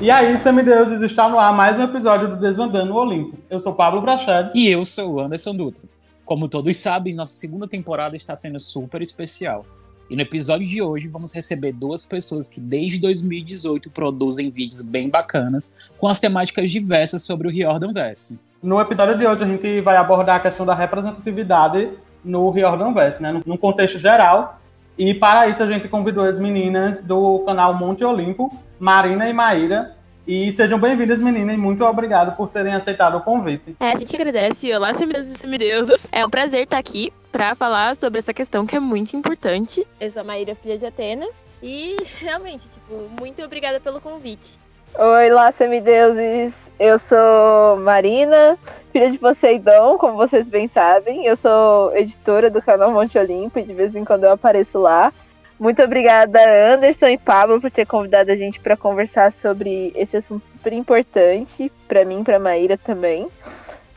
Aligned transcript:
E 0.00 0.10
aí, 0.10 0.38
semideuses, 0.38 1.02
está 1.02 1.28
no 1.28 1.38
ar 1.38 1.52
mais 1.52 1.78
um 1.78 1.82
episódio 1.82 2.28
do 2.28 2.36
Desvendando 2.36 2.94
o 2.94 2.96
Olimpo. 2.96 3.36
Eu 3.50 3.60
sou 3.60 3.74
Pablo 3.74 4.00
Prachedes. 4.00 4.50
E 4.54 4.66
eu 4.66 4.82
sou 4.82 5.16
o 5.16 5.20
Anderson 5.20 5.54
Dutra. 5.54 5.84
Como 6.24 6.48
todos 6.48 6.74
sabem, 6.78 7.14
nossa 7.14 7.34
segunda 7.34 7.68
temporada 7.68 8.16
está 8.16 8.34
sendo 8.34 8.58
super 8.58 9.02
especial. 9.02 9.66
E 10.08 10.16
no 10.16 10.22
episódio 10.22 10.66
de 10.66 10.80
hoje 10.80 11.06
vamos 11.06 11.34
receber 11.34 11.74
duas 11.74 12.06
pessoas 12.06 12.48
que 12.48 12.62
desde 12.62 12.98
2018 12.98 13.90
produzem 13.90 14.48
vídeos 14.48 14.80
bem 14.80 15.10
bacanas 15.10 15.74
com 15.98 16.08
as 16.08 16.18
temáticas 16.18 16.70
diversas 16.70 17.22
sobre 17.22 17.46
o 17.46 17.50
Riordan 17.50 17.92
Verse. 17.92 18.40
No 18.62 18.80
episódio 18.80 19.18
de 19.18 19.26
hoje 19.26 19.44
a 19.44 19.46
gente 19.46 19.82
vai 19.82 19.96
abordar 19.98 20.36
a 20.36 20.40
questão 20.40 20.64
da 20.64 20.74
representatividade 20.74 21.90
no 22.24 22.50
Riordan 22.50 22.94
Verse, 22.94 23.22
né, 23.22 23.38
num 23.44 23.56
contexto 23.58 23.98
geral. 23.98 24.59
E 25.00 25.14
para 25.14 25.48
isso 25.48 25.62
a 25.62 25.66
gente 25.66 25.88
convidou 25.88 26.22
as 26.22 26.38
meninas 26.38 27.00
do 27.00 27.38
canal 27.46 27.72
Monte 27.72 28.04
Olimpo 28.04 28.54
Marina 28.78 29.30
e 29.30 29.32
Maíra. 29.32 29.96
E 30.26 30.52
sejam 30.52 30.78
bem-vindas, 30.78 31.22
meninas, 31.22 31.54
e 31.54 31.56
muito 31.56 31.82
obrigado 31.86 32.36
por 32.36 32.50
terem 32.50 32.74
aceitado 32.74 33.16
o 33.16 33.22
convite. 33.22 33.74
É, 33.80 33.92
a 33.92 33.96
gente 33.96 34.14
agradece. 34.14 34.70
Olá, 34.74 34.92
semideuses 34.92 35.32
e 35.32 35.40
semideusas. 35.40 36.06
É 36.12 36.24
um 36.26 36.28
prazer 36.28 36.64
estar 36.64 36.76
aqui 36.76 37.10
para 37.32 37.54
falar 37.54 37.96
sobre 37.96 38.18
essa 38.18 38.34
questão 38.34 38.66
que 38.66 38.76
é 38.76 38.78
muito 38.78 39.16
importante. 39.16 39.86
Eu 39.98 40.10
sou 40.10 40.20
a 40.20 40.24
Maíra, 40.24 40.54
filha 40.54 40.76
de 40.76 40.84
Atena. 40.84 41.26
E 41.62 41.96
realmente, 42.18 42.68
tipo, 42.68 43.08
muito 43.18 43.42
obrigada 43.42 43.80
pelo 43.80 44.02
convite. 44.02 44.60
Oi, 44.98 45.30
lá, 45.30 45.50
semideuses. 45.50 46.52
Eu 46.78 46.98
sou 46.98 47.80
Marina, 47.80 48.58
filha 48.90 49.10
de 49.10 49.18
Poseidon, 49.18 49.96
como 49.98 50.16
vocês 50.16 50.48
bem 50.48 50.68
sabem. 50.68 51.24
Eu 51.24 51.36
sou 51.36 51.96
editora 51.96 52.50
do 52.50 52.60
canal 52.60 52.92
Monte 52.92 53.18
Olimpo 53.18 53.58
e 53.58 53.62
de 53.62 53.72
vez 53.72 53.94
em 53.94 54.04
quando 54.04 54.24
eu 54.24 54.32
apareço 54.32 54.78
lá. 54.78 55.12
Muito 55.58 55.82
obrigada, 55.82 56.40
Anderson 56.74 57.08
e 57.08 57.18
Pablo, 57.18 57.60
por 57.60 57.70
ter 57.70 57.86
convidado 57.86 58.30
a 58.30 58.36
gente 58.36 58.58
para 58.60 58.76
conversar 58.76 59.30
sobre 59.32 59.92
esse 59.94 60.16
assunto 60.16 60.46
super 60.46 60.72
importante, 60.72 61.70
para 61.86 62.04
mim 62.04 62.24
para 62.24 62.38
Maíra 62.38 62.78
também. 62.78 63.28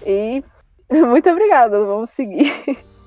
E 0.06 0.44
muito 0.92 1.30
obrigada, 1.30 1.84
vamos 1.84 2.10
seguir. 2.10 2.54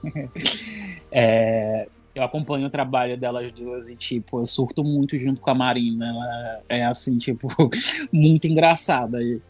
É, 1.18 1.88
eu 2.14 2.22
acompanho 2.22 2.66
o 2.66 2.70
trabalho 2.70 3.16
delas 3.16 3.50
duas 3.52 3.88
e, 3.88 3.96
tipo, 3.96 4.40
eu 4.40 4.46
surto 4.46 4.84
muito 4.84 5.16
junto 5.16 5.40
com 5.40 5.50
a 5.50 5.54
Marina. 5.54 6.06
Ela 6.08 6.62
é, 6.68 6.84
assim, 6.84 7.16
tipo, 7.16 7.48
muito 8.12 8.46
engraçada. 8.46 9.22
E, 9.22 9.40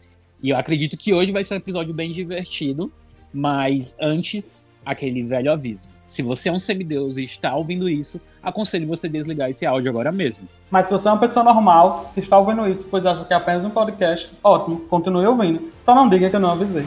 e 0.41 0.49
eu 0.49 0.57
acredito 0.57 0.97
que 0.97 1.13
hoje 1.13 1.31
vai 1.31 1.43
ser 1.43 1.55
um 1.55 1.57
episódio 1.57 1.93
bem 1.93 2.11
divertido, 2.11 2.91
mas 3.33 3.97
antes, 3.99 4.67
aquele 4.85 5.23
velho 5.23 5.51
aviso. 5.51 5.89
Se 6.05 6.21
você 6.21 6.49
é 6.49 6.51
um 6.51 6.59
semideus 6.59 7.17
e 7.17 7.23
está 7.23 7.53
ouvindo 7.55 7.89
isso, 7.89 8.21
aconselho 8.41 8.87
você 8.87 9.09
desligar 9.09 9.49
esse 9.49 9.65
áudio 9.65 9.89
agora 9.89 10.11
mesmo. 10.11 10.47
Mas 10.71 10.87
se 10.87 10.93
você 10.93 11.07
é 11.07 11.11
uma 11.11 11.19
pessoa 11.19 11.43
normal 11.43 12.11
que 12.13 12.21
está 12.21 12.37
ouvindo 12.37 12.67
isso, 12.67 12.87
pois 12.89 13.05
acha 13.05 13.25
que 13.25 13.33
é 13.33 13.35
apenas 13.35 13.65
um 13.65 13.69
podcast, 13.69 14.31
ótimo, 14.43 14.81
continue 14.81 15.25
ouvindo. 15.25 15.69
Só 15.83 15.93
não 15.93 16.07
diga 16.07 16.29
que 16.29 16.35
eu 16.35 16.39
não 16.39 16.51
avisei. 16.51 16.85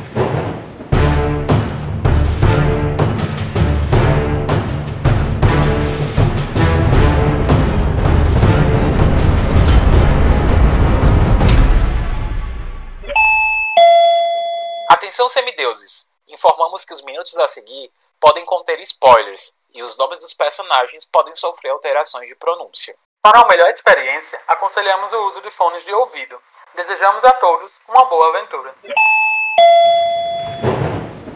Atenção 15.20 15.42
semideuses! 15.42 16.08
Informamos 16.26 16.82
que 16.82 16.94
os 16.94 17.04
minutos 17.04 17.36
a 17.36 17.46
seguir 17.46 17.92
podem 18.18 18.42
conter 18.46 18.80
spoilers 18.80 19.54
e 19.74 19.82
os 19.82 19.98
nomes 19.98 20.18
dos 20.18 20.32
personagens 20.32 21.04
podem 21.04 21.34
sofrer 21.34 21.68
alterações 21.68 22.26
de 22.26 22.34
pronúncia. 22.34 22.96
Para 23.22 23.41
uma 23.41 23.48
melhor 23.48 23.68
experiência, 23.68 24.41
aconselhamos 24.48 25.12
o 25.12 25.26
uso 25.26 25.42
de 25.42 25.50
fones 25.50 25.84
de 25.84 25.92
ouvido. 25.92 26.38
Desejamos 26.74 27.22
a 27.22 27.32
todos 27.32 27.70
uma 27.86 28.06
boa 28.06 28.28
aventura. 28.30 28.74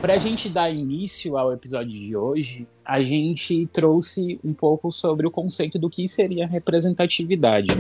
Para 0.00 0.14
a 0.14 0.18
gente 0.18 0.48
dar 0.48 0.70
início 0.70 1.36
ao 1.36 1.52
episódio 1.52 1.92
de 1.92 2.16
hoje, 2.16 2.66
a 2.83 3.05
gente 3.05 3.66
trouxe 3.66 4.40
um 4.42 4.55
pouco 4.55 4.90
sobre 4.90 5.27
o 5.27 5.30
conceito 5.30 5.78
do 5.78 5.90
que 5.90 6.08
seria 6.08 6.46
representatividade. 6.46 7.72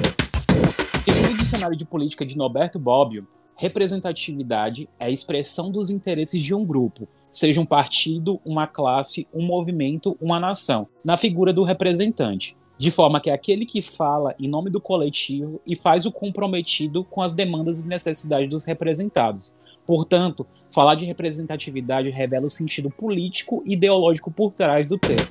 Segundo 1.02 1.30
o 1.30 1.36
Dicionário 1.38 1.74
de 1.74 1.86
Política 1.86 2.26
de 2.26 2.36
Norberto 2.36 2.78
Bobbio, 2.78 3.26
representatividade 3.56 4.88
é 4.98 5.06
a 5.06 5.10
expressão 5.10 5.70
dos 5.70 5.90
interesses 5.90 6.42
de 6.42 6.54
um 6.54 6.64
grupo, 6.64 7.08
seja 7.30 7.60
um 7.60 7.66
partido, 7.66 8.40
uma 8.44 8.66
classe, 8.66 9.26
um 9.32 9.44
movimento, 9.44 10.16
uma 10.20 10.40
nação, 10.40 10.86
na 11.04 11.16
figura 11.16 11.52
do 11.52 11.62
representante, 11.62 12.56
de 12.76 12.90
forma 12.90 13.20
que 13.20 13.30
é 13.30 13.32
aquele 13.32 13.64
que 13.64 13.80
fala 13.80 14.34
em 14.38 14.48
nome 14.48 14.70
do 14.70 14.80
coletivo 14.80 15.60
e 15.66 15.76
faz 15.76 16.06
o 16.06 16.12
comprometido 16.12 17.04
com 17.04 17.22
as 17.22 17.34
demandas 17.34 17.84
e 17.84 17.88
necessidades 17.88 18.50
dos 18.50 18.64
representados. 18.64 19.54
Portanto, 19.86 20.46
falar 20.70 20.94
de 20.94 21.04
representatividade 21.04 22.10
revela 22.10 22.46
o 22.46 22.50
sentido 22.50 22.90
político 22.90 23.62
e 23.64 23.74
ideológico 23.74 24.30
por 24.30 24.52
trás 24.54 24.88
do 24.88 24.98
termo. 24.98 25.28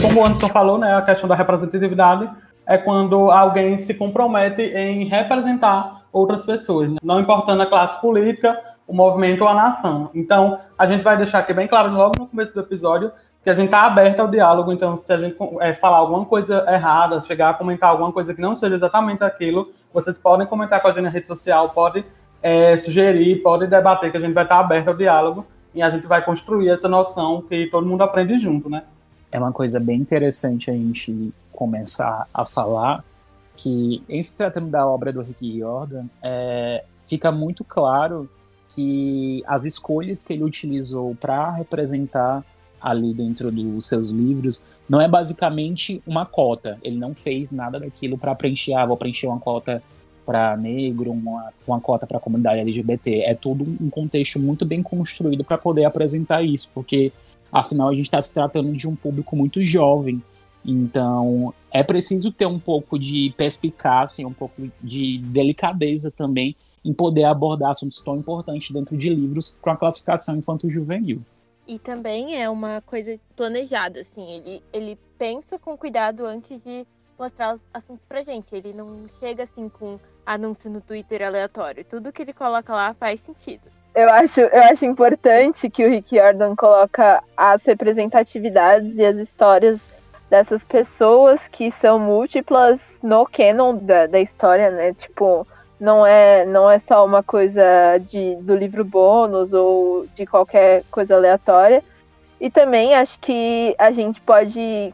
Como 0.00 0.20
o 0.20 0.24
Anderson 0.24 0.48
falou, 0.48 0.78
né, 0.78 0.94
a 0.94 1.02
questão 1.02 1.28
da 1.28 1.34
representatividade 1.34 2.30
é 2.66 2.76
quando 2.76 3.30
alguém 3.30 3.78
se 3.78 3.94
compromete 3.94 4.62
em 4.62 5.04
representar 5.06 6.05
outras 6.16 6.44
pessoas, 6.44 6.90
né? 6.90 6.96
não 7.02 7.20
importando 7.20 7.62
a 7.62 7.66
classe 7.66 8.00
política 8.00 8.58
o 8.86 8.94
movimento 8.94 9.42
ou 9.42 9.48
a 9.48 9.54
nação. 9.54 10.10
Então, 10.14 10.58
a 10.78 10.86
gente 10.86 11.02
vai 11.02 11.16
deixar 11.16 11.40
aqui 11.40 11.52
bem 11.52 11.66
claro 11.66 11.92
logo 11.92 12.14
no 12.18 12.26
começo 12.26 12.54
do 12.54 12.60
episódio 12.60 13.10
que 13.42 13.50
a 13.50 13.54
gente 13.54 13.66
está 13.66 13.82
aberto 13.82 14.20
ao 14.20 14.28
diálogo. 14.28 14.72
Então, 14.72 14.96
se 14.96 15.12
a 15.12 15.18
gente 15.18 15.36
é, 15.60 15.74
falar 15.74 15.98
alguma 15.98 16.24
coisa 16.24 16.64
errada, 16.68 17.20
chegar 17.22 17.50
a 17.50 17.54
comentar 17.54 17.90
alguma 17.90 18.12
coisa 18.12 18.34
que 18.34 18.40
não 18.40 18.54
seja 18.54 18.76
exatamente 18.76 19.22
aquilo, 19.24 19.70
vocês 19.92 20.18
podem 20.18 20.46
comentar 20.46 20.80
com 20.80 20.88
a 20.88 20.92
gente 20.92 21.02
na 21.02 21.10
rede 21.10 21.26
social, 21.26 21.70
pode 21.70 22.04
é, 22.42 22.76
sugerir, 22.78 23.42
pode 23.42 23.66
debater, 23.66 24.10
que 24.10 24.16
a 24.16 24.20
gente 24.20 24.34
vai 24.34 24.44
estar 24.44 24.56
tá 24.56 24.60
aberto 24.60 24.88
ao 24.88 24.94
diálogo 24.94 25.44
e 25.74 25.82
a 25.82 25.90
gente 25.90 26.06
vai 26.06 26.24
construir 26.24 26.68
essa 26.70 26.88
noção 26.88 27.42
que 27.42 27.66
todo 27.66 27.86
mundo 27.86 28.02
aprende 28.02 28.38
junto, 28.38 28.68
né? 28.68 28.82
É 29.30 29.38
uma 29.38 29.52
coisa 29.52 29.78
bem 29.78 29.96
interessante 29.96 30.70
a 30.70 30.74
gente 30.74 31.32
começar 31.52 32.26
a 32.32 32.44
falar 32.44 33.04
que, 33.56 34.02
em 34.08 34.22
se 34.22 34.36
tratando 34.36 34.68
da 34.68 34.86
obra 34.86 35.12
do 35.12 35.22
Rick 35.22 35.58
Jordan, 35.58 36.06
é, 36.22 36.84
fica 37.04 37.32
muito 37.32 37.64
claro 37.64 38.28
que 38.68 39.42
as 39.46 39.64
escolhas 39.64 40.22
que 40.22 40.32
ele 40.32 40.44
utilizou 40.44 41.14
para 41.14 41.52
representar 41.52 42.44
ali 42.80 43.14
dentro 43.14 43.50
dos 43.50 43.86
seus 43.86 44.10
livros 44.10 44.62
não 44.88 45.00
é 45.00 45.08
basicamente 45.08 46.02
uma 46.06 46.26
cota. 46.26 46.78
Ele 46.82 46.96
não 46.96 47.14
fez 47.14 47.50
nada 47.52 47.80
daquilo 47.80 48.18
para 48.18 48.34
preencher, 48.34 48.74
ah, 48.74 48.84
vou 48.84 48.96
preencher 48.96 49.26
uma 49.26 49.40
cota 49.40 49.82
para 50.24 50.56
negro, 50.56 51.12
uma, 51.12 51.52
uma 51.66 51.80
cota 51.80 52.06
para 52.06 52.18
a 52.18 52.20
comunidade 52.20 52.60
LGBT. 52.60 53.22
É 53.22 53.34
tudo 53.34 53.64
um 53.80 53.88
contexto 53.88 54.38
muito 54.38 54.66
bem 54.66 54.82
construído 54.82 55.44
para 55.44 55.56
poder 55.56 55.84
apresentar 55.84 56.42
isso, 56.42 56.70
porque 56.74 57.12
afinal 57.50 57.88
a 57.88 57.94
gente 57.94 58.06
está 58.06 58.20
se 58.20 58.34
tratando 58.34 58.72
de 58.72 58.88
um 58.88 58.94
público 58.94 59.34
muito 59.36 59.62
jovem. 59.62 60.22
Então 60.66 61.54
é 61.70 61.82
preciso 61.82 62.32
ter 62.32 62.46
um 62.46 62.58
pouco 62.58 62.98
de 62.98 63.32
perspicácia, 63.36 64.26
um 64.26 64.32
pouco 64.32 64.68
de 64.82 65.18
delicadeza 65.18 66.10
também 66.10 66.56
em 66.84 66.92
poder 66.92 67.24
abordar 67.24 67.70
assuntos 67.70 68.02
tão 68.02 68.16
importantes 68.16 68.70
dentro 68.70 68.96
de 68.96 69.08
livros 69.08 69.58
com 69.60 69.70
a 69.70 69.76
classificação 69.76 70.36
infanto-juvenil. 70.36 71.20
E 71.66 71.78
também 71.78 72.40
é 72.40 72.48
uma 72.48 72.80
coisa 72.80 73.18
planejada, 73.34 74.00
assim, 74.00 74.24
ele, 74.36 74.62
ele 74.72 74.98
pensa 75.18 75.58
com 75.58 75.76
cuidado 75.76 76.24
antes 76.24 76.62
de 76.62 76.86
mostrar 77.18 77.54
os 77.54 77.60
assuntos 77.72 78.04
pra 78.08 78.22
gente. 78.22 78.54
Ele 78.54 78.72
não 78.72 79.06
chega 79.18 79.42
assim 79.42 79.68
com 79.68 79.98
anúncio 80.24 80.70
no 80.70 80.80
Twitter 80.80 81.22
aleatório. 81.22 81.84
Tudo 81.84 82.12
que 82.12 82.22
ele 82.22 82.32
coloca 82.32 82.72
lá 82.72 82.94
faz 82.94 83.20
sentido. 83.20 83.62
Eu 83.94 84.10
acho, 84.10 84.40
eu 84.40 84.62
acho 84.64 84.84
importante 84.84 85.70
que 85.70 85.84
o 85.84 85.88
Rick 85.88 86.16
Jordan 86.16 86.54
coloca 86.54 87.22
as 87.36 87.64
representatividades 87.64 88.94
e 88.94 89.04
as 89.04 89.16
histórias 89.16 89.80
dessas 90.30 90.64
pessoas 90.64 91.46
que 91.48 91.70
são 91.70 91.98
múltiplas 91.98 92.80
no 93.02 93.26
canon 93.26 93.76
da, 93.76 94.06
da 94.06 94.20
história, 94.20 94.70
né? 94.70 94.92
Tipo, 94.92 95.46
não 95.78 96.06
é, 96.06 96.44
não 96.46 96.70
é 96.70 96.78
só 96.78 97.04
uma 97.04 97.22
coisa 97.22 97.62
de, 97.98 98.36
do 98.36 98.54
livro 98.56 98.84
bônus 98.84 99.52
ou 99.52 100.06
de 100.14 100.26
qualquer 100.26 100.82
coisa 100.90 101.14
aleatória. 101.14 101.82
E 102.40 102.50
também 102.50 102.94
acho 102.94 103.18
que 103.20 103.74
a 103.78 103.90
gente 103.90 104.20
pode 104.20 104.92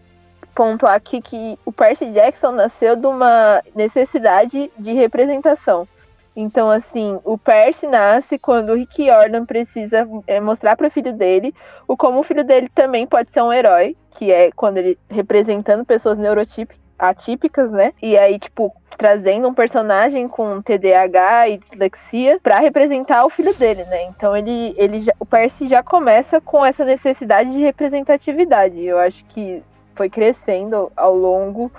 pontuar 0.55 0.94
aqui 0.94 1.20
que 1.20 1.58
o 1.64 1.73
Percy 1.73 2.11
Jackson 2.12 2.52
nasceu 2.52 2.94
de 2.94 3.06
uma 3.06 3.62
necessidade 3.75 4.70
de 4.79 4.93
representação. 4.93 5.88
Então, 6.34 6.70
assim, 6.70 7.19
o 7.25 7.37
Percy 7.37 7.87
nasce 7.87 8.38
quando 8.38 8.70
o 8.70 8.75
Rick 8.75 9.06
Jordan 9.06 9.44
precisa 9.44 10.08
é, 10.26 10.40
mostrar 10.40 10.76
para 10.76 10.88
o 10.88 10.90
filho 10.90 11.12
dele 11.12 11.55
o 11.87 11.96
como 11.96 12.20
o 12.20 12.23
filho 12.23 12.44
dele 12.44 12.70
também 12.75 13.06
pode 13.06 13.31
ser 13.32 13.43
um 13.43 13.52
herói, 13.52 13.96
que 14.17 14.31
é 14.31 14.50
quando 14.53 14.79
ele 14.79 14.99
representando 15.09 15.85
pessoas 15.85 16.19
neurotípicas 16.19 16.82
né? 17.73 17.93
E 18.00 18.17
aí, 18.17 18.38
tipo, 18.38 18.73
trazendo 18.97 19.49
um 19.49 19.55
personagem 19.55 20.29
com 20.29 20.62
TDAH 20.62 21.49
e 21.49 21.59
dislexia 21.59 22.38
para 22.41 22.61
representar 22.61 23.25
o 23.25 23.31
filho 23.31 23.53
dele, 23.55 23.85
né? 23.85 24.05
Então 24.05 24.37
ele, 24.37 24.75
ele 24.76 25.00
já, 25.00 25.12
o 25.19 25.26
Percy 25.26 25.67
já 25.67 25.82
começa 25.82 26.41
com 26.41 26.64
essa 26.64 26.85
necessidade 26.85 27.50
de 27.53 27.59
representatividade. 27.59 28.81
Eu 28.81 28.99
acho 28.99 29.25
que 29.26 29.62
foi 29.94 30.09
crescendo 30.09 30.93
ao 30.97 31.17
longo 31.17 31.73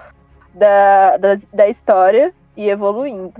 da, 0.53 1.18
da, 1.18 1.39
da 1.53 1.69
história 1.69 2.33
e 2.56 2.69
evoluindo. 2.69 3.33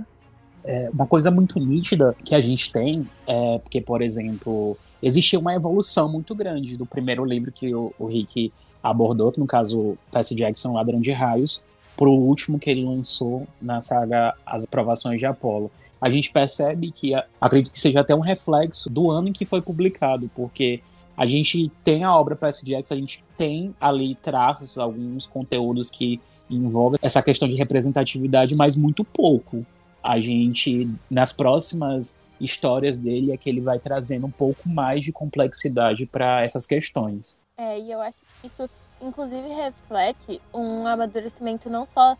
É, 0.66 0.88
uma 0.92 1.06
coisa 1.06 1.30
muito 1.30 1.58
nítida 1.58 2.16
que 2.24 2.34
a 2.34 2.40
gente 2.40 2.72
tem 2.72 3.06
é 3.26 3.58
porque, 3.58 3.82
por 3.82 4.00
exemplo, 4.00 4.78
existe 5.02 5.36
uma 5.36 5.54
evolução 5.54 6.10
muito 6.10 6.34
grande 6.34 6.78
do 6.78 6.86
primeiro 6.86 7.22
livro 7.22 7.52
que 7.52 7.74
o, 7.74 7.92
o 7.98 8.06
Rick 8.06 8.50
abordou, 8.84 9.32
que 9.32 9.40
no 9.40 9.46
caso 9.46 9.96
Percy 10.12 10.34
Jackson, 10.34 10.74
Ladrão 10.74 11.00
de 11.00 11.10
Raios, 11.10 11.64
para 11.96 12.08
o 12.08 12.12
último 12.12 12.58
que 12.58 12.68
ele 12.68 12.84
lançou 12.84 13.46
na 13.60 13.80
saga 13.80 14.34
As 14.44 14.64
Aprovações 14.64 15.18
de 15.18 15.26
Apolo. 15.26 15.70
A 16.00 16.10
gente 16.10 16.30
percebe 16.30 16.90
que, 16.90 17.14
acredito 17.40 17.72
que 17.72 17.80
seja 17.80 18.00
até 18.00 18.14
um 18.14 18.20
reflexo 18.20 18.90
do 18.90 19.10
ano 19.10 19.28
em 19.28 19.32
que 19.32 19.46
foi 19.46 19.62
publicado, 19.62 20.30
porque 20.34 20.82
a 21.16 21.24
gente 21.24 21.70
tem 21.82 22.04
a 22.04 22.14
obra 22.14 22.36
Percy 22.36 22.66
Jackson, 22.66 22.94
a 22.94 22.98
gente 22.98 23.24
tem 23.38 23.74
ali 23.80 24.14
traços, 24.16 24.76
alguns 24.76 25.26
conteúdos 25.26 25.88
que 25.88 26.20
envolvem 26.50 26.98
essa 27.00 27.22
questão 27.22 27.48
de 27.48 27.54
representatividade, 27.54 28.54
mas 28.54 28.76
muito 28.76 29.02
pouco. 29.02 29.64
A 30.02 30.20
gente, 30.20 30.90
nas 31.08 31.32
próximas 31.32 32.20
histórias 32.38 32.98
dele, 32.98 33.32
é 33.32 33.36
que 33.38 33.48
ele 33.48 33.60
vai 33.60 33.78
trazendo 33.78 34.26
um 34.26 34.30
pouco 34.30 34.68
mais 34.68 35.04
de 35.04 35.12
complexidade 35.12 36.04
para 36.04 36.42
essas 36.42 36.66
questões. 36.66 37.38
É, 37.56 37.78
e 37.80 37.90
eu 37.90 38.00
acho 38.02 38.18
isso, 38.46 38.68
inclusive, 39.00 39.48
reflete 39.48 40.40
um 40.52 40.86
amadurecimento 40.86 41.68
não 41.70 41.86
só 41.86 42.16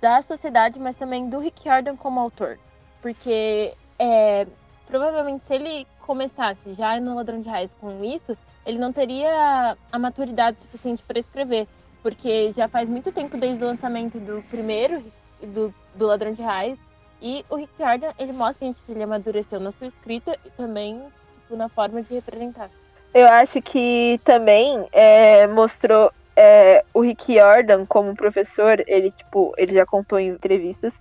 da 0.00 0.20
sociedade, 0.20 0.78
mas 0.78 0.94
também 0.94 1.28
do 1.28 1.38
Rick 1.38 1.64
Jordan 1.64 1.96
como 1.96 2.20
autor. 2.20 2.58
Porque 3.00 3.74
é, 3.98 4.46
provavelmente 4.86 5.46
se 5.46 5.54
ele 5.54 5.86
começasse 6.00 6.72
já 6.74 6.98
no 7.00 7.14
Ladrão 7.14 7.40
de 7.40 7.48
Raios 7.48 7.74
com 7.80 8.04
isso, 8.04 8.36
ele 8.66 8.78
não 8.78 8.92
teria 8.92 9.76
a 9.90 9.98
maturidade 9.98 10.62
suficiente 10.62 11.02
para 11.02 11.18
escrever. 11.18 11.66
Porque 12.02 12.52
já 12.52 12.68
faz 12.68 12.88
muito 12.88 13.10
tempo 13.12 13.36
desde 13.36 13.64
o 13.64 13.66
lançamento 13.66 14.18
do 14.18 14.42
primeiro, 14.50 15.02
do, 15.42 15.74
do 15.94 16.06
Ladrão 16.06 16.32
de 16.32 16.42
Raios. 16.42 16.78
E 17.22 17.44
o 17.48 17.56
Rick 17.56 17.72
Jordan, 17.78 18.12
ele 18.18 18.32
mostra 18.32 18.74
que 18.74 18.92
ele 18.92 19.02
amadureceu 19.02 19.58
na 19.58 19.70
sua 19.70 19.86
escrita 19.86 20.36
e 20.44 20.50
também 20.50 21.00
tipo, 21.42 21.56
na 21.56 21.68
forma 21.68 22.02
de 22.02 22.14
representar. 22.14 22.70
Eu 23.14 23.28
acho 23.28 23.62
que 23.62 24.20
também 24.24 24.86
é, 24.92 25.46
mostrou 25.46 26.10
é, 26.36 26.84
o 26.92 27.00
Rick 27.00 27.38
Jordan 27.38 27.86
como 27.86 28.16
professor, 28.16 28.82
ele 28.88 29.12
tipo, 29.12 29.54
ele 29.56 29.72
já 29.72 29.86
contou 29.86 30.18
em 30.18 30.28
entrevistas 30.28 30.92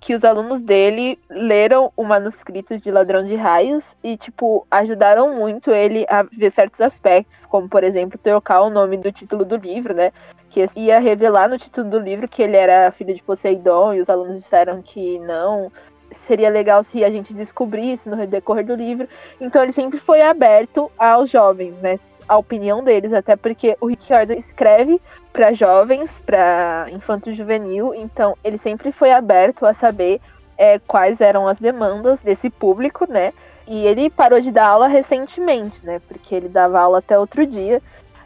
que 0.00 0.14
os 0.14 0.24
alunos 0.24 0.62
dele 0.62 1.18
leram 1.28 1.92
o 1.94 2.02
manuscrito 2.02 2.78
de 2.78 2.90
Ladrão 2.90 3.22
de 3.22 3.36
Raios 3.36 3.84
e, 4.02 4.16
tipo, 4.16 4.66
ajudaram 4.70 5.36
muito 5.36 5.70
ele 5.70 6.06
a 6.08 6.22
ver 6.22 6.50
certos 6.52 6.80
aspectos, 6.80 7.44
como, 7.46 7.68
por 7.68 7.84
exemplo, 7.84 8.18
trocar 8.18 8.62
o 8.62 8.70
nome 8.70 8.96
do 8.96 9.12
título 9.12 9.44
do 9.44 9.56
livro, 9.56 9.92
né? 9.92 10.10
Que 10.48 10.66
ia 10.74 10.98
revelar 10.98 11.48
no 11.48 11.58
título 11.58 11.90
do 11.90 11.98
livro 11.98 12.26
que 12.26 12.42
ele 12.42 12.56
era 12.56 12.90
filho 12.90 13.14
de 13.14 13.22
Poseidon 13.22 13.92
e 13.92 14.00
os 14.00 14.08
alunos 14.08 14.36
disseram 14.36 14.80
que 14.80 15.18
não, 15.20 15.70
seria 16.12 16.50
legal 16.50 16.82
se 16.82 17.04
a 17.04 17.10
gente 17.10 17.32
descobrisse 17.32 18.08
no 18.08 18.26
decorrer 18.26 18.64
do 18.64 18.74
livro. 18.74 19.08
Então 19.40 19.62
ele 19.62 19.72
sempre 19.72 19.98
foi 19.98 20.20
aberto 20.22 20.90
aos 20.98 21.30
jovens, 21.30 21.74
né? 21.76 21.98
A 22.28 22.36
opinião 22.36 22.82
deles, 22.82 23.12
até 23.12 23.36
porque 23.36 23.76
o 23.80 23.86
Rick 23.86 24.08
Jordan 24.08 24.34
escreve 24.34 25.00
para 25.32 25.52
jovens, 25.52 26.10
para 26.26 26.86
infanto 26.90 27.32
juvenil, 27.32 27.94
então 27.94 28.36
ele 28.42 28.58
sempre 28.58 28.90
foi 28.92 29.12
aberto 29.12 29.64
a 29.64 29.72
saber 29.72 30.20
é, 30.58 30.78
quais 30.78 31.20
eram 31.20 31.46
as 31.48 31.58
demandas 31.58 32.18
desse 32.20 32.50
público, 32.50 33.10
né? 33.10 33.32
E 33.66 33.86
ele 33.86 34.10
parou 34.10 34.40
de 34.40 34.50
dar 34.50 34.66
aula 34.66 34.88
recentemente, 34.88 35.84
né? 35.86 36.00
Porque 36.08 36.34
ele 36.34 36.48
dava 36.48 36.80
aula 36.80 36.98
até 36.98 37.18
outro 37.18 37.46
dia. 37.46 37.80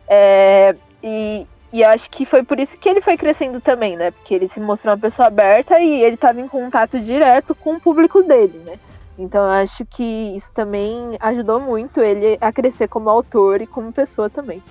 É, 0.08 0.74
e 1.02 1.46
e 1.74 1.82
acho 1.82 2.08
que 2.08 2.24
foi 2.24 2.44
por 2.44 2.60
isso 2.60 2.78
que 2.78 2.88
ele 2.88 3.00
foi 3.00 3.16
crescendo 3.16 3.60
também, 3.60 3.96
né? 3.96 4.12
Porque 4.12 4.32
ele 4.32 4.48
se 4.48 4.60
mostrou 4.60 4.94
uma 4.94 5.00
pessoa 5.00 5.26
aberta 5.26 5.80
e 5.80 6.04
ele 6.04 6.14
estava 6.14 6.40
em 6.40 6.46
contato 6.46 7.00
direto 7.00 7.52
com 7.52 7.74
o 7.74 7.80
público 7.80 8.22
dele, 8.22 8.62
né? 8.64 8.78
Então 9.18 9.42
acho 9.42 9.84
que 9.84 10.04
isso 10.36 10.52
também 10.54 11.16
ajudou 11.18 11.58
muito 11.58 12.00
ele 12.00 12.38
a 12.40 12.52
crescer 12.52 12.86
como 12.86 13.10
autor 13.10 13.60
e 13.60 13.66
como 13.66 13.92
pessoa 13.92 14.30
também. 14.30 14.62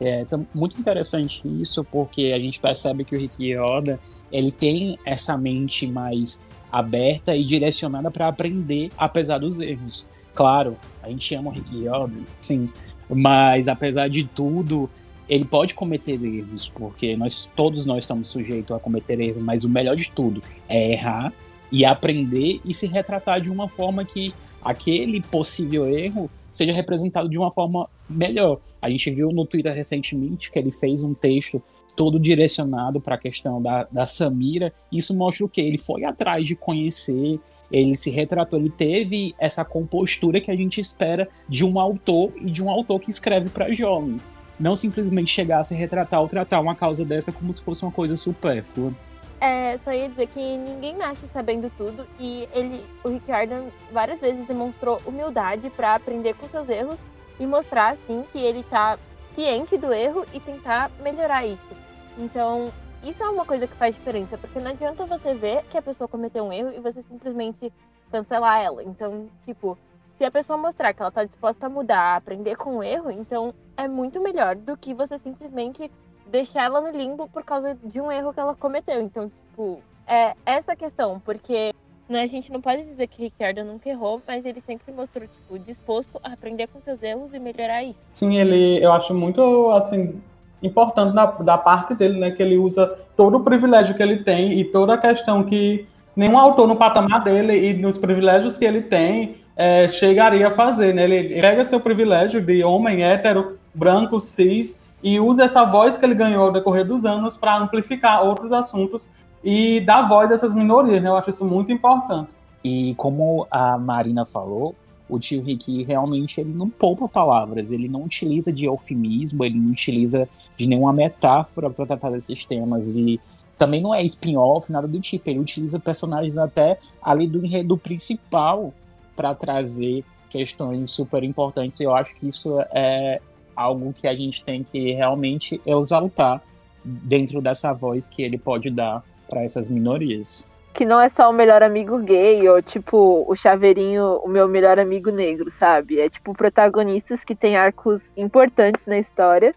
É 0.00 0.20
então, 0.20 0.46
muito 0.54 0.78
interessante 0.78 1.42
isso, 1.60 1.82
porque 1.82 2.32
a 2.32 2.38
gente 2.38 2.60
percebe 2.60 3.04
que 3.04 3.16
o 3.16 3.18
Rick 3.18 3.44
Yoda 3.44 3.98
ele 4.30 4.52
tem 4.52 4.96
essa 5.04 5.36
mente 5.36 5.88
mais 5.88 6.40
aberta 6.70 7.34
e 7.34 7.42
direcionada 7.42 8.12
para 8.12 8.28
aprender, 8.28 8.92
apesar 8.96 9.38
dos 9.38 9.58
erros. 9.58 10.08
Claro, 10.36 10.76
a 11.02 11.08
gente 11.08 11.34
ama 11.34 11.50
o 11.50 11.52
Rick 11.52 11.84
Yoda, 11.84 12.14
sim, 12.40 12.70
mas 13.10 13.66
apesar 13.66 14.06
de 14.06 14.22
tudo, 14.22 14.88
ele 15.28 15.44
pode 15.44 15.74
cometer 15.74 16.22
erros, 16.24 16.68
porque 16.68 17.16
nós 17.16 17.52
todos 17.54 17.84
nós 17.84 18.04
estamos 18.04 18.28
sujeitos 18.28 18.74
a 18.74 18.80
cometer 18.80 19.20
erros, 19.20 19.42
mas 19.42 19.64
o 19.64 19.68
melhor 19.68 19.94
de 19.94 20.10
tudo 20.10 20.42
é 20.68 20.92
errar 20.92 21.32
e 21.70 21.84
aprender 21.84 22.60
e 22.64 22.72
se 22.72 22.86
retratar 22.86 23.40
de 23.40 23.50
uma 23.50 23.68
forma 23.68 24.04
que 24.04 24.34
aquele 24.62 25.20
possível 25.20 25.86
erro 25.86 26.30
seja 26.50 26.72
representado 26.72 27.28
de 27.28 27.38
uma 27.38 27.50
forma 27.50 27.88
melhor. 28.08 28.58
A 28.80 28.88
gente 28.88 29.10
viu 29.10 29.30
no 29.30 29.44
Twitter 29.44 29.74
recentemente 29.74 30.50
que 30.50 30.58
ele 30.58 30.70
fez 30.70 31.04
um 31.04 31.12
texto 31.12 31.62
todo 31.94 32.18
direcionado 32.18 33.00
para 33.00 33.16
a 33.16 33.18
questão 33.18 33.60
da, 33.60 33.86
da 33.90 34.06
Samira. 34.06 34.72
Isso 34.90 35.14
mostra 35.14 35.44
o 35.44 35.48
que? 35.48 35.60
Ele 35.60 35.76
foi 35.76 36.04
atrás 36.04 36.46
de 36.46 36.56
conhecer, 36.56 37.38
ele 37.70 37.94
se 37.94 38.10
retratou, 38.10 38.58
ele 38.58 38.70
teve 38.70 39.34
essa 39.38 39.62
compostura 39.62 40.40
que 40.40 40.50
a 40.50 40.56
gente 40.56 40.80
espera 40.80 41.28
de 41.46 41.66
um 41.66 41.78
autor 41.78 42.32
e 42.40 42.50
de 42.50 42.62
um 42.62 42.70
autor 42.70 42.98
que 42.98 43.10
escreve 43.10 43.50
para 43.50 43.74
jovens 43.74 44.32
não 44.58 44.74
simplesmente 44.74 45.30
chegasse 45.30 45.74
a 45.74 45.76
retratar 45.76 46.20
ou 46.20 46.28
tratar 46.28 46.60
uma 46.60 46.74
causa 46.74 47.04
dessa 47.04 47.32
como 47.32 47.52
se 47.52 47.62
fosse 47.62 47.82
uma 47.82 47.92
coisa 47.92 48.16
supérflua. 48.16 48.92
É, 49.40 49.76
só 49.76 49.92
ia 49.92 50.08
dizer 50.08 50.26
que 50.26 50.40
ninguém 50.40 50.96
nasce 50.96 51.28
sabendo 51.28 51.70
tudo 51.76 52.06
e 52.18 52.48
ele, 52.52 52.84
o 53.04 53.08
Rick 53.08 53.26
Jordan 53.26 53.66
várias 53.92 54.20
vezes 54.20 54.44
demonstrou 54.46 55.00
humildade 55.06 55.70
para 55.70 55.94
aprender 55.94 56.34
com 56.34 56.48
seus 56.48 56.68
erros 56.68 56.96
e 57.38 57.46
mostrar 57.46 57.90
assim 57.90 58.24
que 58.32 58.38
ele 58.38 58.64
tá 58.64 58.98
ciente 59.34 59.76
do 59.76 59.92
erro 59.92 60.26
e 60.32 60.40
tentar 60.40 60.90
melhorar 61.00 61.46
isso. 61.46 61.72
Então, 62.18 62.72
isso 63.04 63.22
é 63.22 63.28
uma 63.28 63.44
coisa 63.44 63.68
que 63.68 63.76
faz 63.76 63.94
diferença, 63.94 64.36
porque 64.36 64.58
não 64.58 64.72
adianta 64.72 65.06
você 65.06 65.32
ver 65.34 65.62
que 65.70 65.78
a 65.78 65.82
pessoa 65.82 66.08
cometeu 66.08 66.44
um 66.44 66.52
erro 66.52 66.72
e 66.72 66.80
você 66.80 67.00
simplesmente 67.02 67.72
cancelar 68.10 68.60
ela. 68.60 68.82
Então, 68.82 69.28
tipo, 69.44 69.78
se 70.18 70.24
a 70.24 70.30
pessoa 70.32 70.58
mostrar 70.58 70.92
que 70.92 71.00
ela 71.00 71.10
está 71.10 71.24
disposta 71.24 71.66
a 71.66 71.70
mudar, 71.70 72.00
a 72.00 72.16
aprender 72.16 72.56
com 72.56 72.78
o 72.78 72.82
erro, 72.82 73.08
então 73.08 73.54
é 73.76 73.86
muito 73.86 74.20
melhor 74.20 74.56
do 74.56 74.76
que 74.76 74.92
você 74.92 75.16
simplesmente 75.16 75.88
deixar 76.26 76.64
ela 76.64 76.80
no 76.80 76.90
limbo 76.90 77.28
por 77.28 77.44
causa 77.44 77.78
de 77.84 78.00
um 78.00 78.10
erro 78.10 78.34
que 78.34 78.40
ela 78.40 78.54
cometeu. 78.54 79.00
Então, 79.00 79.30
tipo, 79.30 79.80
é 80.06 80.34
essa 80.44 80.74
questão, 80.74 81.20
porque 81.24 81.72
né, 82.08 82.22
a 82.22 82.26
gente 82.26 82.50
não 82.50 82.60
pode 82.60 82.82
dizer 82.82 83.06
que 83.06 83.22
Ricardo 83.22 83.62
nunca 83.62 83.88
errou, 83.88 84.20
mas 84.26 84.44
ele 84.44 84.60
sempre 84.60 84.92
mostrou, 84.92 85.28
tipo, 85.28 85.56
disposto 85.58 86.18
a 86.24 86.32
aprender 86.32 86.66
com 86.66 86.80
seus 86.80 87.00
erros 87.00 87.32
e 87.32 87.38
melhorar 87.38 87.84
isso. 87.84 88.02
Sim, 88.08 88.36
ele, 88.36 88.84
eu 88.84 88.92
acho 88.92 89.14
muito, 89.14 89.70
assim, 89.70 90.20
importante 90.60 91.14
da, 91.14 91.26
da 91.26 91.56
parte 91.56 91.94
dele, 91.94 92.18
né, 92.18 92.32
que 92.32 92.42
ele 92.42 92.58
usa 92.58 92.86
todo 93.16 93.36
o 93.36 93.44
privilégio 93.44 93.94
que 93.94 94.02
ele 94.02 94.24
tem 94.24 94.58
e 94.58 94.64
toda 94.64 94.94
a 94.94 94.98
questão 94.98 95.44
que 95.44 95.86
nenhum 96.16 96.36
autor 96.36 96.66
no 96.66 96.74
patamar 96.74 97.22
dele 97.22 97.70
e 97.70 97.74
nos 97.74 97.96
privilégios 97.96 98.58
que 98.58 98.64
ele 98.64 98.82
tem 98.82 99.36
é, 99.58 99.88
chegaria 99.88 100.46
a 100.46 100.50
fazer, 100.52 100.94
né? 100.94 101.02
Ele 101.02 101.40
pega 101.40 101.66
seu 101.66 101.80
privilégio 101.80 102.40
de 102.40 102.62
homem 102.62 103.02
hétero, 103.02 103.58
branco, 103.74 104.20
cis, 104.20 104.78
e 105.02 105.18
usa 105.18 105.44
essa 105.44 105.64
voz 105.64 105.98
que 105.98 106.06
ele 106.06 106.14
ganhou 106.14 106.44
ao 106.44 106.52
decorrer 106.52 106.86
dos 106.86 107.04
anos 107.04 107.36
para 107.36 107.58
amplificar 107.58 108.24
outros 108.24 108.52
assuntos 108.52 109.08
e 109.42 109.80
dar 109.80 110.08
voz 110.08 110.30
a 110.30 110.34
essas 110.34 110.54
minorias, 110.54 111.02
né? 111.02 111.08
Eu 111.08 111.16
acho 111.16 111.30
isso 111.30 111.44
muito 111.44 111.72
importante. 111.72 112.30
E 112.62 112.94
como 112.96 113.48
a 113.50 113.76
Marina 113.76 114.24
falou, 114.24 114.76
o 115.08 115.18
tio 115.18 115.42
Rick 115.42 115.82
realmente 115.82 116.40
ele 116.40 116.54
não 116.54 116.70
poupa 116.70 117.08
palavras, 117.08 117.72
ele 117.72 117.88
não 117.88 118.04
utiliza 118.04 118.52
de 118.52 118.64
eufemismo, 118.66 119.44
ele 119.44 119.58
não 119.58 119.72
utiliza 119.72 120.28
de 120.56 120.68
nenhuma 120.68 120.92
metáfora 120.92 121.68
para 121.68 121.86
tratar 121.86 122.10
desses 122.10 122.44
temas 122.44 122.96
e 122.96 123.20
também 123.56 123.80
não 123.80 123.92
é 123.92 124.04
spin-off, 124.04 124.70
nada 124.70 124.86
do 124.86 125.00
tipo, 125.00 125.28
ele 125.28 125.40
utiliza 125.40 125.80
personagens 125.80 126.38
até 126.38 126.78
ali 127.02 127.26
do 127.26 127.44
enredo 127.44 127.76
principal 127.76 128.72
para 129.18 129.34
trazer 129.34 130.04
questões 130.30 130.92
super 130.92 131.24
importantes. 131.24 131.80
E 131.80 131.84
eu 131.84 131.92
acho 131.92 132.14
que 132.16 132.28
isso 132.28 132.60
é 132.70 133.20
algo 133.56 133.92
que 133.92 134.06
a 134.06 134.14
gente 134.14 134.44
tem 134.44 134.62
que 134.62 134.92
realmente 134.92 135.60
exaltar 135.66 136.40
dentro 136.84 137.40
dessa 137.40 137.72
voz 137.72 138.06
que 138.06 138.22
ele 138.22 138.38
pode 138.38 138.70
dar 138.70 139.02
para 139.28 139.42
essas 139.42 139.68
minorias. 139.68 140.46
Que 140.72 140.84
não 140.84 141.00
é 141.00 141.08
só 141.08 141.28
o 141.28 141.32
melhor 141.32 141.64
amigo 141.64 141.98
gay 141.98 142.48
ou 142.48 142.62
tipo 142.62 143.24
o 143.26 143.34
chaveirinho, 143.34 144.18
o 144.18 144.28
meu 144.28 144.46
melhor 144.46 144.78
amigo 144.78 145.10
negro, 145.10 145.50
sabe? 145.50 145.98
É 145.98 146.08
tipo 146.08 146.32
protagonistas 146.32 147.24
que 147.24 147.34
têm 147.34 147.56
arcos 147.56 148.12
importantes 148.16 148.86
na 148.86 148.96
história. 148.96 149.52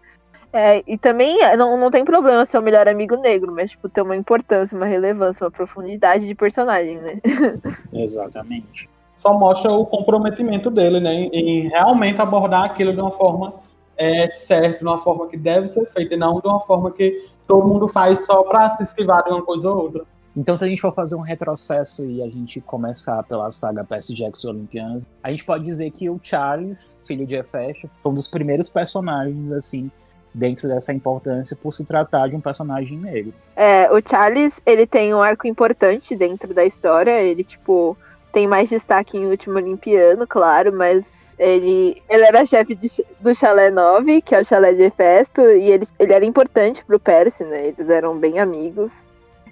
É, 0.52 0.82
e 0.86 0.98
também 0.98 1.38
não, 1.56 1.78
não 1.78 1.90
tem 1.90 2.04
problema 2.04 2.44
ser 2.44 2.58
o 2.58 2.62
melhor 2.62 2.88
amigo 2.88 3.16
negro, 3.16 3.54
mas 3.54 3.70
tipo, 3.70 3.88
ter 3.88 4.02
uma 4.02 4.16
importância, 4.16 4.76
uma 4.76 4.84
relevância, 4.84 5.44
uma 5.44 5.50
profundidade 5.50 6.26
de 6.26 6.34
personagem, 6.34 6.98
né? 6.98 7.20
Exatamente 7.94 8.90
só 9.14 9.38
mostra 9.38 9.72
o 9.72 9.86
comprometimento 9.86 10.70
dele, 10.70 11.00
né, 11.00 11.14
em, 11.32 11.68
realmente 11.68 12.20
abordar 12.20 12.64
aquilo 12.64 12.92
de 12.92 13.00
uma 13.00 13.10
forma 13.10 13.52
é, 13.96 14.28
certa, 14.30 14.78
de 14.78 14.84
uma 14.84 14.98
forma 14.98 15.28
que 15.28 15.36
deve 15.36 15.66
ser 15.66 15.86
feita, 15.86 16.14
e 16.14 16.16
não 16.16 16.40
de 16.40 16.46
uma 16.46 16.60
forma 16.60 16.90
que 16.90 17.28
todo 17.46 17.66
mundo 17.66 17.88
faz 17.88 18.24
só 18.26 18.42
para 18.42 18.70
se 18.70 18.82
esquivar 18.82 19.22
de 19.22 19.30
uma 19.30 19.42
coisa 19.42 19.70
ou 19.70 19.76
outra. 19.76 20.04
Então, 20.34 20.56
se 20.56 20.64
a 20.64 20.66
gente 20.66 20.80
for 20.80 20.94
fazer 20.94 21.14
um 21.14 21.20
retrocesso 21.20 22.08
e 22.08 22.22
a 22.22 22.26
gente 22.26 22.58
começar 22.60 23.22
pela 23.24 23.50
saga 23.50 23.84
Percy 23.84 24.14
Jackson 24.14 24.48
Olympiano, 24.48 25.04
a 25.22 25.28
gente 25.28 25.44
pode 25.44 25.64
dizer 25.64 25.90
que 25.90 26.08
o 26.08 26.18
Charles, 26.22 27.00
filho 27.04 27.26
de 27.26 27.34
Hephaestus, 27.34 27.98
foi 28.02 28.10
um 28.10 28.14
dos 28.14 28.28
primeiros 28.28 28.70
personagens, 28.70 29.52
assim, 29.52 29.90
dentro 30.32 30.66
dessa 30.68 30.92
importância 30.92 31.54
por 31.54 31.70
se 31.70 31.84
tratar 31.84 32.28
de 32.28 32.36
um 32.36 32.40
personagem 32.40 32.96
negro. 32.96 33.34
É, 33.54 33.92
o 33.92 34.00
Charles, 34.00 34.54
ele 34.64 34.86
tem 34.86 35.14
um 35.14 35.20
arco 35.20 35.46
importante 35.46 36.16
dentro 36.16 36.54
da 36.54 36.64
história, 36.64 37.20
ele, 37.20 37.44
tipo, 37.44 37.94
tem 38.32 38.46
mais 38.46 38.70
destaque 38.70 39.16
em 39.16 39.26
Último 39.26 39.56
Olimpiano, 39.56 40.26
claro, 40.26 40.72
mas 40.72 41.04
ele, 41.38 42.02
ele 42.08 42.24
era 42.24 42.46
chefe 42.46 42.74
de, 42.74 42.88
do 43.20 43.34
Chalé 43.34 43.70
9, 43.70 44.22
que 44.22 44.34
é 44.34 44.40
o 44.40 44.44
chalé 44.44 44.72
de 44.72 44.82
Hefesto, 44.82 45.40
e 45.40 45.70
ele, 45.70 45.88
ele 45.98 46.12
era 46.12 46.24
importante 46.24 46.84
pro 46.84 46.98
Percy, 46.98 47.44
né, 47.44 47.68
eles 47.68 47.88
eram 47.88 48.16
bem 48.16 48.38
amigos. 48.38 48.92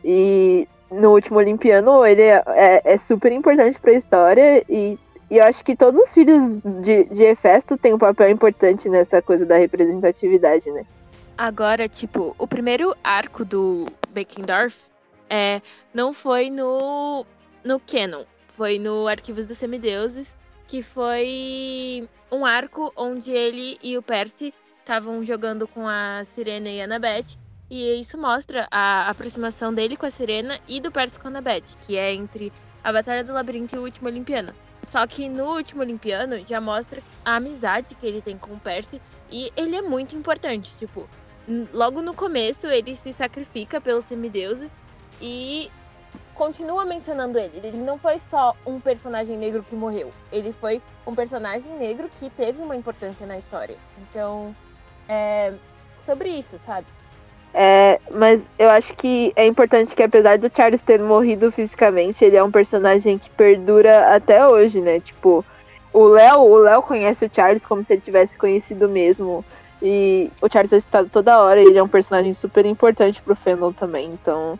E 0.04 0.66
no 0.90 1.10
último 1.12 1.38
Olimpiano 1.38 2.04
ele 2.04 2.22
é, 2.22 2.42
é, 2.48 2.94
é 2.94 2.98
super 2.98 3.30
importante 3.30 3.78
para 3.78 3.92
a 3.92 3.94
história 3.94 4.64
e, 4.68 4.98
e 5.30 5.36
eu 5.36 5.44
acho 5.44 5.64
que 5.64 5.76
todos 5.76 6.00
os 6.00 6.12
filhos 6.12 6.42
de, 6.82 7.04
de 7.04 7.22
Hefesto 7.22 7.76
têm 7.76 7.94
um 7.94 7.98
papel 7.98 8.30
importante 8.30 8.88
nessa 8.88 9.22
coisa 9.22 9.46
da 9.46 9.56
representatividade, 9.56 10.70
né? 10.72 10.84
Agora, 11.38 11.88
tipo, 11.88 12.34
o 12.38 12.46
primeiro 12.46 12.94
arco 13.02 13.44
do 13.44 13.86
Beckendorf 14.10 14.76
é, 15.28 15.62
não 15.94 16.12
foi 16.12 16.50
no, 16.50 17.24
no 17.64 17.80
Canon, 17.80 18.24
foi 18.60 18.78
no 18.78 19.08
Arquivos 19.08 19.46
dos 19.46 19.56
Semideuses, 19.56 20.36
que 20.68 20.82
foi 20.82 22.06
um 22.30 22.44
arco 22.44 22.92
onde 22.94 23.30
ele 23.30 23.78
e 23.82 23.96
o 23.96 24.02
Percy 24.02 24.52
estavam 24.80 25.24
jogando 25.24 25.66
com 25.66 25.88
a 25.88 26.22
Sirena 26.24 26.68
e 26.68 26.78
a 26.78 26.84
Annabeth 26.84 27.38
e 27.70 27.98
isso 27.98 28.18
mostra 28.18 28.68
a 28.70 29.08
aproximação 29.08 29.72
dele 29.72 29.96
com 29.96 30.04
a 30.04 30.10
Serena 30.10 30.60
e 30.68 30.78
do 30.78 30.92
Percy 30.92 31.18
com 31.18 31.28
a 31.28 31.30
Annabeth, 31.30 31.74
que 31.80 31.96
é 31.96 32.12
entre 32.12 32.52
a 32.84 32.92
Batalha 32.92 33.24
do 33.24 33.32
Labirinto 33.32 33.76
e 33.76 33.78
o 33.78 33.82
Último 33.82 34.08
Olimpiano. 34.08 34.52
Só 34.82 35.06
que 35.06 35.26
no 35.26 35.56
Último 35.56 35.80
Olimpiano 35.80 36.46
já 36.46 36.60
mostra 36.60 37.02
a 37.24 37.36
amizade 37.36 37.94
que 37.94 38.06
ele 38.06 38.20
tem 38.20 38.36
com 38.36 38.52
o 38.52 38.60
Percy 38.60 39.00
e 39.32 39.50
ele 39.56 39.74
é 39.74 39.80
muito 39.80 40.14
importante, 40.14 40.70
tipo, 40.78 41.08
logo 41.72 42.02
no 42.02 42.12
começo 42.12 42.66
ele 42.66 42.94
se 42.94 43.10
sacrifica 43.10 43.80
pelos 43.80 44.04
semideuses 44.04 44.70
e 45.18 45.70
continua 46.40 46.86
mencionando 46.86 47.38
ele. 47.38 47.60
Ele 47.62 47.76
não 47.76 47.98
foi 47.98 48.18
só 48.18 48.56
um 48.64 48.80
personagem 48.80 49.36
negro 49.36 49.62
que 49.62 49.76
morreu, 49.76 50.10
ele 50.32 50.52
foi 50.52 50.80
um 51.06 51.14
personagem 51.14 51.70
negro 51.74 52.08
que 52.18 52.30
teve 52.30 52.62
uma 52.62 52.74
importância 52.74 53.26
na 53.26 53.36
história. 53.36 53.76
Então, 53.98 54.56
é 55.06 55.52
sobre 55.98 56.30
isso, 56.30 56.56
sabe? 56.58 56.86
É, 57.52 58.00
mas 58.10 58.42
eu 58.58 58.70
acho 58.70 58.94
que 58.94 59.34
é 59.36 59.46
importante 59.46 59.94
que, 59.94 60.02
apesar 60.02 60.38
do 60.38 60.50
Charles 60.56 60.80
ter 60.80 60.98
morrido 61.02 61.52
fisicamente, 61.52 62.24
ele 62.24 62.36
é 62.36 62.42
um 62.42 62.50
personagem 62.50 63.18
que 63.18 63.28
perdura 63.28 64.14
até 64.14 64.46
hoje, 64.48 64.80
né? 64.80 64.98
Tipo, 64.98 65.44
o 65.92 66.04
Léo, 66.04 66.40
o 66.40 66.56
Léo 66.56 66.80
conhece 66.80 67.26
o 67.26 67.30
Charles 67.30 67.66
como 67.66 67.84
se 67.84 67.92
ele 67.92 68.00
tivesse 68.00 68.38
conhecido 68.38 68.88
mesmo. 68.88 69.44
E 69.82 70.30
o 70.40 70.50
Charles 70.50 70.72
é 70.72 70.80
citado 70.80 71.10
toda 71.10 71.38
hora, 71.38 71.60
ele 71.60 71.76
é 71.76 71.82
um 71.82 71.88
personagem 71.88 72.32
super 72.32 72.64
importante 72.64 73.20
pro 73.20 73.36
fandom 73.36 73.72
também. 73.72 74.06
Então, 74.06 74.58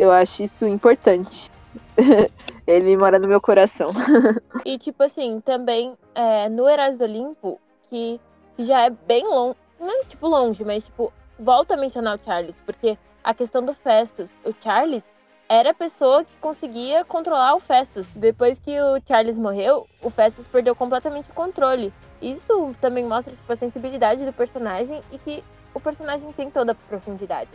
eu 0.00 0.10
acho 0.10 0.42
isso 0.42 0.66
importante. 0.66 1.50
ele 2.66 2.96
mora 2.96 3.18
no 3.18 3.28
meu 3.28 3.40
coração. 3.40 3.90
e, 4.64 4.78
tipo 4.78 5.02
assim, 5.02 5.40
também 5.40 5.94
é, 6.14 6.48
no 6.48 6.64
do 6.64 7.04
Olimpo, 7.04 7.60
que, 7.90 8.18
que 8.56 8.64
já 8.64 8.86
é 8.86 8.90
bem 8.90 9.28
longe. 9.28 9.56
Não 9.78 10.04
tipo 10.04 10.26
longe, 10.26 10.64
mas 10.64 10.84
tipo, 10.84 11.12
volta 11.38 11.74
a 11.74 11.76
mencionar 11.76 12.18
o 12.18 12.24
Charles, 12.24 12.56
porque 12.64 12.96
a 13.22 13.34
questão 13.34 13.62
do 13.62 13.74
Festus, 13.74 14.30
o 14.42 14.52
Charles 14.58 15.04
era 15.46 15.70
a 15.70 15.74
pessoa 15.74 16.24
que 16.24 16.34
conseguia 16.40 17.04
controlar 17.04 17.54
o 17.54 17.60
Festus. 17.60 18.06
Depois 18.08 18.58
que 18.58 18.80
o 18.80 19.00
Charles 19.06 19.36
morreu, 19.36 19.86
o 20.00 20.08
Festus 20.08 20.46
perdeu 20.46 20.74
completamente 20.74 21.30
o 21.30 21.34
controle. 21.34 21.92
Isso 22.22 22.74
também 22.80 23.04
mostra 23.04 23.34
tipo, 23.34 23.52
a 23.52 23.56
sensibilidade 23.56 24.24
do 24.24 24.32
personagem 24.32 25.02
e 25.12 25.18
que 25.18 25.44
o 25.74 25.80
personagem 25.80 26.30
tem 26.32 26.50
toda 26.50 26.72
a 26.72 26.74
profundidade. 26.74 27.50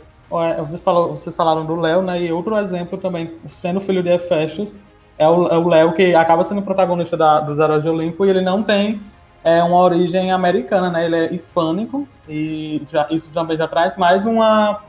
Você 0.58 0.78
falou, 0.78 1.10
vocês 1.10 1.36
falaram 1.36 1.64
do 1.64 1.76
Léo, 1.76 2.02
né? 2.02 2.22
E 2.22 2.32
outro 2.32 2.56
exemplo 2.56 2.98
também, 2.98 3.34
sendo 3.50 3.80
filho 3.80 4.02
de 4.02 4.10
Hephaestus, 4.10 4.76
é 5.18 5.28
o 5.28 5.68
Léo 5.68 5.94
que 5.94 6.14
acaba 6.14 6.44
sendo 6.44 6.62
protagonista 6.62 7.16
da, 7.16 7.40
dos 7.40 7.58
Heróis 7.58 7.82
de 7.82 7.88
Olimpo 7.88 8.24
e 8.24 8.30
ele 8.30 8.42
não 8.42 8.62
tem 8.62 9.00
é 9.46 9.62
uma 9.62 9.78
origem 9.78 10.32
americana, 10.32 10.90
né? 10.90 11.04
Ele 11.04 11.16
é 11.16 11.32
hispânico 11.32 12.08
e 12.28 12.82
já, 12.90 13.06
isso 13.10 13.30
também 13.30 13.56
já 13.56 13.68
traz 13.68 13.96
mais 13.96 14.26
uma, 14.26 14.82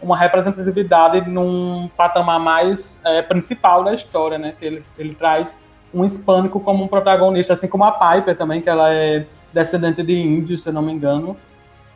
uma 0.00 0.16
representatividade 0.16 1.28
num 1.28 1.90
patamar 1.96 2.38
mais 2.38 3.00
é, 3.04 3.20
principal 3.20 3.82
da 3.82 3.92
história, 3.92 4.38
né? 4.38 4.54
Que 4.56 4.64
ele, 4.64 4.84
ele 4.96 5.12
traz 5.12 5.58
um 5.92 6.04
hispânico 6.04 6.60
como 6.60 6.84
um 6.84 6.86
protagonista, 6.86 7.54
assim 7.54 7.66
como 7.66 7.82
a 7.82 7.90
Piper 7.90 8.36
também, 8.36 8.60
que 8.60 8.70
ela 8.70 8.92
é 8.94 9.26
descendente 9.52 10.04
de 10.04 10.14
índios, 10.14 10.62
se 10.62 10.70
não 10.70 10.82
me 10.82 10.92
engano. 10.92 11.36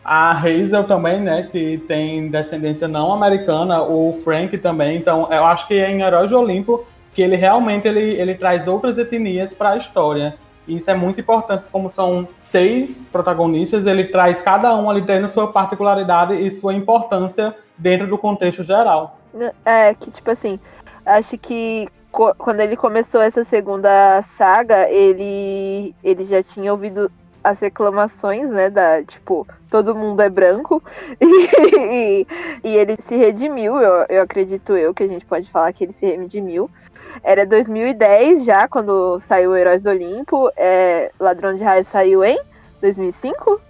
A 0.04 0.30
Hazel 0.30 0.84
também, 0.84 1.20
né, 1.20 1.48
que 1.50 1.78
tem 1.86 2.28
descendência 2.28 2.88
não 2.88 3.12
americana, 3.12 3.82
o 3.82 4.12
Frank 4.24 4.56
também. 4.58 4.96
Então, 4.96 5.28
eu 5.30 5.44
acho 5.44 5.68
que 5.68 5.74
é 5.74 5.90
em 5.90 6.00
Heróis 6.02 6.28
de 6.28 6.34
Olimpo 6.34 6.84
que 7.12 7.22
ele 7.22 7.36
realmente 7.36 7.86
ele, 7.88 8.00
ele 8.00 8.34
traz 8.34 8.68
outras 8.68 8.96
etnias 8.98 9.52
para 9.52 9.70
a 9.70 9.76
história. 9.76 10.36
E 10.66 10.76
isso 10.76 10.90
é 10.90 10.94
muito 10.94 11.20
importante, 11.20 11.64
como 11.72 11.90
são 11.90 12.28
seis 12.42 13.10
protagonistas, 13.10 13.86
ele 13.86 14.04
traz 14.04 14.40
cada 14.40 14.76
um 14.76 14.88
ali 14.88 15.02
tendo 15.02 15.28
sua 15.28 15.52
particularidade 15.52 16.34
e 16.34 16.50
sua 16.52 16.72
importância 16.74 17.54
dentro 17.76 18.06
do 18.06 18.16
contexto 18.16 18.62
geral. 18.62 19.18
É, 19.64 19.94
que 19.94 20.10
tipo 20.10 20.30
assim, 20.30 20.60
acho 21.04 21.36
que 21.38 21.88
quando 22.10 22.60
ele 22.60 22.76
começou 22.76 23.20
essa 23.20 23.44
segunda 23.44 24.20
saga, 24.22 24.88
ele, 24.90 25.94
ele 26.02 26.24
já 26.24 26.42
tinha 26.42 26.72
ouvido 26.72 27.10
as 27.42 27.58
reclamações, 27.60 28.50
né, 28.50 28.70
da, 28.70 29.02
tipo, 29.02 29.46
todo 29.70 29.94
mundo 29.94 30.20
é 30.20 30.28
branco, 30.28 30.82
e, 31.20 32.26
e, 32.64 32.76
ele 32.76 32.96
se 33.00 33.16
redimiu, 33.16 33.78
eu, 33.78 34.06
eu 34.08 34.22
acredito 34.22 34.76
eu, 34.76 34.92
que 34.92 35.02
a 35.02 35.08
gente 35.08 35.24
pode 35.24 35.50
falar 35.50 35.72
que 35.72 35.84
ele 35.84 35.92
se 35.92 36.06
redimiu, 36.06 36.70
era 37.22 37.44
2010 37.44 38.44
já, 38.44 38.68
quando 38.68 39.20
saiu 39.20 39.56
Heróis 39.56 39.82
do 39.82 39.90
Olimpo. 39.90 40.50
É, 40.56 41.10
Ladrão 41.18 41.54
de 41.54 41.62
Raios 41.62 41.88
saiu 41.88 42.24
em 42.24 42.40
2005? 42.80 43.60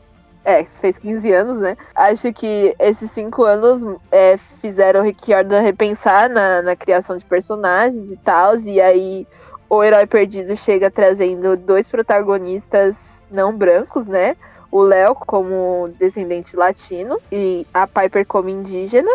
É, 0.44 0.64
fez 0.64 0.96
15 0.96 1.32
anos, 1.32 1.60
né? 1.60 1.76
Acho 1.94 2.32
que 2.32 2.74
esses 2.78 3.10
cinco 3.10 3.44
anos 3.44 3.98
é, 4.10 4.38
fizeram 4.60 5.00
o 5.00 5.02
Rick 5.02 5.32
repensar 5.62 6.30
na, 6.30 6.62
na 6.62 6.76
criação 6.76 7.18
de 7.18 7.24
personagens 7.24 8.10
e 8.10 8.16
tal. 8.16 8.56
E 8.56 8.80
aí 8.80 9.26
o 9.68 9.82
Herói 9.84 10.06
Perdido 10.06 10.56
chega 10.56 10.90
trazendo 10.90 11.56
dois 11.56 11.90
protagonistas 11.90 12.96
não 13.30 13.56
brancos, 13.56 14.06
né? 14.06 14.36
O 14.70 14.80
Léo 14.80 15.14
como 15.14 15.88
descendente 15.98 16.56
latino 16.56 17.18
e 17.30 17.66
a 17.72 17.86
Piper 17.86 18.26
como 18.26 18.48
indígena. 18.48 19.10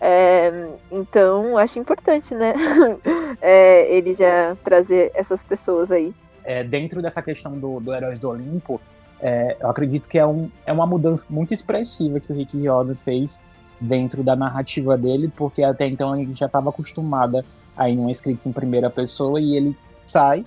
É, 0.00 0.68
então, 0.90 1.58
acho 1.58 1.78
importante, 1.78 2.34
né? 2.34 2.54
é, 3.40 3.94
ele 3.94 4.14
já 4.14 4.56
trazer 4.64 5.10
essas 5.14 5.42
pessoas 5.42 5.90
aí. 5.90 6.14
É, 6.42 6.64
dentro 6.64 7.02
dessa 7.02 7.20
questão 7.20 7.58
do, 7.58 7.80
do 7.80 7.94
Heróis 7.94 8.18
do 8.18 8.30
Olimpo, 8.30 8.80
é, 9.20 9.56
eu 9.60 9.68
acredito 9.68 10.08
que 10.08 10.18
é, 10.18 10.26
um, 10.26 10.50
é 10.64 10.72
uma 10.72 10.86
mudança 10.86 11.26
muito 11.28 11.52
expressiva 11.52 12.18
que 12.18 12.32
o 12.32 12.34
Rick 12.34 12.56
Riordan 12.58 12.96
fez 12.96 13.42
dentro 13.78 14.22
da 14.22 14.34
narrativa 14.34 14.96
dele, 14.96 15.30
porque 15.34 15.62
até 15.62 15.86
então 15.86 16.18
ele 16.18 16.32
já 16.32 16.46
estava 16.46 16.70
acostumada 16.70 17.44
a 17.76 17.88
ir 17.88 17.96
numa 17.96 18.10
escrita 18.10 18.48
em 18.48 18.52
primeira 18.52 18.90
pessoa 18.90 19.40
e 19.40 19.56
ele 19.56 19.76
sai, 20.06 20.44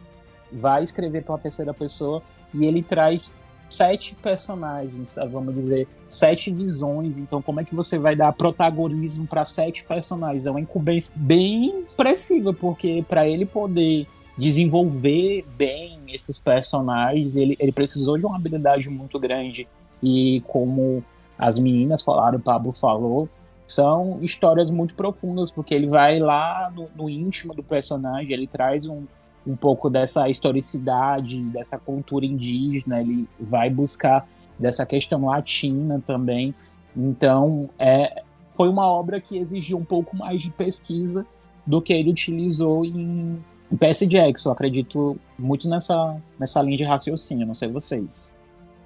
vai 0.53 0.83
escrever 0.83 1.24
para 1.24 1.33
uma 1.33 1.39
terceira 1.39 1.74
pessoa 1.74 2.22
e 2.53 2.65
ele 2.65 2.81
traz 2.81 3.39
sete 3.69 4.15
personagens, 4.15 5.15
vamos 5.31 5.55
dizer, 5.55 5.88
sete 6.07 6.53
visões. 6.53 7.17
Então, 7.17 7.41
como 7.41 7.60
é 7.60 7.63
que 7.63 7.74
você 7.74 7.98
vai 7.98 8.15
dar 8.15 8.31
protagonismo 8.33 9.25
para 9.25 9.43
sete 9.43 9.83
personagens? 9.83 10.45
É 10.45 10.51
uma 10.51 10.62
incumbência 10.62 11.12
bem 11.15 11.81
expressiva, 11.81 12.53
porque 12.53 13.03
para 13.07 13.27
ele 13.27 13.45
poder 13.45 14.07
desenvolver 14.38 15.45
bem 15.57 16.00
esses 16.07 16.39
personagens, 16.39 17.36
ele, 17.36 17.55
ele 17.60 17.72
precisou 17.72 18.17
de 18.17 18.25
uma 18.25 18.36
habilidade 18.36 18.89
muito 18.89 19.19
grande. 19.19 19.67
E 20.01 20.41
como 20.48 21.03
as 21.38 21.57
meninas 21.57 22.01
falaram, 22.01 22.38
o 22.38 22.41
Pablo 22.41 22.72
falou, 22.72 23.27
são 23.67 24.19
histórias 24.22 24.69
muito 24.69 24.93
profundas, 24.93 25.50
porque 25.50 25.74
ele 25.74 25.88
vai 25.88 26.19
lá 26.19 26.72
no, 26.75 26.89
no 26.95 27.10
íntimo 27.10 27.53
do 27.53 27.63
personagem, 27.63 28.33
ele 28.33 28.48
traz 28.48 28.86
um, 28.86 29.05
um 29.45 29.55
pouco 29.55 29.89
dessa 29.89 30.29
historicidade, 30.29 31.43
dessa 31.43 31.77
cultura 31.77 32.25
indígena, 32.25 33.01
ele 33.01 33.27
vai 33.39 33.69
buscar 33.69 34.27
dessa 34.57 34.85
questão 34.85 35.25
latina 35.25 36.01
também. 36.05 36.53
Então, 36.95 37.69
é, 37.77 38.23
foi 38.50 38.69
uma 38.69 38.88
obra 38.88 39.19
que 39.19 39.38
exigiu 39.38 39.77
um 39.77 39.85
pouco 39.85 40.15
mais 40.15 40.41
de 40.41 40.51
pesquisa 40.51 41.25
do 41.65 41.81
que 41.81 41.93
ele 41.93 42.12
utilizou 42.12 42.85
em, 42.85 43.43
Percy 43.79 44.05
Jackson. 44.05 44.50
Eu 44.50 44.53
acredito 44.53 45.17
muito 45.38 45.67
nessa, 45.67 46.15
nessa 46.39 46.62
linha 46.62 46.77
de 46.77 46.83
raciocínio, 46.83 47.47
não 47.47 47.55
sei 47.55 47.69
vocês. 47.69 48.31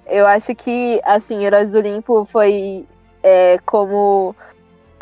Eu 0.06 0.26
acho 0.26 0.54
que, 0.54 1.00
assim, 1.04 1.44
Heróis 1.44 1.68
do 1.68 1.76
Olimpo 1.76 2.24
foi 2.24 2.86
é, 3.22 3.58
como 3.66 4.34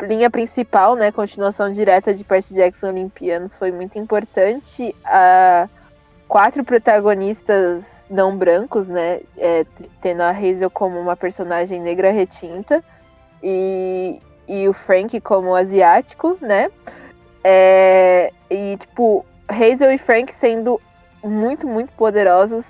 linha 0.01 0.29
principal, 0.29 0.95
né, 0.95 1.11
continuação 1.11 1.71
direta 1.71 2.13
de 2.13 2.23
Percy 2.23 2.53
Jackson 2.53 2.89
Olimpianos 2.89 3.53
foi 3.53 3.71
muito 3.71 3.97
importante. 3.97 4.95
A 5.03 5.67
quatro 6.27 6.63
protagonistas 6.63 7.85
não 8.09 8.37
brancos, 8.37 8.87
né, 8.87 9.21
é, 9.37 9.65
tendo 10.01 10.21
a 10.21 10.29
Hazel 10.29 10.69
como 10.69 10.99
uma 10.99 11.15
personagem 11.15 11.79
negra 11.81 12.11
retinta 12.11 12.83
e, 13.41 14.21
e 14.47 14.67
o 14.67 14.73
Frank 14.73 15.19
como 15.21 15.55
asiático, 15.55 16.37
né, 16.41 16.69
é, 17.43 18.31
e 18.49 18.77
tipo 18.77 19.25
Hazel 19.47 19.91
e 19.91 19.97
Frank 19.97 20.33
sendo 20.35 20.81
muito 21.23 21.65
muito 21.65 21.91
poderosos, 21.93 22.65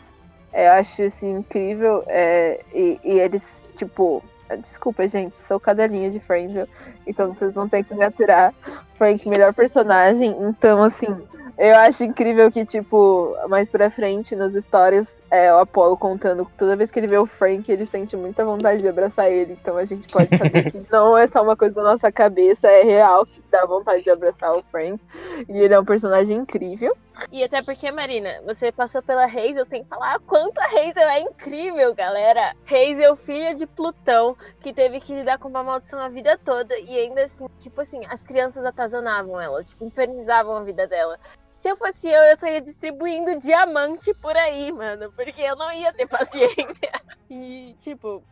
é, 0.53 0.67
eu 0.67 0.71
acho 0.73 1.01
isso 1.01 1.25
incrível 1.25 2.03
é, 2.07 2.61
e, 2.73 2.99
e 3.03 3.19
eles 3.19 3.43
tipo 3.75 4.23
Desculpa, 4.55 5.07
gente, 5.07 5.37
sou 5.47 5.59
cadelinha 5.59 6.09
de 6.09 6.19
Friends, 6.19 6.67
então 7.05 7.33
vocês 7.33 7.53
vão 7.53 7.67
ter 7.67 7.83
que 7.83 7.93
me 7.93 8.05
aturar. 8.05 8.53
Frank, 8.97 9.27
melhor 9.27 9.53
personagem. 9.53 10.35
Então, 10.41 10.81
assim, 10.81 11.15
eu 11.57 11.75
acho 11.75 12.03
incrível 12.03 12.51
que, 12.51 12.65
tipo, 12.65 13.35
mais 13.49 13.69
pra 13.69 13.89
frente 13.89 14.35
nas 14.35 14.53
histórias, 14.53 15.07
é 15.29 15.53
o 15.53 15.57
Apollo 15.57 15.97
contando 15.97 16.47
toda 16.57 16.75
vez 16.75 16.91
que 16.91 16.99
ele 16.99 17.07
vê 17.07 17.17
o 17.17 17.25
Frank, 17.25 17.69
ele 17.71 17.85
sente 17.85 18.15
muita 18.15 18.45
vontade 18.45 18.81
de 18.81 18.87
abraçar 18.87 19.31
ele. 19.31 19.57
Então 19.59 19.75
a 19.75 19.83
gente 19.83 20.11
pode 20.11 20.35
saber 20.37 20.69
que 20.71 20.81
não 20.91 21.17
é 21.17 21.27
só 21.27 21.43
uma 21.43 21.57
coisa 21.57 21.75
da 21.75 21.83
nossa 21.83 22.11
cabeça, 22.11 22.67
é 22.67 22.83
real 22.83 23.25
que 23.25 23.41
dá 23.49 23.65
vontade 23.65 24.03
de 24.03 24.09
abraçar 24.09 24.55
o 24.55 24.63
Frank. 24.63 25.01
E 25.47 25.57
ele 25.57 25.73
é 25.73 25.79
um 25.79 25.85
personagem 25.85 26.37
incrível. 26.37 26.95
E 27.31 27.43
até 27.43 27.61
porque, 27.63 27.91
Marina, 27.91 28.41
você 28.45 28.71
passou 28.71 29.01
pela 29.01 29.25
Hazel 29.25 29.65
sem 29.65 29.83
falar 29.85 30.19
quanto 30.19 30.59
a 30.59 30.65
Hazel 30.65 31.07
é 31.07 31.21
incrível, 31.21 31.93
galera. 31.95 32.55
Hazel, 32.65 33.15
filha 33.15 33.55
de 33.55 33.65
Plutão, 33.65 34.37
que 34.61 34.71
teve 34.73 34.99
que 34.99 35.13
lidar 35.13 35.39
com 35.39 35.47
uma 35.47 35.63
maldição 35.63 35.99
a 35.99 36.09
vida 36.09 36.37
toda. 36.37 36.77
E 36.79 36.97
ainda 36.97 37.23
assim, 37.23 37.47
tipo 37.57 37.81
assim, 37.81 38.05
as 38.05 38.23
crianças 38.23 38.63
atazonavam 38.63 39.39
ela, 39.39 39.63
tipo, 39.63 39.83
infernizavam 39.83 40.57
a 40.57 40.63
vida 40.63 40.87
dela. 40.87 41.19
Se 41.51 41.69
eu 41.69 41.75
fosse 41.75 42.07
eu, 42.07 42.21
eu 42.23 42.37
só 42.37 42.47
ia 42.47 42.61
distribuindo 42.61 43.39
diamante 43.39 44.13
por 44.13 44.35
aí, 44.37 44.71
mano. 44.71 45.11
Porque 45.13 45.41
eu 45.41 45.55
não 45.55 45.71
ia 45.71 45.91
ter 45.91 46.07
paciência. 46.07 46.91
E, 47.29 47.75
tipo, 47.79 48.23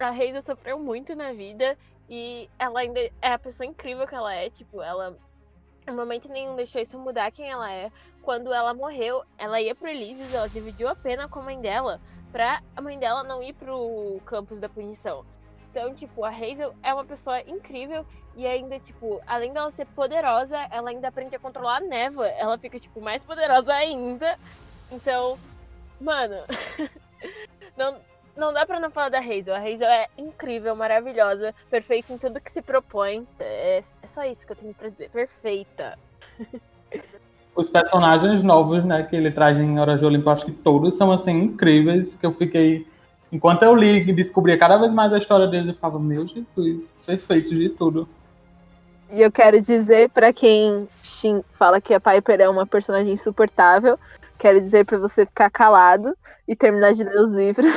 a 0.00 0.08
Hazel 0.08 0.42
sofreu 0.42 0.78
muito 0.78 1.14
na 1.14 1.32
vida. 1.32 1.78
E 2.14 2.46
ela 2.58 2.80
ainda 2.80 3.00
é 3.22 3.32
a 3.32 3.38
pessoa 3.38 3.66
incrível 3.66 4.06
que 4.06 4.14
ela 4.14 4.34
é. 4.34 4.50
Tipo, 4.50 4.82
ela 4.82 5.16
em 5.88 5.94
momento 5.94 6.28
nenhum 6.28 6.54
deixou 6.54 6.78
isso 6.78 6.98
mudar 6.98 7.32
quem 7.32 7.50
ela 7.50 7.72
é. 7.72 7.90
Quando 8.20 8.52
ela 8.52 8.74
morreu, 8.74 9.24
ela 9.38 9.58
ia 9.62 9.74
pro 9.74 9.88
Elísios, 9.88 10.34
ela 10.34 10.46
dividiu 10.46 10.88
a 10.88 10.94
pena 10.94 11.26
com 11.26 11.40
a 11.40 11.42
mãe 11.42 11.58
dela, 11.58 11.98
pra 12.30 12.62
a 12.76 12.82
mãe 12.82 12.98
dela 12.98 13.24
não 13.24 13.42
ir 13.42 13.54
pro 13.54 14.20
campus 14.26 14.60
da 14.60 14.68
punição. 14.68 15.24
Então, 15.70 15.94
tipo, 15.94 16.22
a 16.22 16.28
Hazel 16.28 16.74
é 16.82 16.92
uma 16.92 17.06
pessoa 17.06 17.40
incrível 17.40 18.04
e 18.36 18.46
ainda, 18.46 18.78
tipo, 18.78 19.22
além 19.26 19.54
dela 19.54 19.70
ser 19.70 19.86
poderosa, 19.86 20.58
ela 20.70 20.90
ainda 20.90 21.08
aprende 21.08 21.34
a 21.34 21.38
controlar 21.38 21.78
a 21.78 21.80
névoa. 21.80 22.28
Ela 22.28 22.58
fica, 22.58 22.78
tipo, 22.78 23.00
mais 23.00 23.24
poderosa 23.24 23.72
ainda. 23.72 24.38
Então, 24.90 25.38
mano, 25.98 26.36
não, 27.74 27.98
não 28.36 28.52
dá 28.52 28.66
pra 28.66 28.80
não 28.80 28.90
falar 28.90 29.08
da 29.08 29.18
Hazel. 29.18 29.54
A 29.54 29.58
Hazel 29.58 29.88
é 29.88 30.06
incrível, 30.16 30.74
maravilhosa, 30.74 31.54
perfeita 31.70 32.12
em 32.12 32.18
tudo 32.18 32.40
que 32.40 32.50
se 32.50 32.62
propõe. 32.62 33.26
É, 33.38 33.82
é 34.02 34.06
só 34.06 34.24
isso 34.24 34.46
que 34.46 34.52
eu 34.52 34.56
tenho 34.56 34.74
pra 34.74 34.88
dizer. 34.88 35.10
Perfeita. 35.10 35.98
Os 37.54 37.68
personagens 37.68 38.42
novos, 38.42 38.82
né, 38.82 39.02
que 39.02 39.14
ele 39.14 39.30
traz 39.30 39.60
em 39.60 39.78
Hora 39.78 39.98
de 39.98 40.04
Olimpo, 40.06 40.30
acho 40.30 40.46
que 40.46 40.52
todos 40.52 40.94
são, 40.94 41.12
assim, 41.12 41.32
incríveis, 41.32 42.16
que 42.16 42.24
eu 42.24 42.32
fiquei 42.32 42.86
Enquanto 43.32 43.62
eu 43.62 43.74
li 43.74 44.06
e 44.06 44.12
descobria 44.12 44.58
cada 44.58 44.76
vez 44.76 44.92
mais 44.92 45.10
a 45.10 45.16
história 45.16 45.46
deles, 45.46 45.68
eu 45.68 45.74
ficava, 45.74 45.98
meu 45.98 46.26
Jesus, 46.26 46.92
perfeito 47.06 47.48
de 47.48 47.70
tudo. 47.70 48.06
E 49.10 49.22
eu 49.22 49.32
quero 49.32 49.58
dizer 49.62 50.10
para 50.10 50.34
quem 50.34 50.86
fala 51.54 51.80
que 51.80 51.94
a 51.94 52.00
Piper 52.00 52.42
é 52.42 52.48
uma 52.48 52.66
personagem 52.66 53.14
insuportável, 53.14 53.98
quero 54.42 54.60
dizer 54.60 54.84
para 54.84 54.98
você 54.98 55.24
ficar 55.24 55.48
calado 55.50 56.16
e 56.48 56.56
terminar 56.56 56.92
de 56.94 57.04
ler 57.04 57.16
os 57.20 57.30
livros. 57.30 57.72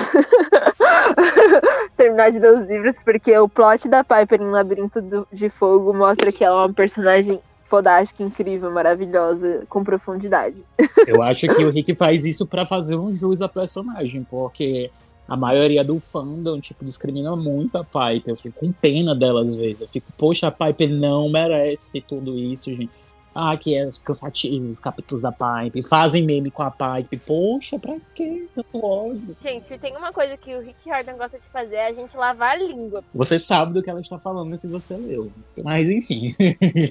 terminar 1.96 2.32
de 2.32 2.39
ler 2.39 2.54
os 2.54 2.68
livros, 2.68 2.96
porque 3.06 3.38
o 3.38 3.48
plot 3.48 3.88
da 3.88 4.04
Piper 4.04 4.42
em 4.42 4.50
Labirinto 4.50 5.00
do, 5.00 5.28
de 5.32 5.48
Fogo 5.48 5.94
mostra 5.94 6.32
que 6.32 6.44
ela 6.44 6.63
é 6.63 6.66
uma 6.66 6.74
personagem 6.74 7.39
fodástica, 7.70 8.24
incrível, 8.24 8.72
maravilhosa, 8.72 9.63
com 9.70 9.84
profundidade. 9.84 10.66
Eu 11.06 11.22
acho 11.22 11.48
que 11.48 11.63
o 11.63 11.70
Rick 11.70 11.94
faz 11.94 12.26
isso 12.26 12.48
para 12.48 12.66
fazer 12.66 12.96
um 12.96 13.13
jus 13.13 13.44
à 13.44 13.48
personagem, 13.48 14.26
porque 14.28 14.89
a 15.28 15.38
maioria 15.38 15.84
do 15.84 16.00
fandom, 16.00 16.60
tipo, 16.60 16.84
discrimina 16.84 17.36
muito 17.36 17.78
a 17.78 17.84
Piper. 17.84 18.34
Eu 18.34 18.36
fico 18.36 18.60
com 18.60 18.72
pena 18.72 19.13
dela 19.13 19.44
às 19.44 19.56
vezes. 19.56 19.82
Eu 19.82 19.88
fico, 19.88 20.12
poxa, 20.18 20.48
a 20.48 20.52
Piper 20.52 20.89
não 20.89 21.30
merece 21.30 22.02
tudo 22.02 22.36
isso, 22.36 22.72
gente. 22.72 23.05
Ah, 23.38 23.58
que 23.58 23.76
é 23.76 23.89
cansativo 24.02 24.69
os 24.69 24.80
capítulos 24.80 25.21
da 25.21 25.30
Pipe. 25.30 25.84
Fazem 25.84 26.26
meme 26.26 26.50
com 26.50 26.63
a 26.63 26.71
Pipe. 26.71 27.17
Poxa, 27.17 27.78
pra 27.78 27.98
quê? 28.13 28.48
Tanto 28.56 28.86
ódio. 28.86 29.36
Gente, 29.41 29.67
se 29.67 29.78
tem 29.78 29.95
uma 29.98 30.13
coisa 30.13 30.38
que 30.38 30.56
o 30.56 30.62
Rick 30.62 30.86
Jordan 30.86 31.17
gosta 31.17 31.38
de 31.38 31.48
fazer 31.50 31.76
é 31.76 31.88
a 31.88 31.93
gente 31.93 32.15
lavar 32.15 32.52
a 32.52 32.56
língua. 32.56 33.04
Você 33.13 33.38
sabe 33.38 33.74
do 33.74 33.84
que 33.84 33.89
ela 33.89 34.00
está 34.00 34.17
falando 34.17 34.58
se 34.58 34.69
você 34.69 34.95
leu. 34.95 35.30
Mas 35.62 35.89
enfim. 35.89 36.34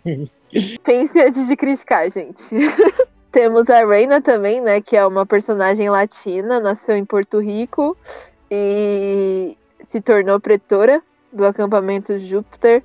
Pense 0.84 1.18
antes 1.18 1.48
de 1.48 1.56
criticar, 1.56 2.10
gente. 2.10 2.44
Temos 3.32 3.68
a 3.70 3.84
Reina 3.84 4.20
também, 4.20 4.60
né? 4.60 4.82
Que 4.82 4.96
é 4.96 5.06
uma 5.06 5.24
personagem 5.24 5.88
latina, 5.88 6.60
nasceu 6.60 6.94
em 6.94 7.06
Porto 7.06 7.40
Rico 7.40 7.96
e 8.50 9.56
se 9.88 10.00
tornou 10.00 10.38
pretora 10.38 11.02
do 11.32 11.44
acampamento 11.44 12.18
Júpiter. 12.20 12.84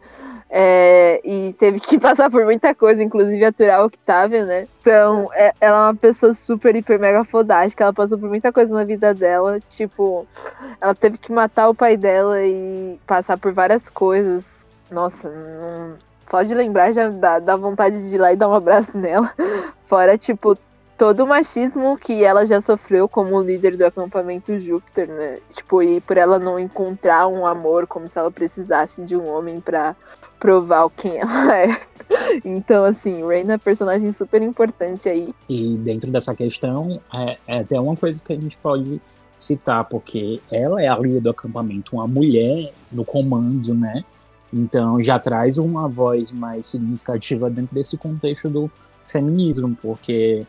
É, 0.52 1.22
e 1.24 1.54
teve 1.54 1.80
que 1.80 2.00
passar 2.02 2.30
por 2.30 2.44
muita 2.44 2.74
coisa, 2.74 3.04
inclusive 3.04 3.46
aturar 3.46 3.82
o 3.82 3.86
Octavia, 3.86 4.46
né? 4.46 4.68
Então, 4.82 5.30
é, 5.34 5.54
ela 5.62 5.78
é 5.78 5.82
uma 5.90 5.96
pessoa 5.96 6.34
super, 6.34 6.76
hiper, 6.76 7.00
mega 7.00 7.24
fodástica. 7.24 7.84
Ela 7.84 7.94
passou 7.94 8.18
por 8.18 8.30
muita 8.30 8.52
coisa 8.52 8.74
na 8.74 8.84
vida 8.84 9.14
dela. 9.14 9.60
Tipo, 9.72 10.26
ela 10.82 10.96
teve 10.96 11.18
que 11.18 11.32
matar 11.32 11.70
o 11.70 11.76
pai 11.76 11.96
dela 11.96 12.42
e 12.42 13.00
passar 13.06 13.38
por 13.38 13.54
várias 13.54 13.88
coisas. 13.90 14.44
Nossa, 14.90 15.30
não, 15.30 15.98
só 16.30 16.42
de 16.42 16.54
lembrar 16.54 16.94
já 16.94 17.10
dá, 17.10 17.38
dá 17.38 17.56
vontade 17.56 18.10
de 18.10 18.16
ir 18.16 18.18
lá 18.18 18.34
e 18.34 18.36
dar 18.36 18.50
um 18.50 18.54
abraço 18.54 18.92
nela. 18.98 19.32
Fora, 19.86 20.18
tipo, 20.18 20.58
todo 20.98 21.24
o 21.24 21.28
machismo 21.28 21.98
que 21.98 22.24
ela 22.26 22.46
já 22.46 22.60
sofreu 22.60 23.08
como 23.08 23.42
líder 23.42 23.78
do 23.78 23.86
acampamento 23.86 24.60
Júpiter, 24.60 25.08
né? 25.08 25.40
Tipo, 25.54 25.82
e 25.82 26.02
por 26.02 26.18
ela 26.18 26.38
não 26.38 26.60
encontrar 26.60 27.28
um 27.28 27.46
amor 27.46 27.88
como 27.88 28.08
se 28.08 28.20
ela 28.20 28.30
precisasse 28.30 29.02
de 29.04 29.16
um 29.16 29.26
homem 29.28 29.62
para 29.62 29.96
provar 30.39 30.89
quem 30.91 31.17
ela 31.17 31.56
é. 31.58 31.82
Então, 32.43 32.86
assim, 32.86 33.23
Rain 33.23 33.49
é 33.52 33.58
personagem 33.58 34.12
super 34.12 34.41
importante 34.41 35.08
aí. 35.08 35.34
E 35.47 35.78
dentro 35.78 36.10
dessa 36.10 36.34
questão, 36.34 36.99
é, 37.13 37.38
é 37.47 37.60
até 37.60 37.80
uma 37.80 37.95
coisa 37.95 38.23
que 38.23 38.34
a 38.34 38.36
gente 38.36 38.58
pode 38.58 38.99
citar, 39.38 39.86
porque 39.86 40.41
ela 40.52 40.82
é 40.82 40.88
a 40.88 40.97
líder 40.97 41.21
do 41.21 41.30
acampamento, 41.30 41.95
uma 41.95 42.08
mulher 42.08 42.73
no 42.91 43.06
comando, 43.06 43.73
né? 43.73 44.04
Então 44.52 45.02
já 45.02 45.19
traz 45.19 45.58
uma 45.58 45.88
voz 45.88 46.32
mais 46.32 46.65
significativa 46.65 47.49
dentro 47.49 47.73
desse 47.73 47.97
contexto 47.97 48.49
do 48.49 48.71
feminismo, 49.04 49.78
porque 49.82 50.45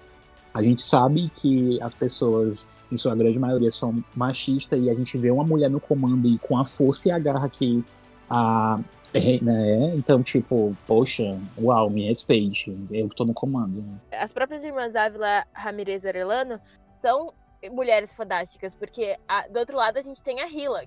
a 0.53 0.63
gente 0.63 0.83
sabe 0.83 1.31
que 1.35 1.81
as 1.83 1.95
pessoas, 1.95 2.69
em 2.91 2.97
sua 2.97 3.15
grande 3.15 3.39
maioria, 3.39 3.71
são 3.71 4.03
machistas 4.15 4.83
e 4.83 4.91
a 4.91 4.95
gente 4.95 5.17
vê 5.19 5.31
uma 5.31 5.45
mulher 5.45 5.71
no 5.71 5.79
comando 5.79 6.27
e 6.27 6.39
com 6.39 6.59
a 6.59 6.65
força 6.65 7.09
e 7.09 7.13
a 7.13 7.19
garra 7.19 7.49
que 7.49 7.85
a 8.29 8.81
né? 9.43 9.95
Então, 9.95 10.23
tipo, 10.23 10.77
poxa, 10.87 11.39
uau, 11.59 11.91
me 11.91 12.07
respeite, 12.07 12.77
eu 12.91 13.09
que 13.09 13.17
tô 13.17 13.25
no 13.25 13.35
comando. 13.35 13.85
As 14.13 14.33
próprias 14.33 14.65
irmãs 14.65 14.95
Ávila 14.95 15.45
Ramirez 15.53 16.07
Arellano 16.07 16.61
são 16.97 17.33
mulheres 17.73 18.13
fantásticas, 18.13 18.75
porque 18.75 19.17
a, 19.29 19.47
do 19.49 19.59
outro 19.59 19.77
lado 19.77 19.99
a 19.99 20.03
gente 20.03 20.23
tem 20.23 20.41
a 20.41 20.47
Hila, 20.47 20.85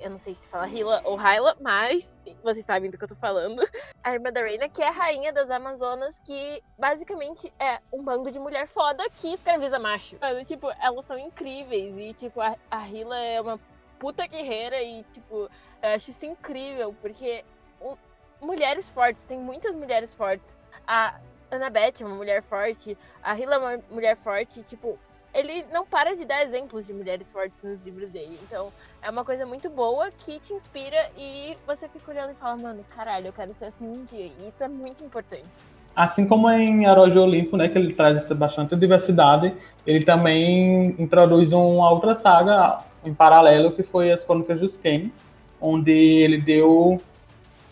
eu 0.00 0.10
não 0.10 0.18
sei 0.18 0.34
se 0.34 0.48
fala 0.48 0.68
Hila 0.68 1.02
ou 1.04 1.16
Hyla, 1.16 1.56
mas 1.60 2.12
vocês 2.42 2.64
sabem 2.64 2.90
do 2.90 2.98
que 2.98 3.04
eu 3.04 3.08
tô 3.08 3.14
falando. 3.14 3.62
A 4.02 4.12
irmã 4.12 4.32
da 4.32 4.42
Reina, 4.42 4.68
que 4.68 4.82
é 4.82 4.88
a 4.88 4.90
rainha 4.90 5.32
das 5.32 5.50
Amazonas, 5.50 6.18
que 6.24 6.62
basicamente 6.78 7.52
é 7.58 7.78
um 7.92 8.02
bando 8.02 8.30
de 8.30 8.38
mulher 8.38 8.66
foda 8.66 9.08
que 9.10 9.32
escraviza 9.32 9.78
macho. 9.78 10.16
Mas, 10.20 10.48
tipo, 10.48 10.70
elas 10.80 11.04
são 11.04 11.18
incríveis 11.18 11.96
e, 11.96 12.12
tipo, 12.14 12.40
a, 12.40 12.56
a 12.70 12.88
Hila 12.88 13.18
é 13.18 13.40
uma 13.40 13.60
puta 13.98 14.26
guerreira 14.26 14.82
e, 14.82 15.04
tipo, 15.12 15.48
eu 15.82 15.88
acho 15.94 16.10
isso 16.10 16.26
incrível, 16.26 16.94
porque 17.00 17.44
mulheres 18.42 18.88
fortes, 18.88 19.24
tem 19.24 19.38
muitas 19.38 19.74
mulheres 19.74 20.14
fortes. 20.14 20.54
A 20.86 21.14
Annabeth 21.50 22.00
é 22.00 22.04
uma 22.04 22.16
mulher 22.16 22.42
forte, 22.42 22.98
a 23.22 23.38
Hila 23.38 23.54
é 23.54 23.58
uma 23.58 23.80
mulher 23.90 24.16
forte, 24.16 24.62
tipo, 24.62 24.98
ele 25.32 25.64
não 25.72 25.86
para 25.86 26.14
de 26.14 26.24
dar 26.24 26.42
exemplos 26.42 26.86
de 26.86 26.92
mulheres 26.92 27.30
fortes 27.30 27.62
nos 27.62 27.80
livros 27.80 28.10
dele. 28.10 28.38
Então, 28.42 28.70
é 29.00 29.08
uma 29.10 29.24
coisa 29.24 29.46
muito 29.46 29.70
boa 29.70 30.10
que 30.10 30.38
te 30.40 30.52
inspira 30.52 31.10
e 31.16 31.56
você 31.66 31.88
fica 31.88 32.10
olhando 32.10 32.32
e 32.32 32.34
fala, 32.34 32.56
mano, 32.56 32.84
caralho, 32.94 33.28
eu 33.28 33.32
quero 33.32 33.54
ser 33.54 33.66
assim 33.66 33.86
um 33.86 34.04
dia. 34.04 34.30
E 34.38 34.48
isso 34.48 34.62
é 34.62 34.68
muito 34.68 35.02
importante. 35.04 35.48
Assim 35.94 36.26
como 36.26 36.50
em 36.50 36.84
Herói 36.84 37.16
Olimpo, 37.16 37.56
né, 37.56 37.68
que 37.68 37.78
ele 37.78 37.92
traz 37.92 38.16
essa 38.16 38.34
bastante 38.34 38.74
diversidade, 38.76 39.54
ele 39.86 40.04
também 40.04 40.94
introduz 40.98 41.52
uma 41.52 41.90
outra 41.90 42.14
saga 42.14 42.82
em 43.04 43.12
paralelo, 43.12 43.72
que 43.72 43.82
foi 43.82 44.10
as 44.10 44.24
Crônicas 44.24 44.58
de 44.58 44.66
Skane, 44.66 45.12
onde 45.60 45.92
ele 45.92 46.40
deu 46.40 47.00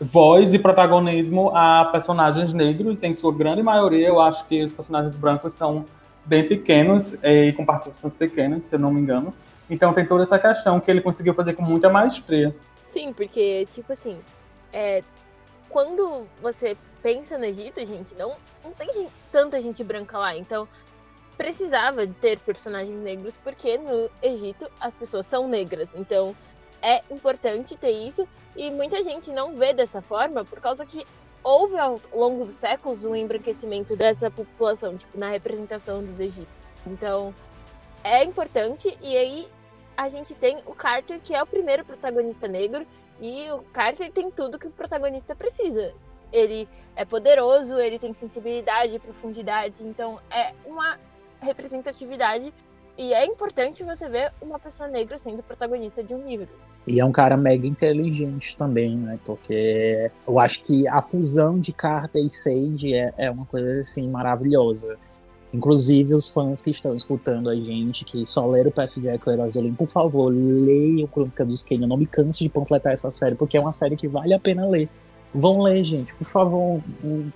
voz 0.01 0.55
e 0.55 0.59
protagonismo 0.59 1.51
a 1.55 1.85
personagens 1.85 2.55
negros, 2.55 3.03
em 3.03 3.15
sua 3.15 3.35
grande 3.35 3.63
maioria. 3.63 4.09
Eu 4.09 4.21
acho 4.21 4.47
que 4.47 4.65
os 4.65 4.73
personagens 4.73 5.17
brancos 5.17 5.53
são 5.53 5.85
bem 6.25 6.47
pequenos 6.47 7.19
e 7.23 7.53
com 7.53 7.65
participações 7.67 8.17
pequenas, 8.17 8.65
se 8.65 8.75
eu 8.75 8.79
não 8.79 8.91
me 8.91 9.01
engano. 9.01 9.35
Então 9.69 9.93
tem 9.93 10.07
toda 10.07 10.23
essa 10.23 10.39
questão 10.39 10.81
que 10.81 10.91
ele 10.91 11.01
conseguiu 11.01 11.35
fazer 11.35 11.53
com 11.53 11.63
muita 11.63 11.91
maestria. 11.91 12.55
Sim, 12.89 13.13
porque, 13.13 13.69
tipo 13.73 13.93
assim, 13.93 14.19
é, 14.73 15.05
quando 15.69 16.27
você 16.43 16.77
pensa 17.03 17.39
no 17.39 17.45
Egito, 17.45 17.85
gente, 17.87 18.15
não, 18.17 18.35
não 18.65 18.73
tem 18.73 18.93
gente, 18.93 19.13
tanta 19.31 19.61
gente 19.61 19.85
branca 19.85 20.19
lá. 20.19 20.37
Então, 20.37 20.67
precisava 21.37 22.07
ter 22.07 22.39
personagens 22.41 23.01
negros, 23.01 23.39
porque 23.43 23.79
no 23.79 24.11
Egito 24.21 24.69
as 24.81 24.97
pessoas 24.97 25.27
são 25.27 25.47
negras. 25.47 25.89
Então, 25.95 26.35
é 26.83 27.03
importante 27.11 27.77
ter 27.77 27.91
isso. 27.91 28.27
E 28.57 28.71
muita 28.71 29.03
gente 29.03 29.31
não 29.31 29.55
vê 29.55 29.73
dessa 29.73 30.01
forma 30.03 30.45
por 30.45 30.61
causa 30.61 30.85
que 30.85 31.05
houve 31.43 31.79
ao 31.79 32.01
longo 32.13 32.45
dos 32.45 32.57
séculos 32.57 33.05
um 33.05 33.15
embranquecimento 33.15 33.97
dessa 33.97 34.31
população, 34.31 34.97
tipo, 34.97 35.19
na 35.19 35.31
representação 35.31 36.03
dos 36.03 36.19
egípcios. 36.19 36.49
Então, 36.87 37.35
é 38.03 38.25
importante. 38.25 38.97
E 39.01 39.17
aí, 39.17 39.49
a 39.97 40.09
gente 40.09 40.35
tem 40.35 40.59
o 40.67 40.75
Carter, 40.75 41.21
que 41.21 41.35
é 41.35 41.43
o 41.43 41.47
primeiro 41.47 41.85
protagonista 41.85 42.49
negro, 42.49 42.87
e 43.21 43.51
o 43.53 43.59
Carter 43.73 44.11
tem 44.11 44.31
tudo 44.31 44.59
que 44.59 44.67
o 44.67 44.71
protagonista 44.71 45.35
precisa. 45.35 45.93
Ele 46.33 46.69
é 46.97 47.05
poderoso, 47.05 47.79
ele 47.79 47.99
tem 47.99 48.15
sensibilidade, 48.15 48.99
profundidade, 48.99 49.85
então 49.85 50.21
é 50.31 50.55
uma 50.65 50.99
representatividade 51.41 52.53
e 52.97 53.13
é 53.13 53.25
importante 53.25 53.83
você 53.83 54.09
ver 54.09 54.33
uma 54.41 54.59
pessoa 54.59 54.89
negra 54.89 55.17
sendo 55.19 55.43
protagonista 55.43 56.03
de 56.03 56.15
um 56.15 56.27
livro. 56.27 56.49
E 56.87 56.99
é 56.99 57.05
um 57.05 57.13
cara 57.13 57.37
mega 57.37 57.67
inteligente 57.67 58.57
também, 58.57 58.97
né? 58.97 59.19
Porque 59.25 60.11
eu 60.27 60.39
acho 60.39 60.63
que 60.63 60.89
a 60.89 61.01
fusão 61.03 61.59
de 61.59 61.73
Carter 61.73 62.25
e 62.25 62.29
Sage 62.29 62.95
é, 62.95 63.13
é 63.17 63.31
uma 63.31 63.45
coisa 63.45 63.81
assim 63.81 64.09
maravilhosa. 64.09 64.99
Inclusive, 65.53 66.15
os 66.15 66.33
fãs 66.33 66.63
que 66.63 66.71
estão 66.71 66.95
escutando 66.95 67.51
a 67.51 67.57
gente, 67.57 68.05
que 68.05 68.25
só 68.25 68.47
leram 68.47 68.71
o 68.71 68.73
PS 68.73 69.03
Jack 69.03 69.29
o 69.29 69.33
Heróis 69.33 69.55
do 69.55 69.61
Olimpo, 69.61 69.79
por 69.79 69.89
favor, 69.89 70.33
leiam 70.33 71.09
Crônica 71.09 71.45
dos 71.45 71.63
Kenya. 71.63 71.87
Não 71.87 71.97
me 71.97 72.07
canse 72.07 72.45
de 72.45 72.49
panfletar 72.49 72.93
essa 72.93 73.11
série, 73.11 73.35
porque 73.35 73.57
é 73.57 73.61
uma 73.61 73.73
série 73.73 73.97
que 73.97 74.07
vale 74.07 74.33
a 74.33 74.39
pena 74.39 74.67
ler. 74.67 74.89
Vão 75.35 75.61
ler, 75.61 75.83
gente, 75.85 76.15
por 76.15 76.27
favor, 76.27 76.81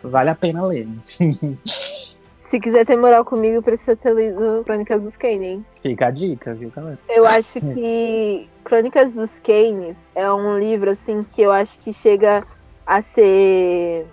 vale 0.03 0.31
a 0.31 0.35
pena 0.35 0.65
ler. 0.65 0.89
Se 2.55 2.61
quiser 2.61 2.87
ter 2.87 2.97
moral 2.97 3.25
comigo, 3.25 3.61
precisa 3.61 3.97
ter 3.97 4.15
lido 4.15 4.63
Crônicas 4.65 5.03
dos 5.03 5.17
Kane, 5.17 5.45
hein? 5.45 5.67
Fica 5.83 6.07
a 6.07 6.11
dica, 6.13 6.55
viu, 6.55 6.71
galera? 6.71 6.99
Eu 7.09 7.27
acho 7.27 7.61
que 7.61 8.49
Crônicas 8.63 9.11
dos 9.11 9.29
Kanes 9.41 9.97
é 10.15 10.33
um 10.33 10.57
livro, 10.57 10.93
assim, 10.93 11.27
que 11.35 11.43
eu 11.43 11.51
acho 11.51 11.77
que 11.81 11.93
chega 11.93 12.47
a 12.87 13.03
ser 13.03 14.07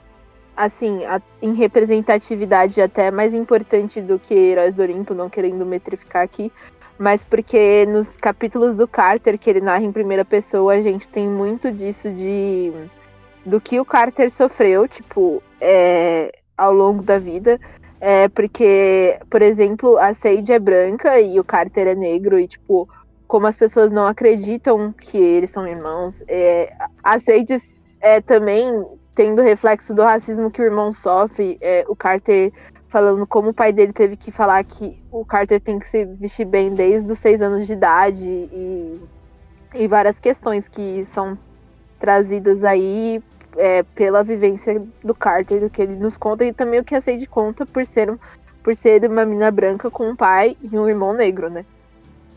assim, 0.58 1.06
a, 1.06 1.22
em 1.40 1.54
representatividade 1.54 2.82
até 2.82 3.12
mais 3.12 3.32
importante 3.32 4.02
do 4.02 4.18
que 4.18 4.34
Heróis 4.34 4.74
do 4.74 4.82
Olimpo, 4.82 5.14
não 5.14 5.30
querendo 5.30 5.64
metrificar 5.64 6.24
aqui, 6.24 6.52
mas 6.98 7.24
porque 7.24 7.86
nos 7.86 8.08
capítulos 8.18 8.76
do 8.76 8.88
Carter, 8.88 9.38
que 9.38 9.52
ele 9.52 9.62
narra 9.62 9.84
em 9.84 9.92
primeira 9.92 10.26
pessoa, 10.26 10.74
a 10.74 10.82
gente 10.82 11.08
tem 11.08 11.30
muito 11.30 11.72
disso 11.72 12.12
de 12.12 12.74
do 13.46 13.62
que 13.62 13.80
o 13.80 13.86
Carter 13.86 14.32
sofreu, 14.32 14.88
tipo, 14.88 15.44
é, 15.60 16.34
ao 16.58 16.74
longo 16.74 17.04
da 17.04 17.20
vida. 17.20 17.60
É 18.04 18.28
porque, 18.30 19.20
por 19.30 19.44
exemplo, 19.44 19.96
a 20.00 20.12
Sage 20.16 20.52
é 20.52 20.58
branca 20.58 21.22
e 21.22 21.40
o 21.40 21.44
Carter 21.44 21.86
é 21.86 21.94
negro, 21.94 22.40
e 22.40 22.48
tipo, 22.48 22.90
como 23.28 23.46
as 23.46 23.56
pessoas 23.56 23.92
não 23.92 24.08
acreditam 24.08 24.92
que 24.92 25.20
eles 25.20 25.52
são 25.52 25.68
irmãos, 25.68 26.24
é, 26.28 26.74
a 27.04 27.20
Sage 27.20 27.62
é, 28.02 28.20
também 28.20 28.84
tendo 29.14 29.44
reflexo 29.44 29.94
do 29.94 30.02
racismo 30.02 30.50
que 30.50 30.60
o 30.60 30.66
irmão 30.66 30.92
sofre, 30.92 31.60
é, 31.62 31.86
o 31.88 31.96
Carter 31.96 32.52
falando 32.90 33.26
como 33.28 33.50
o 33.50 33.54
pai 33.54 33.72
dele 33.72 33.94
teve 33.94 34.18
que 34.18 34.32
falar 34.32 34.64
que 34.64 35.00
o 35.12 35.24
Carter 35.24 35.62
tem 35.62 35.78
que 35.78 35.88
se 35.88 36.04
vestir 36.04 36.46
bem 36.46 36.74
desde 36.74 37.12
os 37.12 37.20
seis 37.20 37.40
anos 37.40 37.68
de 37.68 37.74
idade 37.74 38.26
e, 38.26 39.00
e 39.76 39.88
várias 39.88 40.20
questões 40.20 40.68
que 40.68 41.06
são 41.12 41.38
trazidas 42.00 42.64
aí 42.64 43.22
é, 43.58 43.84
pela 43.84 44.24
vivência 44.24 44.82
do 45.04 45.14
Carter, 45.14 45.62
do 45.62 45.70
que 45.70 45.82
ele 45.82 45.96
nos 45.96 46.18
conta 46.18 46.46
e 46.46 46.54
também 46.54 46.80
o 46.80 46.84
que 46.84 46.96
a 46.96 47.02
Sadie 47.02 47.26
conta 47.26 47.66
por 47.66 47.86
ser, 47.86 48.18
por 48.64 48.76
ser 48.76 49.04
uma 49.10 49.26
menina 49.26 49.52
branca 49.52 49.90
com 49.90 50.10
um 50.10 50.16
pai 50.16 50.58
e 50.62 50.78
um 50.78 50.88
irmão 50.88 51.14
negro, 51.14 51.50
né? 51.50 51.66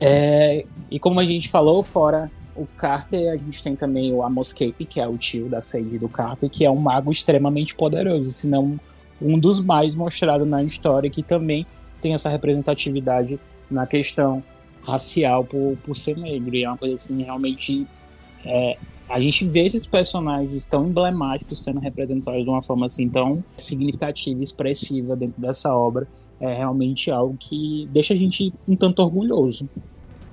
É, 0.01 0.65
e 0.91 0.99
como 0.99 1.21
a 1.21 1.25
gente 1.25 1.49
falou, 1.49 1.83
fora 1.83 2.31
o 2.57 2.67
Carter, 2.67 3.33
a 3.33 3.37
gente 3.37 3.63
tem 3.63 3.75
também 3.75 4.13
o 4.13 4.23
Amos 4.23 4.53
Cape, 4.53 4.85
que 4.85 5.01
é 5.01 5.09
o 5.09 5.17
tio 5.17 5.49
da 5.49 5.61
Sadie 5.61 5.99
do 5.99 6.09
Carter, 6.09 6.49
que 6.49 6.65
é 6.65 6.71
um 6.71 6.77
mago 6.77 7.11
extremamente 7.11 7.75
poderoso, 7.75 8.31
se 8.31 8.49
não 8.49 8.79
um 9.21 9.39
dos 9.39 9.61
mais 9.61 9.95
mostrados 9.95 10.47
na 10.47 10.63
história, 10.63 11.09
que 11.11 11.23
também 11.23 11.67
tem 12.01 12.15
essa 12.15 12.29
representatividade 12.29 13.41
na 13.71 13.87
questão 13.87 14.43
racial 14.83 15.45
por, 15.45 15.77
por 15.83 15.97
ser 15.97 16.17
negro. 16.17 16.55
E 16.55 16.65
é 16.65 16.69
uma 16.69 16.77
coisa 16.77 16.95
assim, 16.95 17.23
realmente. 17.23 17.87
É, 18.45 18.77
a 19.09 19.21
gente 19.21 19.47
vê 19.47 19.61
esses 19.61 19.87
personagens 19.87 20.67
tão 20.67 20.87
emblemáticos 20.87 21.63
sendo 21.63 21.81
representados 21.81 22.43
de 22.43 22.49
uma 22.49 22.63
forma 22.63 22.87
assim 22.87 23.09
tão 23.09 23.45
significativa 23.57 24.41
e 24.41 24.43
expressiva 24.43 25.15
dentro 25.15 25.41
dessa 25.41 25.75
obra. 25.75 26.09
É 26.41 26.53
realmente 26.55 27.11
algo 27.11 27.37
que 27.39 27.89
deixa 27.93 28.15
a 28.15 28.17
gente 28.17 28.53
um 28.67 28.75
tanto 28.77 29.03
orgulhoso. 29.03 29.69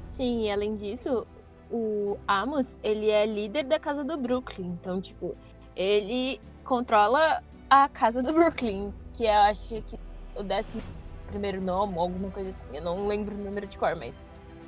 Sim, 0.09 0.45
e 0.45 0.51
além 0.51 0.75
disso, 0.75 1.25
o 1.69 2.17
Amos, 2.27 2.65
ele 2.83 3.09
é 3.09 3.25
líder 3.25 3.65
da 3.65 3.79
casa 3.79 4.03
do 4.03 4.17
Brooklyn. 4.17 4.67
Então, 4.79 5.01
tipo, 5.01 5.35
ele 5.75 6.39
controla 6.63 7.43
a 7.69 7.87
casa 7.87 8.21
do 8.21 8.33
Brooklyn, 8.33 8.93
que 9.13 9.25
é, 9.25 9.35
acho 9.35 9.81
que 9.81 9.97
o 10.35 10.43
décimo 10.43 10.81
primeiro 11.27 11.61
nome, 11.61 11.97
alguma 11.97 12.29
coisa 12.29 12.49
assim. 12.49 12.77
Eu 12.77 12.83
não 12.83 13.07
lembro 13.07 13.33
o 13.33 13.37
número 13.37 13.65
de 13.65 13.77
cor, 13.77 13.95
mas, 13.95 14.13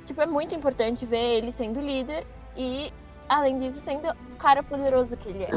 tipo, 0.04 0.20
é 0.20 0.26
muito 0.26 0.54
importante 0.54 1.04
ver 1.04 1.38
ele 1.38 1.52
sendo 1.52 1.80
líder 1.80 2.26
e, 2.56 2.92
além 3.28 3.58
disso, 3.58 3.80
sendo 3.84 4.08
o 4.08 4.36
cara 4.36 4.62
poderoso 4.62 5.16
que 5.16 5.28
ele 5.28 5.44
é. 5.44 5.50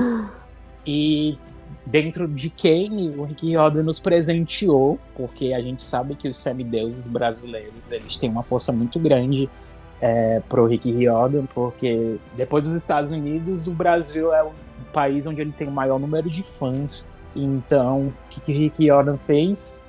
E 0.86 1.38
dentro 1.86 2.28
de 2.28 2.50
Kane, 2.50 3.10
o 3.18 3.24
Rick 3.24 3.48
Riordan 3.48 3.84
nos 3.84 4.00
presenteou, 4.00 5.00
porque 5.16 5.54
a 5.54 5.62
gente 5.62 5.82
sabe 5.82 6.16
que 6.16 6.28
os 6.28 6.38
semideuses 6.38 7.08
brasileiros, 7.08 7.92
eles 7.92 8.16
têm 8.16 8.30
uma 8.30 8.44
força 8.44 8.72
muito 8.72 9.00
grande 9.00 9.50
é, 10.02 10.42
pro 10.48 10.66
Rick 10.66 10.92
Riordan, 10.92 11.46
porque 11.46 12.18
depois 12.36 12.66
dos 12.66 12.74
Estados 12.74 13.12
Unidos, 13.12 13.68
o 13.68 13.74
Brasil 13.74 14.34
é 14.34 14.44
o 14.44 14.52
país 14.94 15.26
onde 15.28 15.42
ele 15.42 15.52
tem 15.52 15.68
o 15.68 15.72
maior 15.72 16.00
número 16.00 16.30
de 16.30 16.44
fãs. 16.44 17.08
Então, 17.36 18.08
o 18.08 18.14
que, 18.30 18.42
que 18.42 18.52
Rick 18.52 18.84
Riordan 18.84 19.18
fez? 19.18 19.82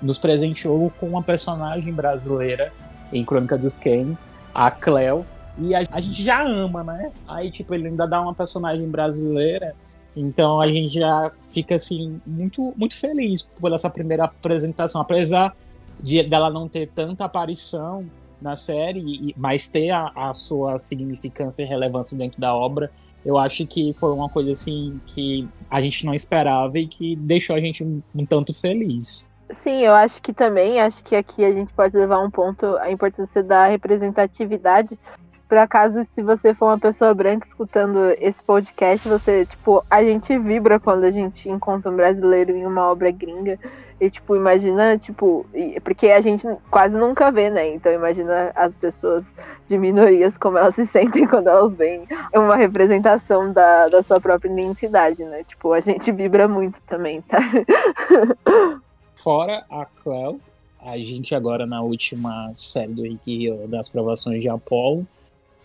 Nos 0.00 0.18
presenteou 0.18 0.92
com 0.98 1.06
uma 1.06 1.22
personagem 1.22 1.92
brasileira 1.92 2.72
em 3.12 3.24
Crônica 3.24 3.56
dos 3.56 3.76
Kane, 3.76 4.16
a 4.54 4.70
Cleo, 4.70 5.24
e 5.58 5.74
a, 5.74 5.82
a, 5.90 6.00
gente 6.00 6.22
já 6.22 6.42
ama, 6.42 6.84
né? 6.84 7.12
Aí, 7.26 7.50
tipo, 7.50 7.74
ele 7.74 7.88
ainda 7.88 8.06
dá 8.06 8.20
uma 8.20 8.34
personagem 8.34 8.88
brasileira, 8.88 9.74
então 10.16 10.60
a 10.60 10.68
gente 10.68 10.94
já 10.94 11.30
fica, 11.52 11.74
assim, 11.74 12.20
muito, 12.26 12.72
muito 12.76 12.94
feliz 12.94 13.42
por 13.60 13.72
essa 13.72 13.90
primeira 13.90 14.24
apresentação, 14.24 15.00
apesar 15.00 15.54
de 16.00 16.22
dela 16.22 16.50
não 16.50 16.68
ter 16.68 16.86
tanta 16.88 17.24
aparição, 17.24 18.06
na 18.40 18.56
série, 18.56 19.34
mas 19.36 19.66
ter 19.66 19.90
a, 19.90 20.12
a 20.14 20.32
sua 20.32 20.78
significância 20.78 21.62
e 21.62 21.66
relevância 21.66 22.16
dentro 22.16 22.40
da 22.40 22.54
obra, 22.54 22.90
eu 23.24 23.36
acho 23.36 23.66
que 23.66 23.92
foi 23.92 24.12
uma 24.12 24.28
coisa 24.28 24.52
assim 24.52 25.00
que 25.06 25.48
a 25.70 25.80
gente 25.80 26.06
não 26.06 26.14
esperava 26.14 26.78
e 26.78 26.86
que 26.86 27.16
deixou 27.16 27.56
a 27.56 27.60
gente 27.60 27.82
um, 27.82 28.00
um 28.14 28.24
tanto 28.24 28.54
feliz. 28.54 29.28
Sim, 29.62 29.82
eu 29.82 29.92
acho 29.92 30.20
que 30.22 30.32
também, 30.32 30.80
acho 30.80 31.02
que 31.02 31.16
aqui 31.16 31.44
a 31.44 31.52
gente 31.52 31.72
pode 31.72 31.96
levar 31.96 32.22
um 32.22 32.30
ponto 32.30 32.66
a 32.76 32.90
importância 32.90 33.42
da 33.42 33.66
representatividade, 33.66 34.98
por 35.48 35.56
acaso, 35.56 36.04
se 36.04 36.22
você 36.22 36.52
for 36.52 36.66
uma 36.66 36.78
pessoa 36.78 37.14
branca 37.14 37.46
escutando 37.46 37.98
esse 38.20 38.42
podcast, 38.42 39.08
você, 39.08 39.46
tipo, 39.46 39.82
a 39.88 40.04
gente 40.04 40.38
vibra 40.38 40.78
quando 40.78 41.04
a 41.04 41.10
gente 41.10 41.48
encontra 41.48 41.90
um 41.90 41.96
brasileiro 41.96 42.54
em 42.54 42.66
uma 42.66 42.90
obra 42.90 43.10
gringa. 43.10 43.58
E, 43.98 44.10
tipo, 44.10 44.36
imagina, 44.36 44.98
tipo, 44.98 45.46
porque 45.82 46.08
a 46.10 46.20
gente 46.20 46.46
quase 46.70 46.98
nunca 46.98 47.32
vê, 47.32 47.48
né? 47.48 47.74
Então, 47.74 47.90
imagina 47.90 48.52
as 48.54 48.74
pessoas 48.74 49.24
de 49.66 49.78
minorias 49.78 50.36
como 50.36 50.58
elas 50.58 50.74
se 50.74 50.86
sentem 50.86 51.26
quando 51.26 51.48
elas 51.48 51.74
veem 51.74 52.06
uma 52.34 52.54
representação 52.54 53.50
da, 53.50 53.88
da 53.88 54.02
sua 54.02 54.20
própria 54.20 54.50
identidade, 54.50 55.24
né? 55.24 55.44
Tipo, 55.44 55.72
a 55.72 55.80
gente 55.80 56.12
vibra 56.12 56.46
muito 56.46 56.78
também, 56.82 57.22
tá? 57.22 57.38
Fora 59.16 59.64
a 59.70 59.86
Cleo, 59.86 60.38
a 60.80 60.96
gente 60.98 61.34
agora 61.34 61.66
na 61.66 61.80
última 61.80 62.52
série 62.54 62.92
do 62.92 63.02
Rick 63.02 63.50
das 63.66 63.88
provações 63.88 64.42
de 64.42 64.48
Apollo 64.48 65.06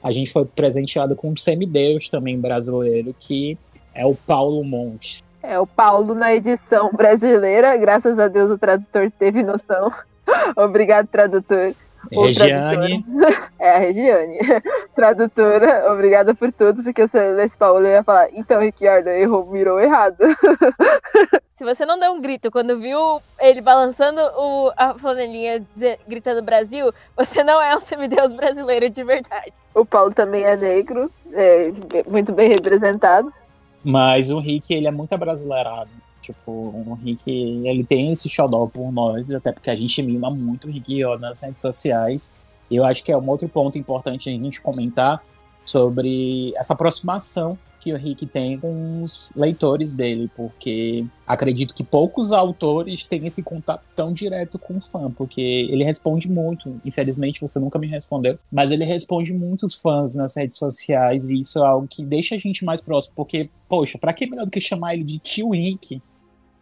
a 0.03 0.11
gente 0.11 0.31
foi 0.31 0.45
presenteado 0.45 1.15
com 1.15 1.29
um 1.29 1.37
semideus 1.37 2.09
também 2.09 2.37
brasileiro, 2.37 3.15
que 3.17 3.57
é 3.95 4.05
o 4.05 4.13
Paulo 4.13 4.63
Montes. 4.63 5.23
É, 5.41 5.57
o 5.59 5.65
Paulo 5.65 6.13
na 6.13 6.33
edição 6.33 6.91
brasileira, 6.91 7.75
graças 7.77 8.19
a 8.19 8.27
Deus 8.27 8.51
o 8.51 8.57
tradutor 8.57 9.11
teve 9.17 9.41
noção. 9.43 9.91
Obrigado, 10.55 11.07
tradutor. 11.07 11.73
Regiane. 12.11 13.05
É, 13.59 13.75
a 13.75 13.79
Regiane. 13.79 14.37
tradutora, 14.95 15.91
obrigada 15.91 16.35
por 16.35 16.51
tudo, 16.51 16.83
porque 16.83 17.07
se 17.07 17.17
eu 17.17 17.35
lesse 17.35 17.57
Paulo, 17.57 17.85
eu 17.85 17.91
ia 17.91 18.03
falar, 18.03 18.29
então, 18.33 18.61
Ricciardo, 18.61 19.09
errou, 19.09 19.45
mirou 19.45 19.79
errado. 19.79 20.17
Se 21.49 21.63
você 21.63 21.85
não 21.85 21.99
deu 21.99 22.11
um 22.11 22.19
grito 22.19 22.49
quando 22.49 22.79
viu 22.79 23.21
ele 23.39 23.61
balançando 23.61 24.19
o, 24.19 24.71
a 24.75 24.95
flanelinha 24.95 25.63
gritando 26.07 26.41
Brasil, 26.41 26.91
você 27.15 27.43
não 27.43 27.61
é 27.61 27.75
um 27.75 27.79
semideus 27.79 28.33
brasileiro 28.33 28.89
de 28.89 29.03
verdade. 29.03 29.53
O 29.73 29.85
Paulo 29.85 30.11
também 30.11 30.43
é 30.43 30.57
negro, 30.57 31.11
é 31.31 31.71
muito 32.07 32.33
bem 32.33 32.49
representado. 32.49 33.31
Mas 33.83 34.31
o 34.31 34.39
Rick, 34.39 34.73
ele 34.73 34.87
é 34.87 34.91
muito 34.91 35.13
abrasileirado. 35.13 35.93
Tipo, 36.23 36.51
o 36.51 36.97
Rick, 37.03 37.29
ele 37.29 37.83
tem 37.83 38.13
esse 38.13 38.29
xodó 38.29 38.65
por 38.65 38.91
nós, 38.91 39.29
até 39.29 39.51
porque 39.51 39.69
a 39.69 39.75
gente 39.75 40.01
mima 40.01 40.29
muito 40.29 40.67
o 40.67 40.71
Rick 40.71 41.03
ó, 41.03 41.17
nas 41.17 41.41
redes 41.41 41.61
sociais. 41.61 42.31
Eu 42.71 42.85
acho 42.85 43.03
que 43.03 43.11
é 43.11 43.17
um 43.17 43.29
outro 43.29 43.47
ponto 43.49 43.77
importante 43.77 44.29
a 44.29 44.31
gente 44.31 44.61
comentar 44.61 45.21
sobre 45.65 46.53
essa 46.55 46.73
aproximação 46.73 47.57
que 47.83 47.91
o 47.91 47.97
Rick 47.97 48.25
tem 48.27 48.57
com 48.57 49.03
os 49.03 49.33
leitores 49.35 49.93
dele, 49.93 50.31
porque 50.37 51.05
acredito 51.27 51.75
que 51.75 51.83
poucos 51.83 52.31
autores 52.31 53.03
têm 53.03 53.27
esse 53.27 53.43
contato 53.43 53.85
tão 53.93 54.13
direto 54.13 54.57
com 54.57 54.77
o 54.77 54.81
fã, 54.81 55.11
porque 55.11 55.41
ele 55.41 55.83
responde 55.83 56.31
muito. 56.31 56.79
Infelizmente 56.85 57.41
você 57.41 57.59
nunca 57.59 57.77
me 57.77 57.87
respondeu, 57.87 58.39
mas 58.49 58.71
ele 58.71 58.85
responde 58.85 59.33
muitos 59.33 59.75
fãs 59.75 60.15
nas 60.15 60.37
redes 60.37 60.55
sociais 60.55 61.29
e 61.29 61.41
isso 61.41 61.59
é 61.59 61.67
algo 61.67 61.85
que 61.85 62.05
deixa 62.05 62.35
a 62.35 62.39
gente 62.39 62.63
mais 62.63 62.79
próximo, 62.79 63.15
porque, 63.17 63.49
poxa, 63.67 63.97
para 63.97 64.13
que 64.13 64.29
melhor 64.29 64.45
do 64.45 64.51
que 64.51 64.61
chamar 64.61 64.93
ele 64.93 65.03
de 65.03 65.19
tio 65.19 65.51
Rick? 65.51 66.01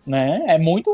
Né? 0.06 0.44
É 0.48 0.58
muito 0.58 0.92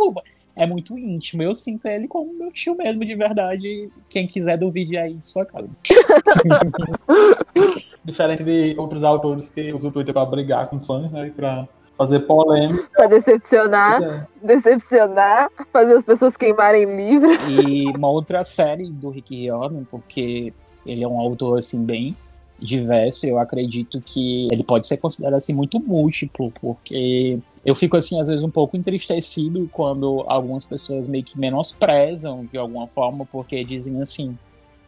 é 0.57 0.65
muito 0.65 0.97
íntimo. 0.97 1.43
Eu 1.43 1.53
sinto 1.53 1.87
ele 1.87 2.07
como 2.07 2.33
meu 2.33 2.51
tio 2.51 2.75
mesmo, 2.75 3.05
de 3.05 3.13
verdade. 3.13 3.89
Quem 4.09 4.25
quiser 4.25 4.57
duvide 4.57 4.97
aí 4.97 5.13
de 5.13 5.25
sua 5.25 5.45
casa. 5.45 5.69
Diferente 8.03 8.43
de 8.43 8.75
outros 8.77 9.03
autores 9.03 9.49
que 9.49 9.71
usam 9.71 9.91
o 9.91 9.93
Twitter 9.93 10.13
pra 10.13 10.25
brigar 10.25 10.67
com 10.67 10.75
os 10.75 10.85
fãs, 10.85 11.11
né? 11.11 11.31
Pra 11.35 11.67
fazer 11.95 12.21
polêmica. 12.21 12.89
Pra 12.91 13.05
decepcionar, 13.05 14.01
é. 14.01 14.27
decepcionar, 14.41 15.51
fazer 15.71 15.97
as 15.97 16.03
pessoas 16.03 16.35
queimarem 16.35 16.95
livros. 16.95 17.37
E 17.47 17.85
uma 17.95 18.09
outra 18.09 18.43
série 18.43 18.89
do 18.89 19.11
Rick 19.11 19.35
Riordan, 19.35 19.83
porque 19.83 20.51
ele 20.85 21.03
é 21.03 21.07
um 21.07 21.19
autor, 21.19 21.59
assim, 21.59 21.83
bem 21.83 22.15
diverso, 22.59 23.27
eu 23.27 23.37
acredito 23.37 24.01
que 24.01 24.47
ele 24.51 24.63
pode 24.63 24.87
ser 24.87 24.97
considerado, 24.97 25.35
assim, 25.35 25.53
muito 25.53 25.79
múltiplo, 25.79 26.51
porque 26.59 27.39
eu 27.67 27.75
fico 27.75 27.97
assim 27.97 28.17
às 28.17 28.29
vezes 28.29 28.41
um 28.41 28.49
pouco 28.49 28.77
entristecido 28.77 29.69
quando 29.73 30.23
algumas 30.25 30.63
pessoas 30.63 31.05
meio 31.05 31.25
que 31.25 31.37
menosprezam 31.37 32.45
de 32.45 32.57
alguma 32.57 32.87
forma 32.87 33.25
porque 33.25 33.61
dizem 33.61 34.01
assim, 34.01 34.37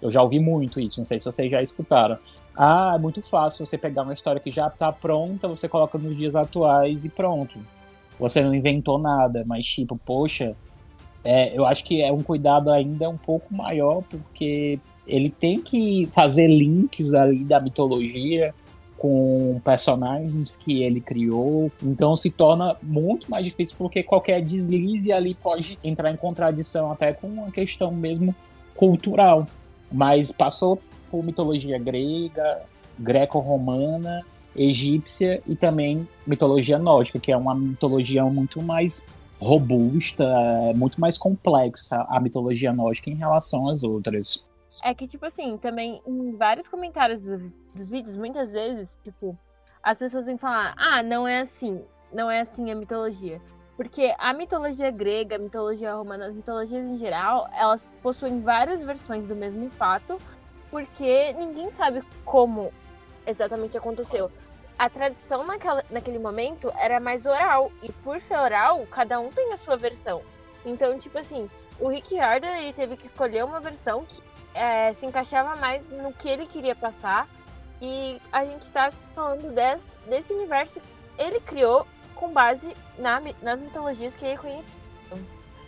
eu 0.02 0.10
já 0.10 0.22
ouvi 0.22 0.39
muito 0.39 0.80
isso, 0.80 0.98
não 0.98 1.04
sei 1.04 1.20
se 1.20 1.26
vocês 1.26 1.52
já 1.52 1.62
escutaram. 1.62 2.18
Ah, 2.56 2.94
é 2.96 2.98
muito 2.98 3.22
fácil 3.22 3.65
você 3.65 3.78
pegar 3.78 4.04
uma 4.04 4.13
história 4.13 4.39
que 4.39 4.50
já 4.50 4.68
está 4.68 4.94
pronta, 4.94 5.46
você 5.46 5.68
coloca 5.68 5.98
nos 5.98 6.15
dias 6.15 6.38
atuais 6.38 7.04
e 7.04 7.10
pronto. 7.10 7.60
Você 8.18 8.42
não 8.42 8.56
inventou 8.56 8.98
nada, 8.98 9.44
mas 9.46 9.65
tipo, 9.65 9.98
poxa, 9.98 10.56
é, 11.22 11.58
eu 11.58 11.65
acho 11.65 11.84
que 11.84 12.02
é 12.02 12.10
um 12.13 12.24
cuidado 12.24 12.72
ainda 12.72 13.10
um 13.10 13.18
pouco 13.18 13.54
maior 13.54 14.04
porque 14.10 14.80
ele 15.06 15.30
tem 15.30 15.60
que 15.60 16.08
fazer 16.13 16.48
links 16.48 17.13
ali 17.13 17.44
da 17.44 17.60
mitologia 17.60 18.56
com 19.00 19.60
personagens 19.64 20.56
que 20.58 20.84
ele 20.84 21.00
criou. 21.00 21.72
Então 21.82 22.16
se 22.16 22.30
torna 22.30 22.76
muito 22.84 23.32
mais 23.32 23.46
difícil 23.46 23.76
porque 23.78 24.04
qualquer 24.04 24.42
deslize 24.42 25.12
ali 25.12 25.34
pode 25.34 25.80
entrar 25.84 26.12
em 26.12 26.18
contradição 26.18 26.92
até 26.92 27.14
com 27.14 27.28
uma 27.28 27.50
questão 27.50 27.92
mesmo 27.92 28.36
cultural. 28.76 29.48
Mas 29.92 30.32
passou 30.32 30.80
por 31.10 31.24
mitologia 31.24 31.80
grega, 31.80 32.62
greco-romana, 33.00 34.24
egípcia 34.56 35.42
e 35.48 35.56
também 35.56 36.08
mitologia 36.28 36.78
nórdica, 36.78 37.20
que 37.20 37.32
é 37.32 37.38
uma 37.38 37.56
mitologia 37.56 38.24
muito 38.26 38.62
mais 38.62 39.08
robusta, 39.40 40.28
muito 40.76 41.00
mais 41.00 41.18
complexa 41.18 42.06
a 42.10 42.20
mitologia 42.20 42.74
nórdica 42.74 43.10
em 43.10 43.16
relação 43.16 43.70
às 43.70 43.84
outras. 43.84 44.46
É 44.84 44.93
que, 44.93 45.08
tipo 45.08 45.25
assim, 45.25 45.58
também 45.58 46.01
em 46.05 46.36
vários 46.36 46.67
comentários 46.67 47.21
dos, 47.21 47.51
dos 47.73 47.89
vídeos, 47.89 48.15
muitas 48.15 48.51
vezes, 48.51 48.99
tipo, 49.03 49.38
as 49.82 49.97
pessoas 49.97 50.25
vêm 50.25 50.38
falar: 50.38 50.73
ah, 50.77 51.01
não 51.01 51.27
é 51.27 51.39
assim, 51.39 51.84
não 52.13 52.29
é 52.29 52.39
assim 52.41 52.71
a 52.71 52.75
mitologia. 52.75 53.41
Porque 53.75 54.13
a 54.17 54.34
mitologia 54.34 54.91
grega, 54.91 55.38
a 55.38 55.39
mitologia 55.39 55.93
romana, 55.93 56.25
as 56.25 56.36
mitologias 56.36 56.89
em 56.89 56.97
geral, 56.97 57.47
elas 57.53 57.88
possuem 58.03 58.41
várias 58.41 58.84
versões 58.84 59.25
do 59.25 59.36
mesmo 59.36 59.69
fato, 59.69 60.17
porque 60.69 61.32
ninguém 61.34 61.71
sabe 61.71 62.03
como 62.25 62.73
exatamente 63.25 63.77
aconteceu. 63.77 64.29
A 64.77 64.89
tradição 64.89 65.45
naquela, 65.45 65.84
naquele 65.89 66.19
momento 66.19 66.71
era 66.77 66.99
mais 66.99 67.25
oral, 67.25 67.71
e 67.82 67.91
por 67.91 68.19
ser 68.19 68.38
oral, 68.38 68.86
cada 68.91 69.19
um 69.19 69.29
tem 69.29 69.53
a 69.53 69.58
sua 69.58 69.77
versão. 69.77 70.21
Então, 70.65 70.99
tipo 70.99 71.17
assim, 71.17 71.49
o 71.79 71.88
Rick 71.88 72.13
Riordan 72.13 72.58
ele 72.58 72.73
teve 72.73 72.97
que 72.97 73.05
escolher 73.05 73.45
uma 73.45 73.62
versão 73.62 74.03
que 74.05 74.21
é, 74.54 74.94
se 74.94 75.06
encaixava 75.06 75.56
mais 75.56 75.82
no 75.90 76.14
que 76.14 76.30
ele 76.30 76.46
queria 76.46 76.76
passar. 76.76 77.28
E 77.82 78.22
a 78.32 78.44
gente 78.44 78.64
está 78.64 78.92
falando 79.14 79.54
desse, 79.54 79.88
desse 80.08 80.34
universo 80.34 80.80
que 80.80 80.88
ele 81.18 81.40
criou 81.40 81.88
com 82.16 82.32
base 82.32 82.76
na, 82.98 83.22
nas 83.42 83.60
mitologias 83.60 84.14
que 84.16 84.26
ele 84.26 84.38
conhecia. 84.38 84.80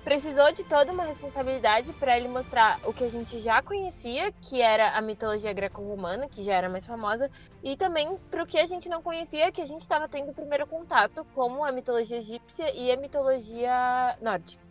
Precisou 0.04 0.52
de 0.52 0.64
toda 0.64 0.92
uma 0.92 1.04
responsabilidade 1.04 1.94
para 1.94 2.18
ele 2.18 2.28
mostrar 2.28 2.80
o 2.84 2.92
que 2.92 3.04
a 3.04 3.10
gente 3.10 3.40
já 3.40 3.62
conhecia, 3.62 4.34
que 4.42 4.60
era 4.60 4.98
a 4.98 5.02
mitologia 5.02 5.54
greco-romana, 5.54 6.28
que 6.28 6.42
já 6.42 6.56
era 6.56 6.68
mais 6.68 6.88
famosa, 6.88 7.30
e 7.64 7.78
também 7.78 8.18
para 8.32 8.42
o 8.42 8.48
que 8.48 8.58
a 8.58 8.66
gente 8.66 8.90
não 8.90 9.04
conhecia, 9.04 9.52
que 9.52 9.62
a 9.62 9.66
gente 9.66 9.82
estava 9.82 10.08
tendo 10.10 10.32
o 10.32 10.34
primeiro 10.34 10.66
contato, 10.66 11.24
como 11.36 11.64
a 11.64 11.72
mitologia 11.72 12.18
egípcia 12.18 12.74
e 12.74 12.92
a 12.92 12.98
mitologia 12.98 14.18
nórdica. 14.20 14.64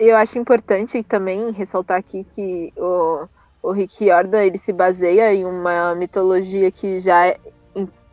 Eu 0.00 0.16
acho 0.16 0.36
importante 0.36 1.00
também 1.04 1.52
ressaltar 1.52 1.98
aqui 1.98 2.24
que 2.34 2.72
o 2.76 3.28
o 3.62 3.70
Rick 3.70 4.04
Riordan 4.04 4.42
ele 4.42 4.58
se 4.58 4.72
baseia 4.72 5.32
em 5.32 5.44
uma 5.44 5.94
mitologia 5.94 6.70
que 6.70 7.00
já 7.00 7.28
é 7.28 7.38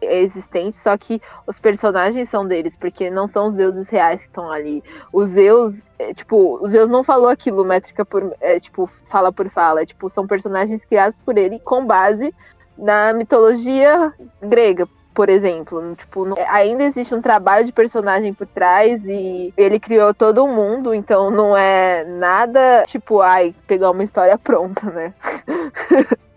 existente, 0.02 0.78
só 0.78 0.98
que 0.98 1.22
os 1.46 1.60
personagens 1.60 2.30
são 2.30 2.48
deles, 2.48 2.76
porque 2.76 3.10
não 3.10 3.28
são 3.28 3.48
os 3.48 3.54
deuses 3.54 3.90
reais 3.90 4.22
que 4.22 4.28
estão 4.28 4.50
ali. 4.50 4.84
Os 5.12 5.30
Zeus, 5.30 5.82
é, 5.98 6.14
tipo, 6.14 6.58
os 6.62 6.72
Zeus 6.72 6.90
não 6.90 7.04
falou 7.04 7.28
aquilo 7.28 7.66
métrica 7.66 8.06
por, 8.06 8.34
é, 8.40 8.60
tipo, 8.60 8.90
fala 9.10 9.32
por 9.32 9.50
fala, 9.50 9.86
tipo, 9.86 10.10
são 10.10 10.26
personagens 10.26 10.86
criados 10.86 11.18
por 11.18 11.38
ele 11.38 11.60
com 11.60 11.86
base 11.86 12.34
na 12.78 13.12
mitologia 13.12 14.14
grega, 14.42 14.88
por 15.19 15.27
exemplo. 15.27 15.97
Tipo, 15.97 16.23
não, 16.23 16.38
ainda 16.47 16.82
existe 16.82 17.13
um 17.13 17.21
trabalho 17.21 17.65
de 17.65 17.73
personagem 17.73 18.34
por 18.34 18.47
trás 18.47 19.03
e 19.03 19.53
ele 19.58 19.77
criou 19.77 20.13
todo 20.13 20.47
mundo, 20.47 20.93
então 20.93 21.29
não 21.29 21.58
é 21.58 22.05
nada 22.05 22.86
tipo, 22.88 23.19
ai, 23.19 23.53
pegar 23.67 23.91
uma 23.91 24.01
história 24.01 24.38
pronta, 24.39 24.89
né? 24.89 25.13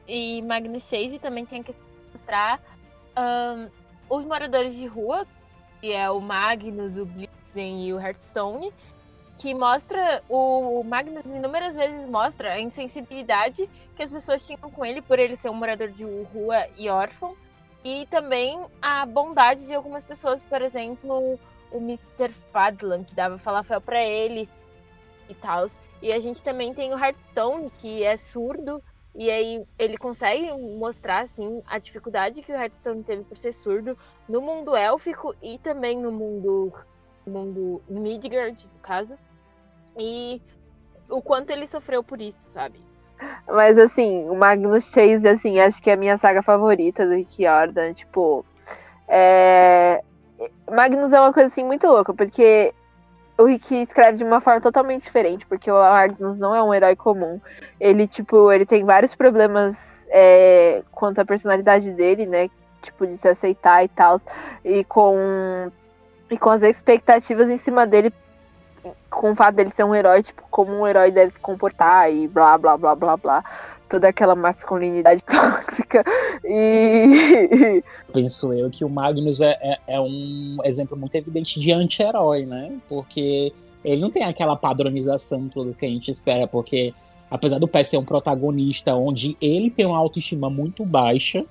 e 0.04 0.42
Magnus 0.42 0.82
Chase 0.82 1.20
também 1.20 1.46
tem 1.46 1.62
que 1.62 1.72
mostrar 2.12 2.60
um, 3.16 3.68
os 4.10 4.24
moradores 4.24 4.74
de 4.74 4.84
rua, 4.84 5.28
que 5.80 5.92
é 5.92 6.10
o 6.10 6.20
Magnus, 6.20 6.98
o 6.98 7.06
Blitzen 7.06 7.86
e 7.86 7.94
o 7.94 8.00
Hearthstone, 8.00 8.72
que 9.38 9.54
mostra 9.54 10.24
o 10.28 10.82
Magnus 10.82 11.24
inúmeras 11.26 11.76
vezes 11.76 12.04
mostra 12.08 12.54
a 12.54 12.60
insensibilidade 12.60 13.70
que 13.94 14.02
as 14.02 14.10
pessoas 14.10 14.44
tinham 14.44 14.58
com 14.58 14.84
ele 14.84 15.00
por 15.00 15.20
ele 15.20 15.36
ser 15.36 15.50
um 15.50 15.54
morador 15.54 15.90
de 15.90 16.02
rua 16.02 16.66
e 16.76 16.88
órfão 16.88 17.36
e 17.84 18.06
também 18.06 18.64
a 18.80 19.04
bondade 19.04 19.66
de 19.66 19.74
algumas 19.74 20.04
pessoas, 20.04 20.42
por 20.42 20.62
exemplo, 20.62 21.38
o 21.70 21.76
Mr. 21.78 22.32
Fadlan, 22.52 23.02
que 23.04 23.14
dava 23.14 23.38
falafel 23.38 23.80
para 23.80 24.02
ele 24.02 24.48
e 25.28 25.34
tal. 25.34 25.66
E 26.00 26.12
a 26.12 26.18
gente 26.18 26.42
também 26.42 26.72
tem 26.74 26.92
o 26.92 26.98
Hearthstone, 26.98 27.70
que 27.70 28.04
é 28.04 28.16
surdo, 28.16 28.82
e 29.14 29.30
aí 29.30 29.64
ele 29.78 29.98
consegue 29.98 30.50
mostrar 30.52 31.20
assim 31.20 31.62
a 31.66 31.78
dificuldade 31.78 32.42
que 32.42 32.52
o 32.52 32.54
Hearthstone 32.54 33.02
teve 33.02 33.24
por 33.24 33.36
ser 33.36 33.52
surdo 33.52 33.96
no 34.28 34.40
mundo 34.40 34.74
élfico 34.74 35.34
e 35.42 35.58
também 35.58 35.98
no 35.98 36.10
mundo 36.10 36.72
mundo 37.26 37.82
Midgard, 37.88 38.68
no 38.72 38.80
caso. 38.80 39.16
E 39.98 40.40
o 41.10 41.20
quanto 41.20 41.50
ele 41.50 41.66
sofreu 41.66 42.02
por 42.02 42.20
isso, 42.20 42.40
sabe? 42.42 42.80
Mas 43.46 43.78
assim, 43.78 44.28
o 44.28 44.34
Magnus 44.34 44.84
Chase, 44.84 45.26
assim, 45.28 45.58
acho 45.60 45.82
que 45.82 45.90
é 45.90 45.94
a 45.94 45.96
minha 45.96 46.16
saga 46.16 46.42
favorita 46.42 47.06
do 47.06 47.14
Rick 47.14 47.42
Jordan. 47.42 47.92
Tipo, 47.92 48.44
é... 49.08 50.02
Magnus 50.70 51.12
é 51.12 51.20
uma 51.20 51.32
coisa 51.32 51.48
assim 51.48 51.64
muito 51.64 51.86
louca, 51.86 52.14
porque 52.14 52.72
o 53.38 53.44
Rick 53.44 53.74
escreve 53.82 54.18
de 54.18 54.24
uma 54.24 54.40
forma 54.40 54.60
totalmente 54.60 55.04
diferente, 55.04 55.46
porque 55.46 55.70
o 55.70 55.74
Magnus 55.74 56.38
não 56.38 56.54
é 56.54 56.62
um 56.62 56.72
herói 56.72 56.96
comum. 56.96 57.40
Ele, 57.80 58.06
tipo, 58.06 58.50
ele 58.52 58.66
tem 58.66 58.84
vários 58.84 59.14
problemas 59.14 59.76
é, 60.08 60.82
quanto 60.92 61.20
à 61.20 61.24
personalidade 61.24 61.90
dele, 61.92 62.26
né? 62.26 62.50
Tipo, 62.80 63.06
de 63.06 63.16
se 63.16 63.28
aceitar 63.28 63.84
e 63.84 63.88
tal. 63.88 64.20
E 64.64 64.84
com, 64.84 65.70
e 66.30 66.38
com 66.38 66.50
as 66.50 66.62
expectativas 66.62 67.48
em 67.48 67.56
cima 67.56 67.86
dele 67.86 68.12
com 69.10 69.32
o 69.32 69.36
fato 69.36 69.56
dele 69.56 69.70
ser 69.70 69.84
um 69.84 69.94
herói, 69.94 70.22
tipo, 70.22 70.42
como 70.50 70.72
um 70.72 70.86
herói 70.86 71.10
deve 71.10 71.32
se 71.32 71.38
comportar 71.38 72.12
e 72.12 72.26
blá 72.26 72.56
blá 72.58 72.76
blá 72.76 72.94
blá 72.94 73.16
blá. 73.16 73.44
toda 73.88 74.08
aquela 74.08 74.34
masculinidade 74.34 75.22
tóxica. 75.26 76.04
E. 76.44 77.82
Penso 78.12 78.52
eu 78.52 78.70
que 78.70 78.84
o 78.84 78.88
Magnus 78.88 79.40
é, 79.40 79.56
é, 79.60 79.78
é 79.86 80.00
um 80.00 80.58
exemplo 80.64 80.96
muito 80.96 81.14
evidente 81.14 81.60
de 81.60 81.72
anti-herói, 81.72 82.46
né? 82.46 82.72
Porque 82.88 83.52
ele 83.84 84.00
não 84.00 84.10
tem 84.10 84.24
aquela 84.24 84.56
padronização 84.56 85.48
toda 85.48 85.74
que 85.74 85.84
a 85.84 85.88
gente 85.88 86.10
espera, 86.10 86.46
porque 86.46 86.94
apesar 87.30 87.58
do 87.58 87.66
PS 87.68 87.88
ser 87.88 87.96
um 87.96 88.04
protagonista 88.04 88.94
onde 88.94 89.36
ele 89.40 89.70
tem 89.70 89.86
uma 89.86 89.98
autoestima 89.98 90.50
muito 90.50 90.84
baixa, 90.84 91.44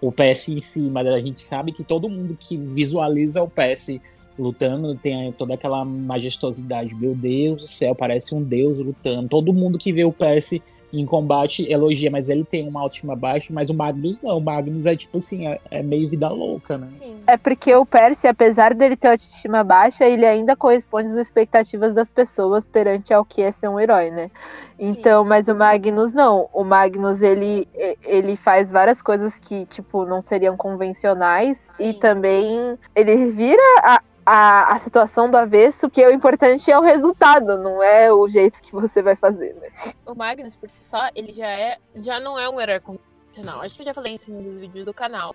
o 0.00 0.12
PS 0.12 0.48
em 0.48 0.60
si, 0.60 0.80
mas 0.82 1.06
a 1.06 1.20
gente 1.20 1.40
sabe 1.40 1.72
que 1.72 1.84
todo 1.84 2.08
mundo 2.08 2.36
que 2.38 2.56
visualiza 2.56 3.42
o 3.42 3.48
PS 3.48 4.00
lutando 4.38 4.94
tem 4.94 5.32
toda 5.32 5.54
aquela 5.54 5.84
majestosidade. 5.84 6.94
Meu 6.94 7.12
Deus 7.12 7.62
do 7.62 7.68
céu, 7.68 7.94
parece 7.94 8.34
um 8.34 8.42
deus 8.42 8.78
lutando. 8.80 9.28
Todo 9.28 9.52
mundo 9.52 9.78
que 9.78 9.92
vê 9.92 10.04
o 10.04 10.12
PS 10.12 10.60
em 10.92 11.04
combate 11.04 11.70
elogia, 11.70 12.10
mas 12.10 12.28
ele 12.28 12.44
tem 12.44 12.66
uma 12.68 12.80
autoestima 12.80 13.16
baixa, 13.16 13.52
mas 13.52 13.70
o 13.70 13.74
Magnus 13.74 14.22
não. 14.22 14.38
O 14.38 14.40
Magnus 14.40 14.86
é 14.86 14.96
tipo 14.96 15.18
assim, 15.18 15.46
é, 15.46 15.60
é 15.70 15.82
meio 15.82 16.08
vida 16.08 16.28
louca, 16.28 16.78
né? 16.78 16.88
Sim. 16.98 17.16
É 17.26 17.36
porque 17.36 17.74
o 17.74 17.84
Percy, 17.84 18.26
apesar 18.26 18.72
dele 18.72 18.96
ter 18.96 19.08
autoestima 19.08 19.64
baixa, 19.64 20.04
ele 20.04 20.24
ainda 20.24 20.56
corresponde 20.56 21.08
às 21.08 21.18
expectativas 21.18 21.94
das 21.94 22.10
pessoas 22.12 22.64
perante 22.64 23.12
ao 23.12 23.24
que 23.24 23.42
é 23.42 23.52
ser 23.52 23.68
um 23.68 23.80
herói, 23.80 24.10
né? 24.10 24.30
Então, 24.78 25.22
Sim. 25.22 25.28
mas 25.28 25.48
o 25.48 25.54
Magnus 25.54 26.12
não. 26.12 26.48
O 26.52 26.62
Magnus, 26.62 27.22
ele, 27.22 27.66
ele 28.04 28.36
faz 28.36 28.70
várias 28.70 29.00
coisas 29.02 29.38
que, 29.38 29.66
tipo, 29.66 30.04
não 30.04 30.20
seriam 30.20 30.56
convencionais. 30.56 31.58
Sim. 31.72 31.90
E 31.90 31.94
também 31.94 32.78
ele 32.94 33.32
vira 33.32 33.62
a, 33.82 34.02
a, 34.26 34.74
a 34.74 34.78
situação 34.80 35.30
do 35.30 35.36
avesso, 35.36 35.88
que 35.88 36.04
o 36.04 36.10
importante 36.10 36.68
é 36.68 36.76
o 36.76 36.82
resultado, 36.82 37.56
não 37.58 37.80
é 37.80 38.12
o 38.12 38.28
jeito 38.28 38.60
que 38.60 38.72
você 38.72 39.00
vai 39.00 39.14
fazer, 39.14 39.54
né? 39.54 39.94
O 40.04 40.16
Magnus, 40.16 40.56
por 40.56 40.68
si 40.68 40.82
só, 40.82 41.08
ele 41.14 41.32
já 41.32 41.46
é. 41.46 41.78
Já 41.94 42.18
não 42.18 42.36
é 42.36 42.50
um 42.50 42.60
herói 42.60 42.80
convencional. 42.80 43.62
Acho 43.62 43.76
que 43.76 43.82
eu 43.82 43.86
já 43.86 43.94
falei 43.94 44.14
isso 44.14 44.28
em 44.28 44.34
um 44.34 44.42
dos 44.42 44.58
vídeos 44.58 44.84
do 44.84 44.92
canal. 44.92 45.34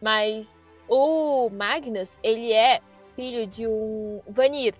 Mas 0.00 0.56
o 0.88 1.50
Magnus, 1.50 2.16
ele 2.22 2.54
é 2.54 2.80
filho 3.14 3.46
de 3.46 3.66
um 3.66 4.22
Vanir. 4.26 4.74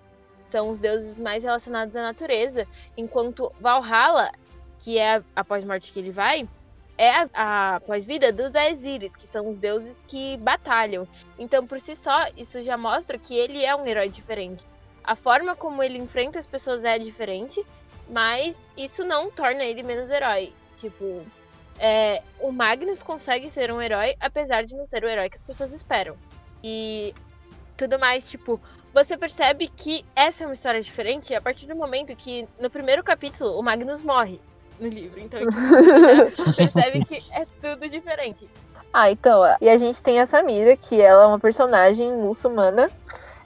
São 0.49 0.70
os 0.70 0.79
deuses 0.79 1.20
mais 1.20 1.44
relacionados 1.44 1.94
à 1.94 2.03
natureza. 2.03 2.66
Enquanto 2.96 3.53
Valhalla, 3.61 4.33
que 4.79 4.99
é 4.99 5.22
após 5.35 5.62
a 5.62 5.66
morte 5.66 5.92
que 5.92 5.99
ele 5.99 6.11
vai, 6.11 6.49
é 6.98 7.11
a, 7.11 7.28
a 7.74 7.80
pós-vida 7.80 8.32
dos 8.32 8.54
Aesiris, 8.54 9.14
que 9.14 9.26
são 9.26 9.50
os 9.50 9.59
deuses 9.59 9.94
que 10.06 10.37
batalham. 10.38 11.06
Então, 11.38 11.66
por 11.66 11.80
si 11.80 11.94
só, 11.94 12.26
isso 12.37 12.62
já 12.62 12.76
mostra 12.76 13.18
que 13.18 13.35
ele 13.35 13.64
é 13.64 13.74
um 13.76 13.87
herói 13.87 14.09
diferente. 14.09 14.64
A 15.04 15.14
forma 15.14 15.54
como 15.54 15.82
ele 15.82 15.98
enfrenta 15.98 16.38
as 16.38 16.46
pessoas 16.46 16.85
é 16.85 16.98
diferente, 16.98 17.64
mas 18.09 18.56
isso 18.76 19.04
não 19.04 19.30
torna 19.30 19.62
ele 19.64 19.82
menos 19.82 20.11
herói. 20.11 20.52
Tipo, 20.78 21.24
é, 21.78 22.22
o 22.40 22.50
Magnus 22.50 23.02
consegue 23.02 23.50
ser 23.50 23.70
um 23.70 23.80
herói, 23.80 24.16
apesar 24.18 24.64
de 24.64 24.74
não 24.74 24.87
ser 24.87 25.04
o 25.04 25.09
herói 25.09 25.28
que 25.28 25.37
as 25.37 25.42
pessoas 25.42 25.72
esperam. 25.72 26.16
E 26.62 27.14
tudo 27.76 27.98
mais, 27.98 28.28
tipo, 28.28 28.61
você 28.92 29.16
percebe 29.16 29.68
que 29.68 30.04
essa 30.14 30.42
é 30.42 30.46
uma 30.46 30.54
história 30.54 30.80
diferente 30.80 31.35
a 31.35 31.40
partir 31.40 31.66
do 31.66 31.76
momento 31.76 32.16
que, 32.16 32.48
no 32.59 32.70
primeiro 32.70 33.04
capítulo, 33.04 33.59
o 33.59 33.62
Magnus 33.62 34.02
morre 34.02 34.40
no 34.81 34.89
livro. 34.89 35.21
Então, 35.21 35.41
tipo, 35.41 35.53
você 36.31 36.53
percebe 36.65 37.05
que 37.05 37.17
é 37.35 37.47
tudo 37.61 37.89
diferente. 37.89 38.49
Ah, 38.93 39.11
então, 39.11 39.43
e 39.61 39.69
a 39.69 39.77
gente 39.77 40.03
tem 40.03 40.21
a 40.21 40.27
Samira, 40.27 40.77
que 40.77 41.01
ela 41.01 41.25
é 41.25 41.27
uma 41.27 41.39
personagem 41.39 42.12
muçulmana. 42.12 42.91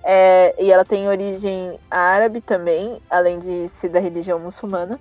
É, 0.02 0.54
e 0.58 0.70
ela 0.70 0.84
tem 0.84 1.08
origem 1.08 1.78
árabe 1.90 2.40
também, 2.40 3.00
além 3.10 3.38
de 3.38 3.68
ser 3.80 3.90
da 3.90 4.00
religião 4.00 4.38
muçulmana. 4.38 4.98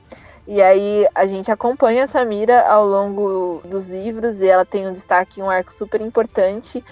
E 0.48 0.62
aí 0.62 1.08
a 1.13 1.26
gente 1.28 1.52
acompanha 1.52 2.04
a 2.04 2.08
Samira 2.08 2.68
ao 2.68 2.86
longo 2.86 3.62
dos 3.63 3.88
livros 3.88 4.39
e 4.39 4.48
ela 4.48 4.65
tem 4.65 4.88
um 4.88 4.94
destaque, 4.94 5.42
um 5.42 5.50
arco 5.50 5.72
super 5.72 6.02
importante. 6.02 6.84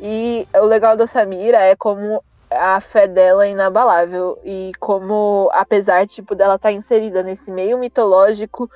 E 0.00 0.46
o 0.54 0.64
legal 0.66 0.96
da 0.96 1.06
Samira 1.06 1.58
é 1.58 1.74
como 1.74 2.22
a 2.50 2.80
fé 2.80 3.06
dela 3.06 3.46
é 3.46 3.50
inabalável. 3.50 4.38
E 4.44 4.72
como 4.78 5.50
apesar 5.52 6.06
tipo 6.06 6.34
dela 6.34 6.56
estar 6.56 6.68
tá 6.68 6.72
inserida 6.72 7.22
nesse 7.22 7.50
meio 7.50 7.78
mitológico 7.78 8.70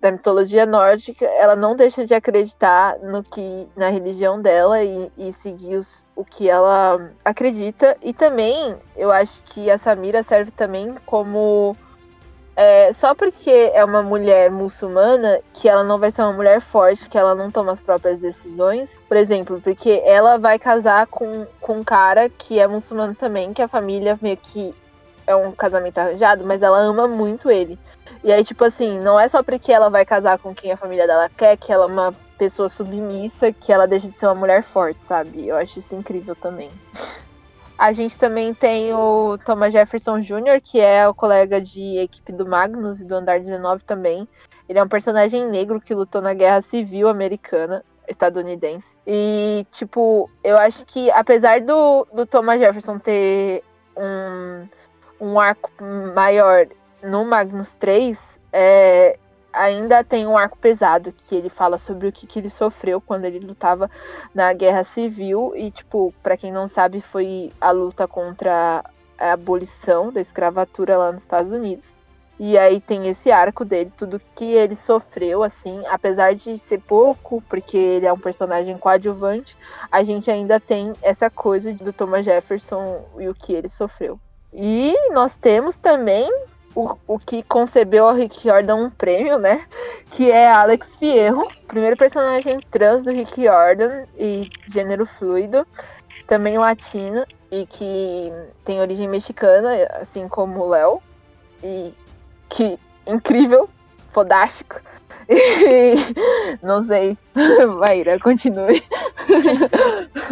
da 0.00 0.10
mitologia 0.12 0.66
nórdica, 0.66 1.24
ela 1.24 1.56
não 1.56 1.74
deixa 1.74 2.04
de 2.04 2.12
acreditar 2.12 2.98
no 2.98 3.22
que 3.22 3.66
na 3.74 3.88
religião 3.88 4.40
dela 4.40 4.82
e, 4.82 5.10
e 5.16 5.32
seguir 5.32 5.76
os, 5.76 6.04
o 6.14 6.22
que 6.22 6.48
ela 6.48 7.10
acredita. 7.24 7.96
E 8.02 8.12
também 8.12 8.76
eu 8.96 9.10
acho 9.10 9.42
que 9.44 9.70
a 9.70 9.78
Samira 9.78 10.22
serve 10.22 10.50
também 10.50 10.94
como 11.06 11.74
é, 12.56 12.92
só 12.92 13.14
porque 13.14 13.50
é 13.74 13.84
uma 13.84 14.02
mulher 14.02 14.50
muçulmana 14.50 15.40
que 15.52 15.68
ela 15.68 15.82
não 15.82 15.98
vai 15.98 16.10
ser 16.10 16.22
uma 16.22 16.32
mulher 16.32 16.60
forte, 16.60 17.08
que 17.08 17.18
ela 17.18 17.34
não 17.34 17.50
toma 17.50 17.72
as 17.72 17.80
próprias 17.80 18.18
decisões. 18.18 18.96
Por 19.08 19.16
exemplo, 19.16 19.60
porque 19.60 20.02
ela 20.04 20.38
vai 20.38 20.58
casar 20.58 21.06
com, 21.08 21.46
com 21.60 21.78
um 21.78 21.84
cara 21.84 22.28
que 22.28 22.58
é 22.58 22.66
muçulmano 22.66 23.14
também, 23.14 23.52
que 23.52 23.62
a 23.62 23.68
família 23.68 24.18
meio 24.22 24.36
que 24.36 24.74
é 25.26 25.34
um 25.34 25.52
casamento 25.52 25.98
arranjado, 25.98 26.44
mas 26.44 26.62
ela 26.62 26.78
ama 26.78 27.08
muito 27.08 27.50
ele. 27.50 27.78
E 28.22 28.32
aí, 28.32 28.44
tipo 28.44 28.64
assim, 28.64 28.98
não 29.00 29.18
é 29.18 29.28
só 29.28 29.42
porque 29.42 29.72
ela 29.72 29.88
vai 29.88 30.04
casar 30.04 30.38
com 30.38 30.54
quem 30.54 30.70
a 30.70 30.76
família 30.76 31.06
dela 31.06 31.30
quer, 31.36 31.56
que 31.56 31.72
ela 31.72 31.84
é 31.84 31.88
uma 31.88 32.12
pessoa 32.38 32.68
submissa, 32.68 33.52
que 33.52 33.72
ela 33.72 33.86
deixa 33.86 34.08
de 34.08 34.18
ser 34.18 34.26
uma 34.26 34.34
mulher 34.34 34.62
forte, 34.62 35.00
sabe? 35.02 35.48
Eu 35.48 35.56
acho 35.56 35.78
isso 35.78 35.94
incrível 35.94 36.36
também. 36.36 36.70
A 37.76 37.92
gente 37.92 38.16
também 38.16 38.54
tem 38.54 38.94
o 38.94 39.36
Thomas 39.44 39.72
Jefferson 39.72 40.20
Jr., 40.20 40.60
que 40.62 40.80
é 40.80 41.08
o 41.08 41.14
colega 41.14 41.60
de 41.60 41.98
equipe 41.98 42.32
do 42.32 42.46
Magnus 42.46 43.00
e 43.00 43.04
do 43.04 43.16
Andar 43.16 43.40
19 43.40 43.84
também. 43.84 44.28
Ele 44.68 44.78
é 44.78 44.82
um 44.82 44.88
personagem 44.88 45.46
negro 45.48 45.80
que 45.80 45.94
lutou 45.94 46.22
na 46.22 46.32
Guerra 46.34 46.62
Civil 46.62 47.08
Americana, 47.08 47.84
estadunidense. 48.08 48.86
E, 49.06 49.66
tipo, 49.72 50.30
eu 50.42 50.56
acho 50.56 50.86
que 50.86 51.10
apesar 51.10 51.60
do, 51.60 52.06
do 52.12 52.24
Thomas 52.24 52.60
Jefferson 52.60 52.98
ter 52.98 53.62
um, 53.96 54.68
um 55.20 55.40
arco 55.40 55.70
maior 56.14 56.66
no 57.02 57.24
Magnus 57.24 57.74
3, 57.74 58.16
é, 58.52 59.18
ainda 59.54 60.02
tem 60.04 60.26
um 60.26 60.36
arco 60.36 60.58
pesado 60.58 61.12
que 61.12 61.34
ele 61.34 61.48
fala 61.48 61.78
sobre 61.78 62.08
o 62.08 62.12
que, 62.12 62.26
que 62.26 62.38
ele 62.38 62.50
sofreu 62.50 63.00
quando 63.00 63.24
ele 63.24 63.38
lutava 63.38 63.90
na 64.34 64.52
guerra 64.52 64.84
civil. 64.84 65.52
E 65.56 65.70
tipo 65.70 66.12
para 66.22 66.36
quem 66.36 66.52
não 66.52 66.68
sabe 66.68 67.00
foi 67.00 67.52
a 67.60 67.70
luta 67.70 68.06
contra 68.06 68.84
a 69.18 69.32
abolição 69.32 70.12
da 70.12 70.20
escravatura 70.20 70.96
lá 70.96 71.12
nos 71.12 71.22
Estados 71.22 71.52
Unidos. 71.52 71.86
E 72.36 72.58
aí 72.58 72.80
tem 72.80 73.06
esse 73.06 73.30
arco 73.30 73.64
dele 73.64 73.92
tudo 73.96 74.20
que 74.34 74.44
ele 74.44 74.74
sofreu 74.74 75.44
assim 75.44 75.86
apesar 75.86 76.34
de 76.34 76.58
ser 76.58 76.80
pouco 76.80 77.40
porque 77.48 77.76
ele 77.76 78.06
é 78.06 78.12
um 78.12 78.18
personagem 78.18 78.76
coadjuvante 78.76 79.56
a 79.88 80.02
gente 80.02 80.28
ainda 80.28 80.58
tem 80.58 80.92
essa 81.00 81.30
coisa 81.30 81.72
do 81.72 81.92
Thomas 81.92 82.24
Jefferson 82.24 83.04
e 83.20 83.28
o 83.28 83.34
que 83.34 83.52
ele 83.52 83.68
sofreu. 83.68 84.18
E 84.52 84.94
nós 85.12 85.36
temos 85.36 85.76
também 85.76 86.28
o, 86.74 86.96
o 87.06 87.18
que 87.18 87.42
concebeu 87.44 88.06
ao 88.06 88.14
Rick 88.14 88.42
Jordan 88.42 88.76
um 88.76 88.90
prêmio, 88.90 89.38
né? 89.38 89.66
Que 90.10 90.30
é 90.30 90.50
Alex 90.50 90.96
Fierro, 90.96 91.48
primeiro 91.66 91.96
personagem 91.96 92.60
trans 92.70 93.04
do 93.04 93.12
Rick 93.12 93.42
Jordan 93.44 94.04
e 94.18 94.50
gênero 94.66 95.06
fluido, 95.06 95.66
também 96.26 96.58
latino 96.58 97.24
e 97.50 97.66
que 97.66 98.32
tem 98.64 98.80
origem 98.80 99.08
mexicana, 99.08 99.70
assim 100.00 100.28
como 100.28 100.60
o 100.60 100.68
Léo. 100.68 101.02
E 101.62 101.94
que 102.48 102.78
incrível, 103.06 103.68
fodástico. 104.12 104.80
E, 105.26 105.94
não 106.62 106.82
sei. 106.82 107.16
Maíra, 107.78 108.18
continue. 108.20 108.84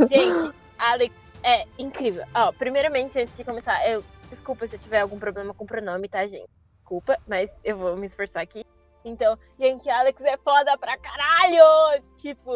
Gente, 0.06 0.54
Alex 0.78 1.14
é 1.42 1.64
incrível. 1.78 2.24
Ó, 2.34 2.52
primeiramente, 2.52 3.18
antes 3.18 3.34
de 3.34 3.42
começar, 3.42 3.88
eu 3.88 4.04
Desculpa 4.32 4.66
se 4.66 4.76
eu 4.76 4.80
tiver 4.80 5.00
algum 5.00 5.18
problema 5.18 5.52
com 5.52 5.64
o 5.64 5.66
pronome, 5.66 6.08
tá, 6.08 6.26
gente? 6.26 6.48
Desculpa, 6.78 7.18
mas 7.28 7.54
eu 7.62 7.76
vou 7.76 7.98
me 7.98 8.06
esforçar 8.06 8.42
aqui. 8.42 8.64
Então, 9.04 9.38
gente, 9.58 9.90
Alex 9.90 10.24
é 10.24 10.38
foda 10.38 10.78
pra 10.78 10.96
caralho! 10.96 12.02
Tipo, 12.16 12.50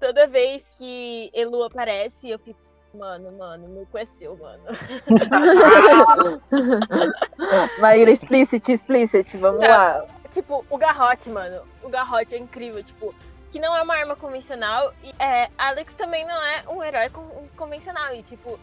toda 0.00 0.26
vez 0.26 0.64
que 0.76 1.30
Elu 1.32 1.62
aparece, 1.62 2.28
eu 2.28 2.40
fico, 2.40 2.58
mano, 2.92 3.30
mano, 3.38 3.86
cu 3.86 3.98
é 3.98 4.04
seu, 4.04 4.36
mano. 4.36 4.64
Maíra, 7.78 8.10
explicit, 8.10 8.72
explicit, 8.72 9.36
vamos 9.36 9.60
tá. 9.60 9.68
lá. 9.68 10.06
Tipo, 10.28 10.66
o 10.68 10.76
garrote, 10.76 11.30
mano. 11.30 11.62
O 11.84 11.88
garrote 11.88 12.34
é 12.34 12.38
incrível, 12.38 12.82
tipo, 12.82 13.14
que 13.52 13.60
não 13.60 13.76
é 13.76 13.82
uma 13.82 13.94
arma 13.94 14.16
convencional. 14.16 14.92
E 15.04 15.22
é, 15.22 15.48
Alex 15.56 15.94
também 15.94 16.26
não 16.26 16.42
é 16.42 16.64
um 16.68 16.82
herói 16.82 17.08
convencional. 17.56 18.12
E, 18.12 18.24
tipo, 18.24 18.58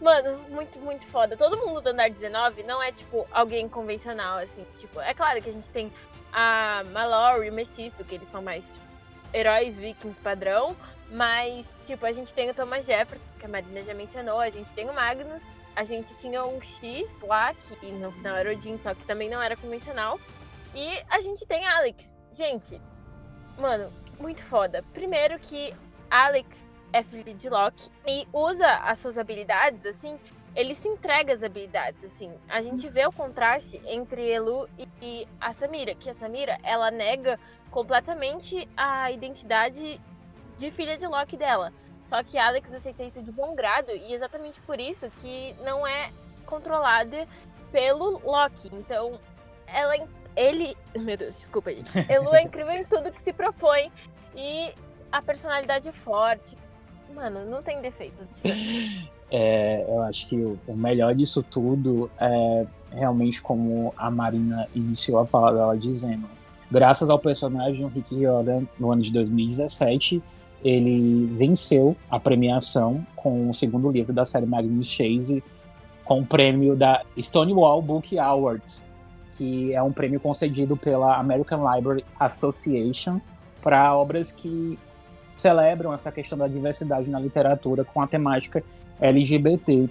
Mano, 0.00 0.38
muito, 0.48 0.78
muito 0.78 1.06
foda. 1.08 1.36
Todo 1.36 1.58
mundo 1.58 1.82
do 1.82 1.90
Andar 1.90 2.08
19 2.08 2.62
não 2.62 2.82
é, 2.82 2.90
tipo, 2.90 3.26
alguém 3.30 3.68
convencional, 3.68 4.38
assim. 4.38 4.64
Tipo, 4.78 5.00
é 5.00 5.12
claro 5.12 5.42
que 5.42 5.50
a 5.50 5.52
gente 5.52 5.68
tem 5.68 5.92
a 6.32 6.82
Mallory 6.90 7.46
e 7.46 7.50
o 7.50 7.52
Mestiço, 7.52 8.02
que 8.04 8.14
eles 8.14 8.30
são 8.30 8.40
mais 8.40 8.64
tipo, 8.64 8.84
heróis 9.34 9.76
vikings 9.76 10.18
padrão. 10.20 10.74
Mas, 11.10 11.66
tipo, 11.86 12.06
a 12.06 12.12
gente 12.12 12.32
tem 12.32 12.48
o 12.50 12.54
Thomas 12.54 12.86
Jefferson, 12.86 13.26
que 13.38 13.44
a 13.44 13.48
Marina 13.48 13.82
já 13.82 13.92
mencionou. 13.92 14.40
A 14.40 14.48
gente 14.48 14.70
tem 14.70 14.88
o 14.88 14.94
Magnus. 14.94 15.42
A 15.76 15.84
gente 15.84 16.14
tinha 16.16 16.44
um 16.44 16.60
X 16.62 17.14
lá, 17.22 17.52
que 17.54 17.86
no 17.92 18.10
final 18.10 18.36
era 18.36 18.50
o 18.50 18.62
Jim, 18.62 18.78
só 18.82 18.94
que 18.94 19.04
também 19.04 19.28
não 19.28 19.40
era 19.42 19.56
convencional. 19.56 20.18
E 20.74 21.02
a 21.10 21.20
gente 21.20 21.44
tem 21.46 21.66
Alex. 21.66 22.08
Gente, 22.32 22.80
mano, 23.58 23.92
muito 24.18 24.42
foda. 24.44 24.84
Primeiro 24.92 25.38
que 25.38 25.74
Alex 26.10 26.48
é 26.92 27.02
filho 27.02 27.34
de 27.34 27.48
Loki 27.48 27.90
e 28.06 28.26
usa 28.32 28.66
as 28.66 28.98
suas 28.98 29.16
habilidades, 29.16 29.84
assim, 29.86 30.18
ele 30.54 30.74
se 30.74 30.88
entrega 30.88 31.32
às 31.32 31.42
habilidades, 31.42 32.02
assim. 32.04 32.32
A 32.48 32.60
gente 32.60 32.88
vê 32.88 33.06
o 33.06 33.12
contraste 33.12 33.80
entre 33.86 34.28
Elu 34.28 34.68
e, 35.00 35.26
a 35.40 35.52
Samira, 35.52 35.94
que 35.94 36.10
a 36.10 36.14
Samira, 36.14 36.58
ela 36.62 36.90
nega 36.90 37.38
completamente 37.70 38.68
a 38.76 39.10
identidade 39.10 40.00
de 40.58 40.70
filha 40.70 40.98
de 40.98 41.06
Loki 41.06 41.36
dela. 41.36 41.72
Só 42.04 42.22
que 42.24 42.36
Alex 42.36 42.74
aceita 42.74 43.04
isso 43.04 43.22
de 43.22 43.30
bom 43.30 43.54
grado 43.54 43.92
e 43.92 44.12
exatamente 44.12 44.60
por 44.62 44.80
isso 44.80 45.08
que 45.20 45.54
não 45.62 45.86
é 45.86 46.10
controlada 46.44 47.28
pelo 47.70 48.20
Loki. 48.24 48.68
Então, 48.72 49.20
ela 49.68 49.94
ele, 50.36 50.76
meu 50.96 51.16
Deus, 51.16 51.36
desculpa, 51.36 51.72
gente. 51.72 51.90
Elu 52.10 52.34
é 52.34 52.42
incrível 52.42 52.72
em 52.72 52.84
tudo 52.84 53.12
que 53.12 53.20
se 53.20 53.32
propõe 53.32 53.92
e 54.34 54.74
a 55.12 55.22
personalidade 55.22 55.88
é 55.88 55.92
forte. 55.92 56.56
Mano, 57.14 57.44
não 57.44 57.62
tem 57.62 57.80
defeitos. 57.80 58.26
É, 59.32 59.84
eu 59.88 60.02
acho 60.02 60.28
que 60.28 60.34
o 60.34 60.74
melhor 60.74 61.14
disso 61.14 61.40
tudo 61.40 62.10
é 62.18 62.66
realmente 62.90 63.40
como 63.40 63.94
a 63.96 64.10
Marina 64.10 64.68
iniciou 64.74 65.20
a 65.20 65.24
fala 65.24 65.52
dela 65.52 65.78
dizendo. 65.78 66.28
Graças 66.68 67.10
ao 67.10 67.18
personagem 67.18 67.86
Rick 67.86 68.12
Riordan, 68.12 68.66
no 68.76 68.90
ano 68.90 69.02
de 69.02 69.12
2017, 69.12 70.20
ele 70.64 71.26
venceu 71.36 71.96
a 72.10 72.18
premiação 72.18 73.06
com 73.16 73.48
o 73.48 73.54
segundo 73.54 73.90
livro 73.90 74.12
da 74.12 74.24
série 74.24 74.46
Magnus 74.46 74.88
Chase, 74.88 75.42
com 76.04 76.20
o 76.20 76.26
prêmio 76.26 76.74
da 76.74 77.02
Stonewall 77.16 77.80
Book 77.80 78.18
Awards, 78.18 78.84
que 79.36 79.72
é 79.72 79.82
um 79.82 79.92
prêmio 79.92 80.20
concedido 80.20 80.76
pela 80.76 81.16
American 81.16 81.60
Library 81.72 82.04
Association 82.18 83.20
para 83.62 83.94
obras 83.96 84.32
que 84.32 84.78
celebram 85.40 85.92
essa 85.92 86.12
questão 86.12 86.36
da 86.36 86.46
diversidade 86.46 87.10
na 87.10 87.18
literatura 87.18 87.84
com 87.84 88.00
a 88.00 88.06
temática 88.06 88.62
LGBT, 89.00 89.88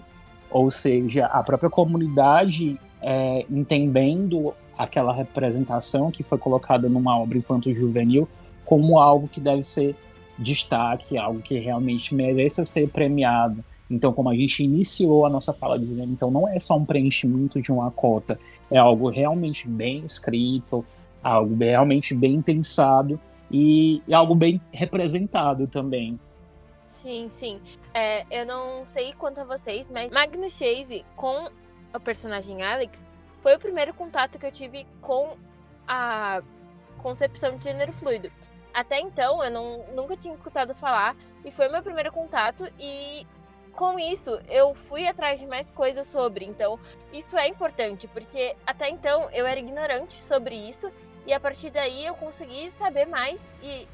ou 0.50 0.70
seja, 0.70 1.26
a 1.26 1.43
própria 1.43 1.70
comunidade 1.70 2.80
é, 3.02 3.45
entendendo 3.50 4.54
aquela 4.78 5.14
representação 5.14 6.12
que 6.12 6.24
foi 6.24 6.38
colocada 6.38 6.88
numa 6.88 7.18
obra 7.18 7.38
infanto-juvenil 7.38 8.28
como 8.64 9.00
algo 9.00 9.28
que 9.28 9.41
deve 9.41 9.64
ser 9.64 9.95
destaque, 10.38 11.18
algo 11.18 11.41
que 11.41 11.58
realmente 11.58 12.14
mereça 12.14 12.64
ser 12.64 12.88
premiado. 12.89 13.64
Então, 13.89 14.14
como 14.14 14.30
a 14.30 14.36
gente 14.36 14.64
iniciou 14.64 15.26
a 15.26 15.30
nossa 15.30 15.52
fala 15.52 15.78
dizendo, 15.80 16.14
então 16.14 16.30
não 16.30 16.47
é 16.47 16.60
só 16.60 16.78
um 16.78 16.86
preenchimento 16.86 17.60
de 17.60 17.72
uma 17.72 17.89
cota, 17.89 18.39
é 18.70 18.78
algo 18.78 19.10
realmente 19.10 19.68
bem 19.68 20.06
escrito, 20.06 20.86
algo 21.24 21.56
realmente 21.58 22.14
bem 22.14 22.41
pensado 22.41 23.20
e, 23.52 24.02
e 24.08 24.14
algo 24.14 24.36
bem 24.36 24.60
representado 24.72 25.68
também. 25.68 26.20
Sim, 26.86 27.30
sim. 27.30 27.62
É, 27.93 28.26
eu 28.30 28.45
não 28.45 28.86
sei 28.88 29.14
quanto 29.14 29.39
a 29.39 29.43
vocês, 29.43 29.88
mas 29.89 30.12
Magnus 30.12 30.54
Chase 30.54 31.06
com 31.16 31.50
o 31.93 32.00
personagem 32.00 32.62
Alex 32.62 33.02
foi 33.41 33.56
o 33.56 33.60
primeiro 33.60 33.93
contato 33.93 34.38
que 34.38 34.45
eu 34.45 34.52
tive 34.52 34.86
com 35.02 35.38
a 35.88 36.41
concepção 36.97 37.58
de 37.58 37.64
gênero 37.64 37.93
fluido. 37.93 38.32
Até 38.74 39.00
então 39.00 39.43
eu 39.43 39.50
não, 39.50 39.86
nunca 39.95 40.16
tinha 40.16 40.34
escutado 40.34 40.76
falar 40.76 41.16
e 41.43 41.52
foi 41.52 41.70
meu 41.70 41.82
primeiro 41.82 42.12
contato 42.12 42.66
e 42.78 43.26
com 43.72 43.97
isso 43.97 44.39
eu 44.50 44.76
fui 44.76 45.08
atrás 45.08 45.39
de 45.39 45.47
mais 45.47 45.72
coisas 45.72 46.06
sobre. 46.08 46.45
Então 46.45 46.78
isso 47.12 47.38
é 47.38 47.47
importante 47.47 48.08
porque 48.08 48.56
até 48.68 48.89
então 48.89 49.30
eu 49.32 49.47
era 49.47 49.60
ignorante 49.60 50.22
sobre 50.22 50.56
isso 50.56 50.91
e 51.30 51.34
a 51.34 51.40
partir 51.40 51.70
daí 51.70 52.08
eu 52.08 52.16
consegui 52.16 52.72
saber 52.72 53.06
mais 53.06 53.40
e 53.62 53.88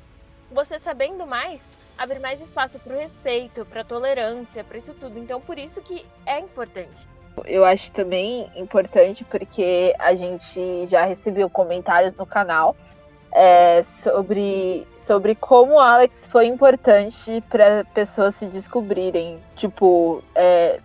você 0.49 0.79
sabendo 0.79 1.27
mais 1.27 1.61
abre 1.97 2.17
mais 2.17 2.39
espaço 2.41 2.79
para 2.79 2.93
o 2.93 2.97
respeito, 2.97 3.65
para 3.65 3.83
tolerância, 3.83 4.63
para 4.63 4.77
isso 4.77 4.93
tudo. 4.93 5.19
Então, 5.19 5.41
por 5.41 5.57
isso 5.57 5.81
que 5.81 6.05
é 6.25 6.39
importante. 6.39 7.07
Eu 7.45 7.65
acho 7.65 7.91
também 7.91 8.49
importante 8.55 9.25
porque 9.25 9.93
a 9.99 10.15
gente 10.15 10.87
já 10.87 11.03
recebeu 11.03 11.49
comentários 11.49 12.13
no 12.13 12.25
canal 12.25 12.73
é, 13.33 13.83
sobre, 13.83 14.87
sobre 14.95 15.35
como 15.35 15.73
o 15.73 15.79
Alex 15.79 16.27
foi 16.27 16.47
importante 16.47 17.43
para 17.49 17.83
pessoas 17.93 18.35
se 18.35 18.45
descobrirem. 18.45 19.41
Tipo, 19.57 20.23
é, 20.33 20.79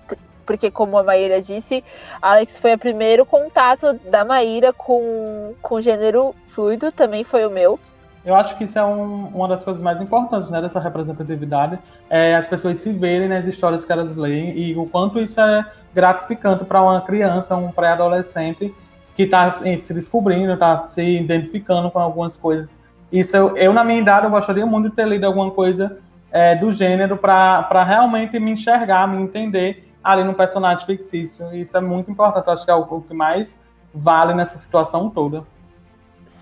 porque 0.50 0.68
como 0.68 0.98
a 0.98 1.04
Maíra 1.04 1.40
disse, 1.40 1.84
Alex 2.20 2.58
foi 2.58 2.74
o 2.74 2.78
primeiro 2.78 3.24
contato 3.24 3.92
da 4.10 4.24
Maíra 4.24 4.72
com, 4.72 5.54
com 5.62 5.80
gênero 5.80 6.34
fluido, 6.48 6.90
também 6.90 7.22
foi 7.22 7.46
o 7.46 7.50
meu. 7.50 7.78
Eu 8.24 8.34
acho 8.34 8.58
que 8.58 8.64
isso 8.64 8.76
é 8.76 8.84
um, 8.84 9.28
uma 9.28 9.46
das 9.46 9.62
coisas 9.62 9.80
mais 9.80 10.02
importantes 10.02 10.50
né, 10.50 10.60
dessa 10.60 10.80
representatividade, 10.80 11.78
é 12.10 12.34
as 12.34 12.48
pessoas 12.48 12.78
se 12.78 12.92
verem 12.92 13.28
nas 13.28 13.46
histórias 13.46 13.84
que 13.84 13.92
elas 13.92 14.16
leem 14.16 14.58
e 14.58 14.76
o 14.76 14.86
quanto 14.86 15.20
isso 15.20 15.40
é 15.40 15.64
gratificante 15.94 16.64
para 16.64 16.82
uma 16.82 17.00
criança, 17.00 17.54
um 17.54 17.70
pré-adolescente 17.70 18.74
que 19.14 19.22
está 19.22 19.52
se 19.52 19.94
descobrindo, 19.94 20.54
está 20.54 20.88
se 20.88 21.00
identificando 21.00 21.92
com 21.92 22.00
algumas 22.00 22.36
coisas. 22.36 22.76
Isso 23.12 23.36
eu, 23.36 23.56
eu, 23.56 23.72
na 23.72 23.84
minha 23.84 24.00
idade, 24.00 24.26
eu 24.26 24.30
gostaria 24.32 24.66
muito 24.66 24.90
de 24.90 24.96
ter 24.96 25.06
lido 25.06 25.26
alguma 25.26 25.52
coisa 25.52 25.96
é, 26.32 26.56
do 26.56 26.72
gênero 26.72 27.16
para 27.16 27.84
realmente 27.84 28.36
me 28.40 28.50
enxergar, 28.50 29.06
me 29.06 29.22
entender 29.22 29.89
ali 30.02 30.24
no 30.24 30.34
personagem 30.34 30.86
fictício. 30.86 31.54
Isso 31.54 31.76
é 31.76 31.80
muito 31.80 32.10
importante, 32.10 32.46
eu 32.46 32.52
acho 32.52 32.64
que 32.64 32.70
é 32.70 32.74
o, 32.74 32.82
o 32.82 33.02
que 33.02 33.14
mais 33.14 33.58
vale 33.92 34.34
nessa 34.34 34.58
situação 34.58 35.10
toda. 35.10 35.44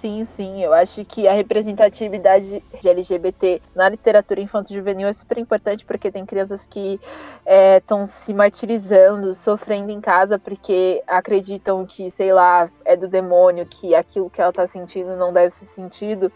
Sim, 0.00 0.24
sim. 0.36 0.62
Eu 0.62 0.72
acho 0.72 1.04
que 1.04 1.26
a 1.26 1.32
representatividade 1.32 2.62
de 2.80 2.88
LGBT 2.88 3.60
na 3.74 3.88
literatura 3.88 4.40
infanto-juvenil 4.40 5.08
é 5.08 5.12
super 5.12 5.38
importante 5.38 5.84
porque 5.84 6.08
tem 6.08 6.24
crianças 6.24 6.64
que 6.66 7.00
estão 7.76 8.02
é, 8.02 8.06
se 8.06 8.32
martirizando, 8.32 9.34
sofrendo 9.34 9.90
em 9.90 10.00
casa 10.00 10.38
porque 10.38 11.02
acreditam 11.04 11.84
que, 11.84 12.12
sei 12.12 12.32
lá, 12.32 12.70
é 12.84 12.96
do 12.96 13.08
demônio, 13.08 13.66
que 13.66 13.92
aquilo 13.92 14.30
que 14.30 14.40
ela 14.40 14.50
está 14.50 14.68
sentindo 14.68 15.16
não 15.16 15.32
deve 15.32 15.50
ser 15.52 15.66
sentido. 15.66 16.30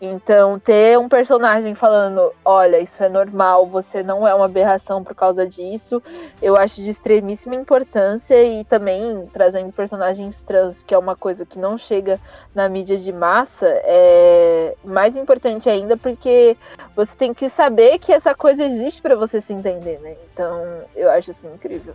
Então, 0.00 0.58
ter 0.58 0.98
um 0.98 1.08
personagem 1.08 1.74
falando: 1.76 2.32
olha, 2.44 2.80
isso 2.80 3.00
é 3.02 3.08
normal, 3.08 3.66
você 3.66 4.02
não 4.02 4.26
é 4.26 4.34
uma 4.34 4.46
aberração 4.46 5.04
por 5.04 5.14
causa 5.14 5.46
disso, 5.46 6.02
eu 6.42 6.56
acho 6.56 6.82
de 6.82 6.90
extremíssima 6.90 7.54
importância 7.54 8.42
e 8.42 8.64
também 8.64 9.28
trazendo 9.32 9.72
personagens 9.72 10.40
trans, 10.42 10.82
que 10.82 10.92
é 10.92 10.98
uma 10.98 11.14
coisa 11.14 11.46
que 11.46 11.58
não 11.60 11.78
chega 11.78 12.18
na 12.52 12.68
mídia 12.68 13.03
de 13.04 13.12
massa 13.12 13.66
é 13.66 14.74
mais 14.84 15.14
importante 15.14 15.68
ainda 15.68 15.96
porque 15.96 16.56
você 16.96 17.14
tem 17.14 17.34
que 17.34 17.48
saber 17.48 17.98
que 17.98 18.12
essa 18.12 18.34
coisa 18.34 18.64
existe 18.64 19.00
para 19.00 19.14
você 19.14 19.40
se 19.40 19.52
entender, 19.52 20.00
né? 20.00 20.16
Então, 20.32 20.62
eu 20.96 21.10
acho 21.10 21.30
assim 21.30 21.46
incrível. 21.52 21.94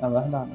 É 0.00 0.08
verdade. 0.08 0.50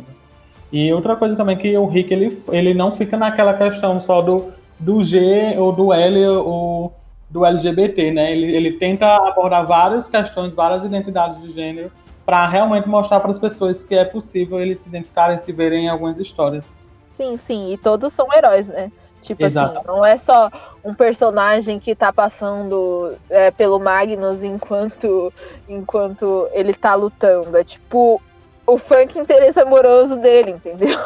E 0.72 0.92
outra 0.92 1.16
coisa 1.16 1.36
também 1.36 1.56
que 1.56 1.78
o 1.78 1.86
Rick 1.86 2.12
ele, 2.14 2.44
ele 2.52 2.74
não 2.74 2.96
fica 2.96 3.16
naquela 3.16 3.54
questão 3.54 4.00
só 4.00 4.22
do, 4.22 4.52
do 4.80 5.04
G 5.04 5.56
ou 5.58 5.72
do 5.72 5.94
L 5.94 6.28
ou 6.28 6.94
do 7.30 7.46
LGBT, 7.46 8.12
né? 8.12 8.32
Ele, 8.32 8.56
ele 8.56 8.72
tenta 8.74 9.16
abordar 9.28 9.66
várias 9.66 10.10
questões, 10.10 10.56
várias 10.56 10.84
identidades 10.84 11.42
de 11.42 11.52
gênero 11.52 11.92
para 12.26 12.48
realmente 12.48 12.88
mostrar 12.88 13.20
para 13.20 13.32
as 13.32 13.40
pessoas 13.40 13.84
que 13.84 13.96
é 13.96 14.06
possível 14.06 14.60
eles 14.60 14.80
se 14.80 14.90
identificarem, 14.90 15.38
se 15.40 15.52
verem 15.52 15.86
em 15.86 15.90
algumas 15.90 16.18
histórias. 16.20 16.66
Sim, 17.12 17.38
sim, 17.38 17.74
e 17.74 17.78
todos 17.78 18.14
são 18.14 18.28
heróis, 18.34 18.68
né? 18.68 18.92
Tipo 19.24 19.46
Exato. 19.46 19.78
assim, 19.78 19.88
não 19.88 20.06
é 20.06 20.18
só 20.18 20.52
um 20.84 20.94
personagem 20.94 21.80
que 21.80 21.96
tá 21.96 22.12
passando 22.12 23.16
é, 23.30 23.50
pelo 23.52 23.80
Magnus 23.80 24.44
enquanto, 24.44 25.32
enquanto 25.68 26.48
ele 26.52 26.74
tá 26.74 26.94
lutando. 26.94 27.56
É 27.58 27.64
tipo 27.64 28.22
o 28.68 28.78
funk 28.78 29.18
interesse 29.18 29.60
amoroso 29.60 30.18
dele, 30.18 30.52
entendeu? 30.52 30.98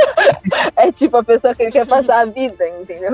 é 0.76 0.92
tipo 0.92 1.16
a 1.16 1.24
pessoa 1.24 1.54
que 1.54 1.62
ele 1.62 1.72
quer 1.72 1.86
passar 1.86 2.20
a 2.20 2.24
vida, 2.26 2.68
entendeu? 2.80 3.12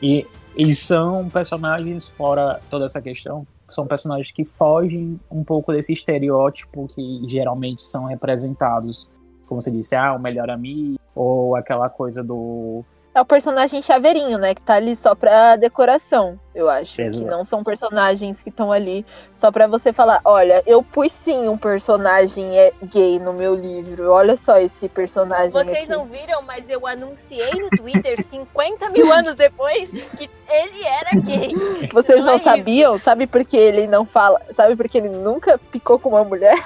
E, 0.00 0.26
e 0.56 0.74
são 0.74 1.28
personagens, 1.28 2.08
fora 2.08 2.60
toda 2.68 2.84
essa 2.84 3.00
questão, 3.00 3.46
são 3.68 3.86
personagens 3.86 4.30
que 4.30 4.44
fogem 4.44 5.18
um 5.30 5.42
pouco 5.42 5.72
desse 5.72 5.92
estereótipo 5.92 6.86
que 6.88 7.22
geralmente 7.26 7.82
são 7.82 8.04
representados. 8.04 9.10
Como 9.46 9.60
você 9.60 9.70
disse, 9.70 9.94
ah, 9.94 10.14
o 10.14 10.18
melhor 10.18 10.50
amigo, 10.50 10.98
ou 11.14 11.56
aquela 11.56 11.88
coisa 11.88 12.22
do 12.22 12.84
é 13.14 13.20
o 13.20 13.24
personagem 13.24 13.82
chaveirinho, 13.82 14.38
né? 14.38 14.54
Que 14.54 14.62
tá 14.62 14.74
ali 14.74 14.96
só 14.96 15.14
pra 15.14 15.56
decoração, 15.56 16.38
eu 16.54 16.68
acho. 16.68 17.00
Exato. 17.00 17.30
não 17.30 17.44
são 17.44 17.62
personagens 17.62 18.42
que 18.42 18.48
estão 18.48 18.72
ali 18.72 19.04
só 19.34 19.52
pra 19.52 19.66
você 19.66 19.92
falar: 19.92 20.20
olha, 20.24 20.62
eu 20.66 20.82
pus 20.82 21.12
sim 21.12 21.46
um 21.46 21.58
personagem 21.58 22.58
é 22.58 22.72
gay 22.84 23.18
no 23.18 23.32
meu 23.32 23.54
livro. 23.54 24.10
Olha 24.10 24.36
só 24.36 24.58
esse 24.58 24.88
personagem. 24.88 25.50
Vocês 25.50 25.84
aqui. 25.84 25.90
não 25.90 26.06
viram, 26.06 26.42
mas 26.42 26.68
eu 26.68 26.86
anunciei 26.86 27.50
no 27.60 27.68
Twitter 27.70 28.16
50 28.24 28.88
mil 28.90 29.12
anos 29.12 29.36
depois 29.36 29.90
que 29.90 30.30
ele 30.48 30.84
era 30.84 31.10
gay. 31.20 31.54
Vocês 31.92 32.18
não, 32.18 32.26
não 32.26 32.34
é 32.34 32.38
sabiam? 32.38 32.96
Isso. 32.96 33.04
Sabe 33.04 33.26
por 33.26 33.44
que 33.44 33.56
ele 33.56 33.86
não 33.86 34.06
fala? 34.06 34.40
Sabe 34.52 34.74
por 34.74 34.88
que 34.88 34.98
ele 34.98 35.10
nunca 35.10 35.58
ficou 35.70 35.98
com 35.98 36.10
uma 36.10 36.24
mulher? 36.24 36.64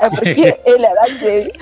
É 0.00 0.10
porque 0.10 0.56
ele 0.64 0.86
era 0.86 1.08
gay. 1.08 1.52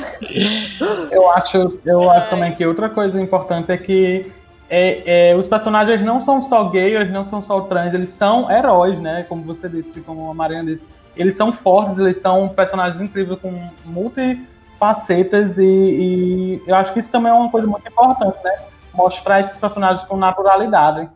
Eu 1.11 1.31
acho, 1.31 1.79
eu 1.85 2.11
acho 2.11 2.31
também 2.31 2.55
que 2.55 2.65
outra 2.67 2.89
coisa 2.89 3.21
importante 3.21 3.71
é 3.71 3.77
que 3.77 4.33
é, 4.69 5.31
é, 5.31 5.37
os 5.37 5.47
personagens 5.47 6.01
não 6.03 6.21
são 6.21 6.41
só 6.41 6.65
gays, 6.71 6.95
eles 6.95 7.13
não 7.13 7.25
são 7.25 7.43
só 7.43 7.61
trans, 7.63 7.93
eles 7.93 8.09
são 8.09 8.51
heróis, 8.51 8.99
né? 8.99 9.25
Como 9.29 9.43
você 9.43 9.69
disse, 9.69 10.01
como 10.01 10.31
a 10.31 10.35
Mariana 10.35 10.71
disse. 10.71 10.87
Eles 11.15 11.35
são 11.35 11.53
fortes, 11.53 11.99
eles 11.99 12.17
são 12.19 12.49
personagens 12.49 12.99
incríveis 13.01 13.39
com 13.39 13.69
multifacetas 13.85 15.59
e, 15.59 15.63
e 15.65 16.63
eu 16.67 16.75
acho 16.75 16.93
que 16.95 17.01
isso 17.01 17.11
também 17.11 17.31
é 17.31 17.35
uma 17.35 17.51
coisa 17.51 17.67
muito 17.67 17.87
importante, 17.87 18.39
né? 18.43 18.63
Mostrar 18.95 19.41
esses 19.41 19.61
personagens 19.61 20.05
com 20.07 20.17
naturalidade. 20.17 21.11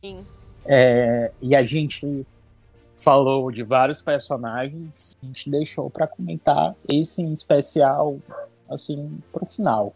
Sim. 0.00 0.24
É, 0.64 1.30
e 1.42 1.54
a 1.54 1.62
gente 1.62 2.26
falou 2.98 3.50
de 3.50 3.62
vários 3.62 4.02
personagens, 4.02 5.16
a 5.22 5.26
gente 5.26 5.48
deixou 5.48 5.88
para 5.88 6.06
comentar 6.06 6.74
esse 6.88 7.22
em 7.22 7.32
especial, 7.32 8.18
assim, 8.68 9.18
pro 9.32 9.46
final. 9.46 9.94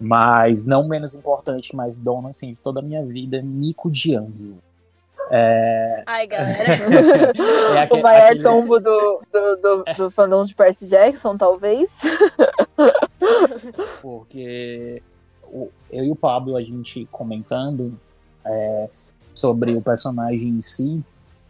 Mas 0.00 0.66
não 0.66 0.86
menos 0.86 1.14
importante, 1.14 1.74
mas 1.74 1.96
dono 1.96 2.28
assim, 2.28 2.52
de 2.52 2.58
toda 2.58 2.80
a 2.80 2.82
minha 2.82 3.04
vida, 3.04 3.40
Nico 3.40 3.88
D'Angelo. 3.88 4.58
É... 5.30 6.02
Ai, 6.06 6.26
galera. 6.28 7.32
é 7.76 7.94
o 7.94 8.02
maior 8.02 8.26
aquele... 8.26 8.42
tombo 8.42 8.80
do, 8.80 9.22
do, 9.32 9.56
do, 9.56 9.82
é. 9.86 9.94
do 9.94 10.10
fandom 10.10 10.44
de 10.44 10.54
Percy 10.54 10.86
Jackson, 10.86 11.36
talvez. 11.36 11.88
Porque 14.02 15.02
o, 15.44 15.68
eu 15.90 16.04
e 16.04 16.10
o 16.10 16.16
Pablo, 16.16 16.56
a 16.56 16.60
gente 16.60 17.06
comentando 17.10 17.98
é, 18.44 18.88
sobre 19.34 19.74
o 19.74 19.82
personagem 19.82 20.50
em 20.50 20.60
si, 20.60 21.04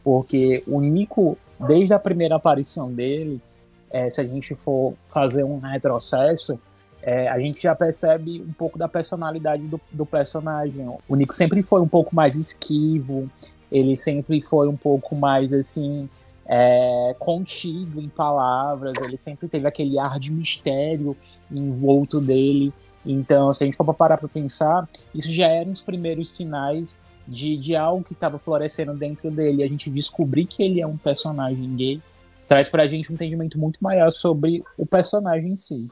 porque 0.09 0.65
o 0.67 0.81
Nico, 0.81 1.37
desde 1.61 1.93
a 1.93 1.99
primeira 1.99 2.37
aparição 2.37 2.91
dele, 2.91 3.43
é, 3.91 4.09
se 4.09 4.23
a 4.23 4.25
gente 4.25 4.55
for 4.55 4.95
fazer 5.05 5.45
um 5.45 5.59
retrocesso, 5.59 6.59
é, 7.03 7.29
a 7.29 7.39
gente 7.39 7.61
já 7.61 7.75
percebe 7.75 8.41
um 8.41 8.55
pouco 8.55 8.79
da 8.79 8.89
personalidade 8.89 9.69
do, 9.69 9.79
do, 9.93 10.07
personagem. 10.07 10.89
O 11.07 11.15
Nico 11.15 11.35
sempre 11.35 11.63
foi 11.63 11.83
um 11.83 11.87
pouco 11.87 12.17
mais 12.17 12.37
esquivo, 12.37 13.31
ele 13.71 13.95
sempre 13.97 14.41
foi 14.41 14.67
um 14.67 14.77
pouco 14.79 15.15
mais 15.15 15.53
assim. 15.53 16.09
É, 16.47 17.15
contido 17.19 18.01
em 18.01 18.09
palavras, 18.09 18.95
ele 19.03 19.19
sempre 19.19 19.47
teve 19.47 19.69
aquele 19.69 19.99
ar 19.99 20.19
de 20.19 20.33
mistério 20.33 21.15
envolto 21.53 22.19
dele. 22.19 22.73
Então, 23.05 23.53
se 23.53 23.63
a 23.63 23.67
gente 23.67 23.77
for 23.77 23.93
parar 23.93 24.17
para 24.17 24.27
pensar, 24.27 24.89
isso 25.15 25.31
já 25.31 25.49
eram 25.49 25.71
os 25.71 25.83
primeiros 25.83 26.31
sinais 26.31 27.03
de, 27.29 27.57
de 27.57 27.77
algo 27.77 28.03
que 28.03 28.15
estava 28.15 28.39
florescendo 28.39 28.95
dentro 28.95 29.31
dele. 29.31 29.63
A 29.63 29.69
gente 29.69 29.91
descobrir 29.91 30.47
que 30.47 30.63
ele 30.63 30.81
é 30.81 30.87
um 30.87 30.97
personagem 30.97 31.77
gay 31.77 32.03
traz 32.49 32.71
para 32.71 32.83
a 32.83 32.87
gente 32.87 33.13
um 33.13 33.15
entendimento 33.15 33.59
muito 33.59 33.79
maior 33.85 34.11
sobre 34.11 34.65
o 34.77 34.87
personagem 34.87 35.51
em 35.51 35.57
si. 35.57 35.87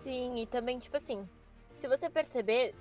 Sim, 0.00 0.42
e 0.42 0.46
também, 0.46 0.78
tipo 0.78 0.96
assim, 0.98 1.26
se 1.78 1.88
você 1.88 2.10
perceber, 2.10 2.74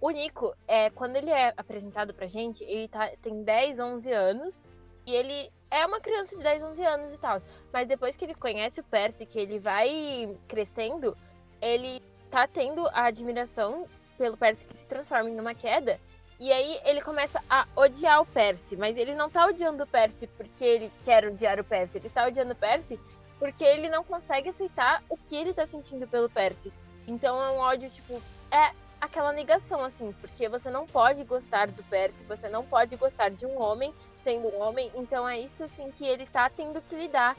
o 0.00 0.10
Nico, 0.10 0.52
é, 0.66 0.90
quando 0.90 1.14
ele 1.14 1.30
é 1.30 1.54
apresentado 1.56 2.12
pra 2.12 2.26
gente, 2.26 2.64
ele 2.64 2.88
tá, 2.88 3.08
tem 3.22 3.44
10, 3.44 3.78
11 3.78 4.12
anos, 4.12 4.60
e 5.06 5.14
ele 5.14 5.50
é 5.70 5.86
uma 5.86 6.00
criança 6.00 6.36
de 6.36 6.42
10, 6.42 6.62
11 6.62 6.84
anos 6.84 7.14
e 7.14 7.18
tal. 7.18 7.40
Mas 7.72 7.86
depois 7.86 8.16
que 8.16 8.24
ele 8.24 8.34
conhece 8.34 8.80
o 8.80 8.84
Percy, 8.84 9.24
que 9.24 9.38
ele 9.38 9.60
vai 9.60 10.36
crescendo, 10.48 11.16
ele 11.60 12.02
tá 12.30 12.48
tendo 12.48 12.86
a 12.88 13.04
admiração 13.04 13.86
pelo 14.18 14.36
Percy 14.36 14.66
que 14.66 14.76
se 14.76 14.86
transforma 14.86 15.30
em 15.30 15.38
uma 15.38 15.54
queda. 15.54 16.00
E 16.42 16.50
aí 16.50 16.80
ele 16.84 17.00
começa 17.00 17.40
a 17.48 17.68
odiar 17.76 18.20
o 18.20 18.26
Percy, 18.26 18.76
mas 18.76 18.96
ele 18.96 19.14
não 19.14 19.30
tá 19.30 19.46
odiando 19.46 19.84
o 19.84 19.86
Percy 19.86 20.26
porque 20.26 20.64
ele 20.64 20.92
quer 21.04 21.24
odiar 21.24 21.60
o 21.60 21.62
Percy, 21.62 21.98
ele 21.98 22.08
tá 22.08 22.26
odiando 22.26 22.50
o 22.50 22.56
Percy 22.56 22.98
porque 23.38 23.62
ele 23.62 23.88
não 23.88 24.02
consegue 24.02 24.48
aceitar 24.48 25.04
o 25.08 25.16
que 25.16 25.36
ele 25.36 25.54
tá 25.54 25.64
sentindo 25.64 26.04
pelo 26.08 26.28
Percy. 26.28 26.72
Então 27.06 27.40
é 27.40 27.50
um 27.52 27.58
ódio, 27.58 27.88
tipo, 27.90 28.20
é 28.50 28.72
aquela 29.00 29.32
negação, 29.32 29.84
assim, 29.84 30.12
porque 30.20 30.48
você 30.48 30.68
não 30.68 30.84
pode 30.84 31.22
gostar 31.22 31.68
do 31.68 31.84
Percy, 31.84 32.24
você 32.24 32.48
não 32.48 32.64
pode 32.64 32.96
gostar 32.96 33.28
de 33.28 33.46
um 33.46 33.62
homem 33.62 33.94
sendo 34.24 34.48
um 34.48 34.60
homem, 34.62 34.90
então 34.96 35.28
é 35.28 35.38
isso, 35.38 35.62
assim, 35.62 35.92
que 35.92 36.04
ele 36.04 36.26
tá 36.26 36.50
tendo 36.50 36.82
que 36.82 36.96
lidar. 36.96 37.36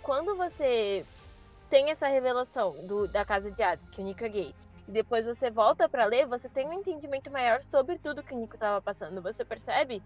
Quando 0.00 0.36
você 0.36 1.04
tem 1.68 1.90
essa 1.90 2.06
revelação 2.06 2.76
do, 2.86 3.08
da 3.08 3.24
casa 3.24 3.50
de 3.50 3.64
Hades, 3.64 3.90
que 3.90 4.00
o 4.00 4.04
Nico 4.04 4.24
é 4.24 4.28
gay, 4.28 4.54
e 4.86 4.92
depois 4.92 5.26
você 5.26 5.50
volta 5.50 5.88
para 5.88 6.04
ler, 6.04 6.26
você 6.26 6.48
tem 6.48 6.68
um 6.68 6.72
entendimento 6.72 7.30
maior 7.30 7.62
sobre 7.62 7.98
tudo 7.98 8.22
que 8.22 8.34
o 8.34 8.38
Nico 8.38 8.58
tava 8.58 8.80
passando. 8.82 9.22
Você 9.22 9.44
percebe 9.44 10.02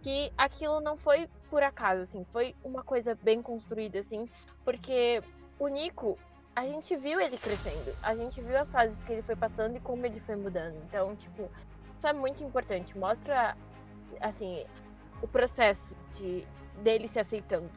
que 0.00 0.32
aquilo 0.36 0.80
não 0.80 0.96
foi 0.96 1.28
por 1.48 1.62
acaso, 1.62 2.02
assim, 2.02 2.24
foi 2.24 2.56
uma 2.64 2.82
coisa 2.82 3.16
bem 3.22 3.40
construída, 3.40 3.98
assim, 3.98 4.28
porque 4.64 5.22
o 5.58 5.68
Nico, 5.68 6.18
a 6.56 6.66
gente 6.66 6.96
viu 6.96 7.20
ele 7.20 7.38
crescendo, 7.38 7.94
a 8.02 8.14
gente 8.14 8.40
viu 8.40 8.58
as 8.58 8.70
fases 8.70 9.02
que 9.04 9.12
ele 9.12 9.22
foi 9.22 9.36
passando 9.36 9.76
e 9.76 9.80
como 9.80 10.04
ele 10.04 10.18
foi 10.20 10.34
mudando. 10.34 10.74
Então, 10.88 11.14
tipo, 11.14 11.48
isso 11.96 12.06
é 12.06 12.12
muito 12.12 12.42
importante, 12.42 12.98
mostra, 12.98 13.56
assim, 14.20 14.64
o 15.22 15.28
processo 15.28 15.94
de 16.14 16.44
dele 16.82 17.06
se 17.06 17.20
aceitando. 17.20 17.70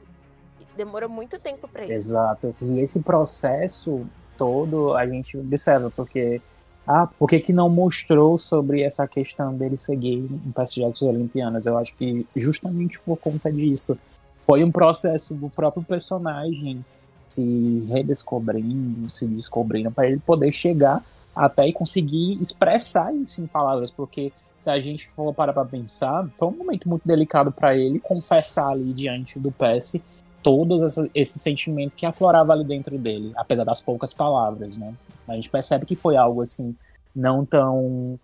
Demorou 0.75 1.09
muito 1.09 1.37
tempo 1.39 1.69
para 1.69 1.83
isso. 1.83 1.93
Exato. 1.93 2.55
E 2.61 2.79
esse 2.79 3.03
processo 3.03 4.05
todo 4.37 4.95
a 4.95 5.05
gente 5.07 5.37
observa, 5.37 5.91
porque 5.95 6.41
ah, 6.87 7.07
por 7.07 7.27
que, 7.27 7.39
que 7.39 7.53
não 7.53 7.67
mostrou 7.67 8.37
sobre 8.37 8.81
essa 8.81 9.07
questão 9.07 9.55
dele 9.55 9.75
gay 9.97 10.17
em 10.17 10.53
Jackson 10.53 11.07
Olimpianas? 11.07 11.65
Eu 11.65 11.77
acho 11.77 11.95
que 11.95 12.25
justamente 12.35 12.99
por 12.99 13.17
conta 13.17 13.51
disso. 13.51 13.97
Foi 14.39 14.63
um 14.63 14.71
processo 14.71 15.33
do 15.33 15.49
próprio 15.49 15.83
personagem 15.83 16.85
se 17.27 17.79
redescobrindo, 17.89 19.09
se 19.09 19.25
descobrindo, 19.25 19.89
para 19.89 20.07
ele 20.07 20.19
poder 20.19 20.51
chegar 20.51 21.03
até 21.35 21.67
e 21.67 21.73
conseguir 21.73 22.39
expressar 22.39 23.13
isso 23.15 23.41
em 23.41 23.47
palavras, 23.47 23.89
porque 23.89 24.31
se 24.59 24.69
a 24.69 24.79
gente 24.79 25.07
for 25.09 25.33
parar 25.33 25.53
para 25.53 25.65
pensar, 25.65 26.27
foi 26.35 26.47
um 26.47 26.51
momento 26.51 26.87
muito 26.87 27.05
delicado 27.05 27.51
para 27.51 27.75
ele 27.75 27.99
confessar 27.99 28.69
ali 28.69 28.93
diante 28.93 29.39
do 29.39 29.51
Percy 29.51 30.01
todos 30.45 30.99
esse, 31.15 31.39
sentimento 31.39 31.95
que 31.95 32.05
aflorava 32.05 32.53
ali 32.53 32.63
dentro 32.63 32.99
dele, 32.99 33.31
apesar 33.35 33.63
das 33.63 33.81
poucas 33.81 34.13
palavras, 34.13 34.77
né? 34.77 34.93
A 35.27 35.33
gente 35.33 35.49
percebe 35.49 35.87
que 35.87 35.95
foi 35.95 36.15
algo 36.15 36.43
assim 36.43 36.75
não 37.15 37.43
tão 37.43 38.19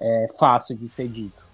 é, 0.00 0.26
fácil 0.38 0.78
de 0.78 0.86
ser 0.86 1.08
dito. 1.08 1.44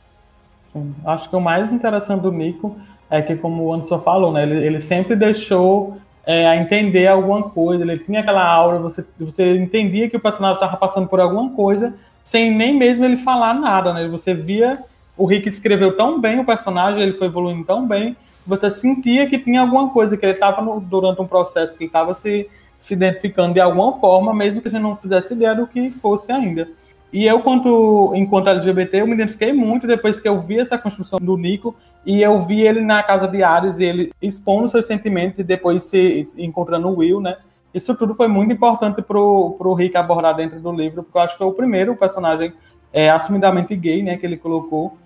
Sim, 0.61 0.95
acho 1.07 1.31
que 1.31 1.35
o 1.35 1.41
mais 1.41 1.73
interessante 1.73 2.21
do 2.21 2.31
Nico 2.31 2.77
é 3.09 3.23
que, 3.23 3.35
como 3.37 3.65
o 3.65 3.73
Anderson 3.73 3.99
falou, 4.01 4.31
né, 4.31 4.43
ele, 4.43 4.67
ele 4.67 4.83
sempre 4.83 5.17
deixou 5.17 5.97
é, 6.27 6.47
a 6.47 6.59
entender 6.59 7.07
alguma 7.07 7.45
coisa, 7.49 7.83
ele 7.83 7.99
tinha 7.99 8.21
aquela 8.21 8.47
aura, 8.47 8.79
você, 8.81 9.03
você 9.19 9.57
entendia 9.57 10.11
que 10.11 10.17
o 10.19 10.21
personagem 10.21 10.57
estava 10.57 10.77
passando 10.77 11.09
por 11.09 11.21
alguma 11.21 11.53
coisa, 11.53 11.95
sem 12.23 12.51
nem 12.51 12.77
mesmo 12.77 13.07
ele 13.07 13.17
falar 13.17 13.55
nada, 13.55 13.95
né? 13.95 14.07
Você 14.09 14.35
via 14.35 14.85
o 15.17 15.25
Rick 15.25 15.49
escreveu 15.49 15.97
tão 15.97 16.21
bem 16.21 16.39
o 16.39 16.45
personagem, 16.45 17.01
ele 17.01 17.15
foi 17.15 17.29
evoluindo 17.29 17.65
tão 17.65 17.89
bem, 17.89 18.15
você 18.47 18.71
sentia 18.71 19.29
que 19.29 19.39
tinha 19.39 19.61
alguma 19.61 19.91
coisa, 19.91 20.17
que 20.17 20.25
ele 20.25 20.33
estava 20.33 20.81
durante 20.81 21.21
um 21.21 21.27
processo, 21.27 21.77
que 21.77 21.85
ele 21.85 21.89
estava 21.89 22.15
se 22.15 22.49
se 22.83 22.95
identificando 22.95 23.55
de 23.55 23.61
alguma 23.61 23.99
forma, 24.01 24.35
mesmo 24.35 24.61
que 24.61 24.67
a 24.67 24.71
gente 24.71 24.83
não 24.83 24.97
fizesse 24.97 25.35
ideia 25.35 25.55
do 25.55 25.69
que 25.69 25.89
fosse 25.89 26.33
ainda. 26.33 26.69
E 27.13 27.25
eu, 27.25 27.41
quanto, 27.41 28.13
enquanto 28.17 28.49
LGBT, 28.49 29.03
eu 29.03 29.07
me 29.07 29.15
identifiquei 29.15 29.53
muito 29.53 29.87
depois 29.87 30.19
que 30.19 30.29
eu 30.29 30.41
vi 30.41 30.59
essa 30.59 30.77
construção 30.77 31.21
do 31.21 31.37
Nico 31.37 31.77
e 32.05 32.21
eu 32.21 32.41
vi 32.45 32.63
ele 32.63 32.81
na 32.81 33.01
casa 33.03 33.29
de 33.29 33.43
Ares 33.43 33.79
e 33.79 33.85
ele 33.85 34.13
expondo 34.21 34.69
seus 34.69 34.87
sentimentos 34.87 35.39
e 35.39 35.45
depois 35.45 35.85
se 35.85 36.27
encontrando 36.37 36.89
o 36.89 36.97
Will, 36.97 37.21
né? 37.21 37.37
Isso 37.73 37.95
tudo 37.95 38.15
foi 38.15 38.27
muito 38.27 38.53
importante 38.53 39.01
pro, 39.01 39.55
pro 39.57 39.75
Rick 39.75 39.97
abordar 39.97 40.35
dentro 40.35 40.59
do 40.59 40.73
livro, 40.73 41.05
porque 41.05 41.17
eu 41.17 41.23
acho 41.23 41.35
que 41.35 41.39
foi 41.39 41.47
o 41.47 41.53
primeiro 41.53 41.95
personagem 41.95 42.53
é, 42.93 43.09
assumidamente 43.11 43.77
gay, 43.77 44.03
né, 44.03 44.17
que 44.17 44.27
ele 44.27 44.37
colocou. 44.37 44.99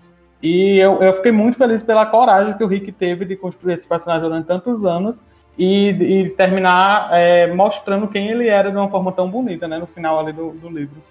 E 0.43 0.79
eu, 0.79 1.03
eu 1.03 1.13
fiquei 1.15 1.33
muito 1.33 1.57
feliz 1.57 1.83
pela 1.83 2.07
coragem 2.07 2.57
que 2.57 2.65
o 2.65 2.67
Rick 2.67 2.93
teve 2.93 3.25
de 3.25 3.37
construir 3.37 3.75
esse 3.75 3.89
personagem 3.89 4.23
durante 4.23 4.47
tantos 4.47 4.85
anos 4.85 5.25
e, 5.59 5.91
e 5.91 6.31
terminar 6.31 7.09
é, 7.13 7.53
mostrando 7.53 8.07
quem 8.07 8.29
ele 8.29 8.49
era 8.49 8.71
de 8.71 8.77
uma 8.77 8.89
forma 8.89 9.13
tão 9.13 9.31
bonita, 9.31 9.67
né, 9.67 9.79
no 9.79 9.87
final 9.87 10.19
ali 10.19 10.33
do, 10.33 10.51
do 10.51 10.69
livro. 10.69 11.03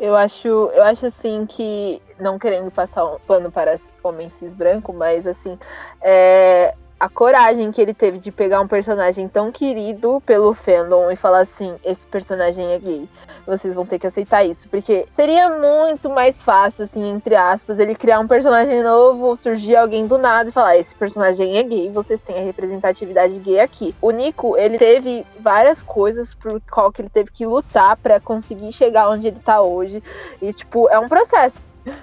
Eu 0.00 0.16
acho, 0.16 0.48
eu 0.48 0.82
acho 0.82 1.06
assim 1.06 1.46
que, 1.46 2.02
não 2.18 2.38
querendo 2.38 2.70
passar 2.70 3.04
um 3.04 3.18
pano 3.20 3.52
para 3.52 3.78
homem 4.02 4.30
cis 4.30 4.52
branco, 4.52 4.92
mas 4.92 5.26
assim, 5.26 5.58
é, 6.00 6.74
a 7.02 7.08
coragem 7.08 7.72
que 7.72 7.82
ele 7.82 7.92
teve 7.92 8.20
de 8.20 8.30
pegar 8.30 8.60
um 8.60 8.68
personagem 8.68 9.26
tão 9.26 9.50
querido 9.50 10.22
pelo 10.24 10.54
fandom 10.54 11.10
e 11.10 11.16
falar 11.16 11.40
assim: 11.40 11.74
esse 11.84 12.06
personagem 12.06 12.64
é 12.70 12.78
gay. 12.78 13.08
Vocês 13.44 13.74
vão 13.74 13.84
ter 13.84 13.98
que 13.98 14.06
aceitar 14.06 14.44
isso. 14.44 14.68
Porque 14.68 15.04
seria 15.10 15.50
muito 15.50 16.08
mais 16.08 16.40
fácil, 16.40 16.84
assim, 16.84 17.10
entre 17.10 17.34
aspas, 17.34 17.80
ele 17.80 17.96
criar 17.96 18.20
um 18.20 18.28
personagem 18.28 18.84
novo, 18.84 19.36
surgir 19.36 19.74
alguém 19.74 20.06
do 20.06 20.16
nada 20.16 20.48
e 20.48 20.52
falar: 20.52 20.76
esse 20.76 20.94
personagem 20.94 21.58
é 21.58 21.64
gay, 21.64 21.90
vocês 21.90 22.20
têm 22.20 22.38
a 22.38 22.44
representatividade 22.44 23.36
gay 23.40 23.58
aqui. 23.58 23.92
O 24.00 24.12
Nico, 24.12 24.56
ele 24.56 24.78
teve 24.78 25.26
várias 25.40 25.82
coisas 25.82 26.32
por 26.34 26.60
qual 26.70 26.92
que 26.92 27.02
ele 27.02 27.10
teve 27.10 27.32
que 27.32 27.44
lutar 27.44 27.96
para 27.96 28.20
conseguir 28.20 28.70
chegar 28.70 29.10
onde 29.10 29.26
ele 29.26 29.40
tá 29.40 29.60
hoje. 29.60 30.00
E, 30.40 30.52
tipo, 30.52 30.88
é 30.88 31.00
um 31.00 31.08
processo. 31.08 31.60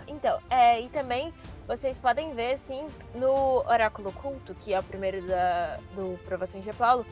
Então, 0.09 0.37
é, 0.49 0.81
e 0.81 0.89
também 0.89 1.31
vocês 1.69 1.99
podem 1.99 2.33
ver, 2.33 2.53
assim, 2.53 2.83
no 3.13 3.59
Oráculo 3.59 4.11
Culto, 4.11 4.55
que 4.55 4.73
é 4.73 4.79
o 4.79 4.83
primeiro 4.83 5.21
da, 5.21 5.77
do 5.93 6.17
Provação 6.25 6.59
de 6.59 6.71
Apolo, 6.71 7.05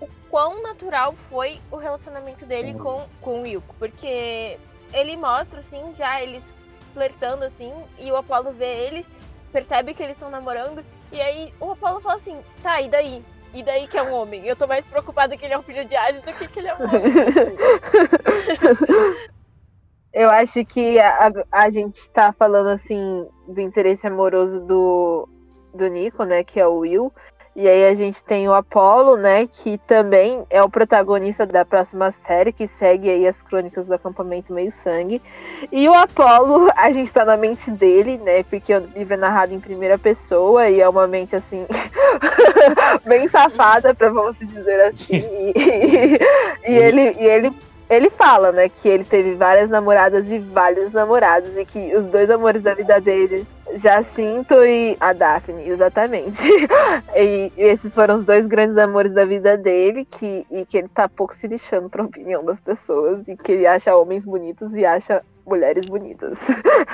o 0.00 0.08
quão 0.28 0.60
natural 0.60 1.14
foi 1.30 1.60
o 1.70 1.76
relacionamento 1.76 2.44
dele 2.44 2.74
com, 2.74 3.06
com 3.20 3.38
o 3.38 3.42
Wilco. 3.42 3.72
Porque 3.78 4.58
ele 4.92 5.16
mostra, 5.16 5.60
assim, 5.60 5.94
já 5.94 6.20
eles 6.20 6.52
flertando 6.92 7.44
assim, 7.44 7.72
e 8.00 8.10
o 8.10 8.16
Apolo 8.16 8.50
vê 8.50 8.86
eles, 8.86 9.06
percebe 9.52 9.94
que 9.94 10.02
eles 10.02 10.16
estão 10.16 10.28
namorando, 10.28 10.84
e 11.12 11.20
aí 11.20 11.54
o 11.60 11.70
Apolo 11.70 12.00
fala 12.00 12.16
assim: 12.16 12.36
tá, 12.64 12.80
e 12.80 12.88
daí? 12.88 13.24
E 13.54 13.62
daí 13.62 13.86
que 13.86 13.96
é 13.96 14.02
um 14.02 14.12
homem? 14.12 14.44
Eu 14.44 14.56
tô 14.56 14.66
mais 14.66 14.84
preocupada 14.84 15.36
que 15.36 15.44
ele 15.44 15.54
é 15.54 15.58
um 15.58 15.62
filho 15.62 15.84
de 15.84 15.94
Hades 15.94 16.20
do 16.22 16.32
que 16.32 16.48
que 16.48 16.58
ele 16.58 16.68
é 16.68 16.74
um 16.74 16.82
homem. 16.82 17.00
Eu 20.12 20.30
acho 20.30 20.64
que 20.64 20.98
a, 20.98 21.32
a 21.52 21.70
gente 21.70 22.10
tá 22.10 22.32
falando 22.32 22.68
assim 22.68 23.26
do 23.46 23.60
interesse 23.60 24.06
amoroso 24.06 24.60
do, 24.60 25.28
do 25.72 25.86
Nico, 25.88 26.24
né? 26.24 26.42
Que 26.42 26.58
é 26.58 26.66
o 26.66 26.78
Will. 26.78 27.12
E 27.54 27.68
aí 27.68 27.88
a 27.88 27.94
gente 27.94 28.22
tem 28.22 28.48
o 28.48 28.54
Apollo, 28.54 29.16
né, 29.16 29.46
que 29.46 29.76
também 29.78 30.44
é 30.48 30.62
o 30.62 30.70
protagonista 30.70 31.44
da 31.44 31.64
próxima 31.64 32.14
série, 32.24 32.52
que 32.52 32.66
segue 32.68 33.10
aí 33.10 33.26
as 33.26 33.42
crônicas 33.42 33.86
do 33.86 33.94
acampamento 33.94 34.52
Meio 34.52 34.70
Sangue. 34.70 35.20
E 35.70 35.88
o 35.88 35.92
Apollo, 35.92 36.70
a 36.76 36.92
gente 36.92 37.12
tá 37.12 37.24
na 37.24 37.36
mente 37.36 37.68
dele, 37.70 38.18
né, 38.18 38.44
porque 38.44 38.72
o 38.72 38.78
livro 38.78 39.14
é 39.14 39.16
narrado 39.16 39.52
em 39.52 39.58
primeira 39.58 39.98
pessoa 39.98 40.68
e 40.68 40.80
é 40.80 40.88
uma 40.88 41.08
mente, 41.08 41.34
assim, 41.34 41.66
bem 43.04 43.26
safada, 43.26 43.94
pra 43.94 44.10
vamos 44.10 44.38
dizer 44.38 44.80
assim. 44.82 45.16
E, 45.16 45.52
e, 45.56 46.72
e 46.72 46.78
ele, 46.78 47.16
e 47.18 47.26
ele 47.26 47.52
ele 47.90 48.08
fala, 48.08 48.52
né, 48.52 48.68
que 48.68 48.88
ele 48.88 49.04
teve 49.04 49.34
várias 49.34 49.68
namoradas 49.68 50.30
e 50.30 50.38
vários 50.38 50.92
namorados 50.92 51.56
e 51.56 51.64
que 51.64 51.92
os 51.96 52.04
dois 52.06 52.30
amores 52.30 52.62
da 52.62 52.72
vida 52.72 53.00
dele, 53.00 53.44
Jacinto 53.74 54.54
e 54.62 54.96
a 55.00 55.12
Daphne, 55.12 55.68
exatamente. 55.68 56.40
e, 57.16 57.52
e, 57.56 57.62
esses 57.62 57.92
foram 57.92 58.20
os 58.20 58.24
dois 58.24 58.46
grandes 58.46 58.78
amores 58.78 59.12
da 59.12 59.24
vida 59.24 59.58
dele, 59.58 60.04
que, 60.04 60.46
e 60.48 60.64
que 60.64 60.78
ele 60.78 60.88
tá 60.88 61.08
pouco 61.08 61.34
se 61.34 61.48
lixando 61.48 61.90
pra 61.90 62.04
opinião 62.04 62.44
das 62.44 62.60
pessoas 62.60 63.26
e 63.26 63.36
que 63.36 63.50
ele 63.50 63.66
acha 63.66 63.96
homens 63.96 64.24
bonitos 64.24 64.72
e 64.72 64.84
acha 64.84 65.24
mulheres 65.44 65.84
bonitas. 65.84 66.38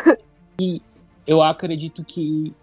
e 0.58 0.80
eu 1.26 1.42
acredito 1.42 2.02
que 2.02 2.54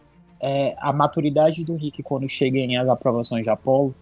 é, 0.41 0.75
a 0.79 0.91
maturidade 0.91 1.63
do 1.63 1.75
Rick 1.75 2.01
quando 2.01 2.27
chega 2.27 2.57
em 2.57 2.77
as 2.77 2.89
aprovações 2.89 3.43
de 3.43 3.49
Apolo 3.51 3.93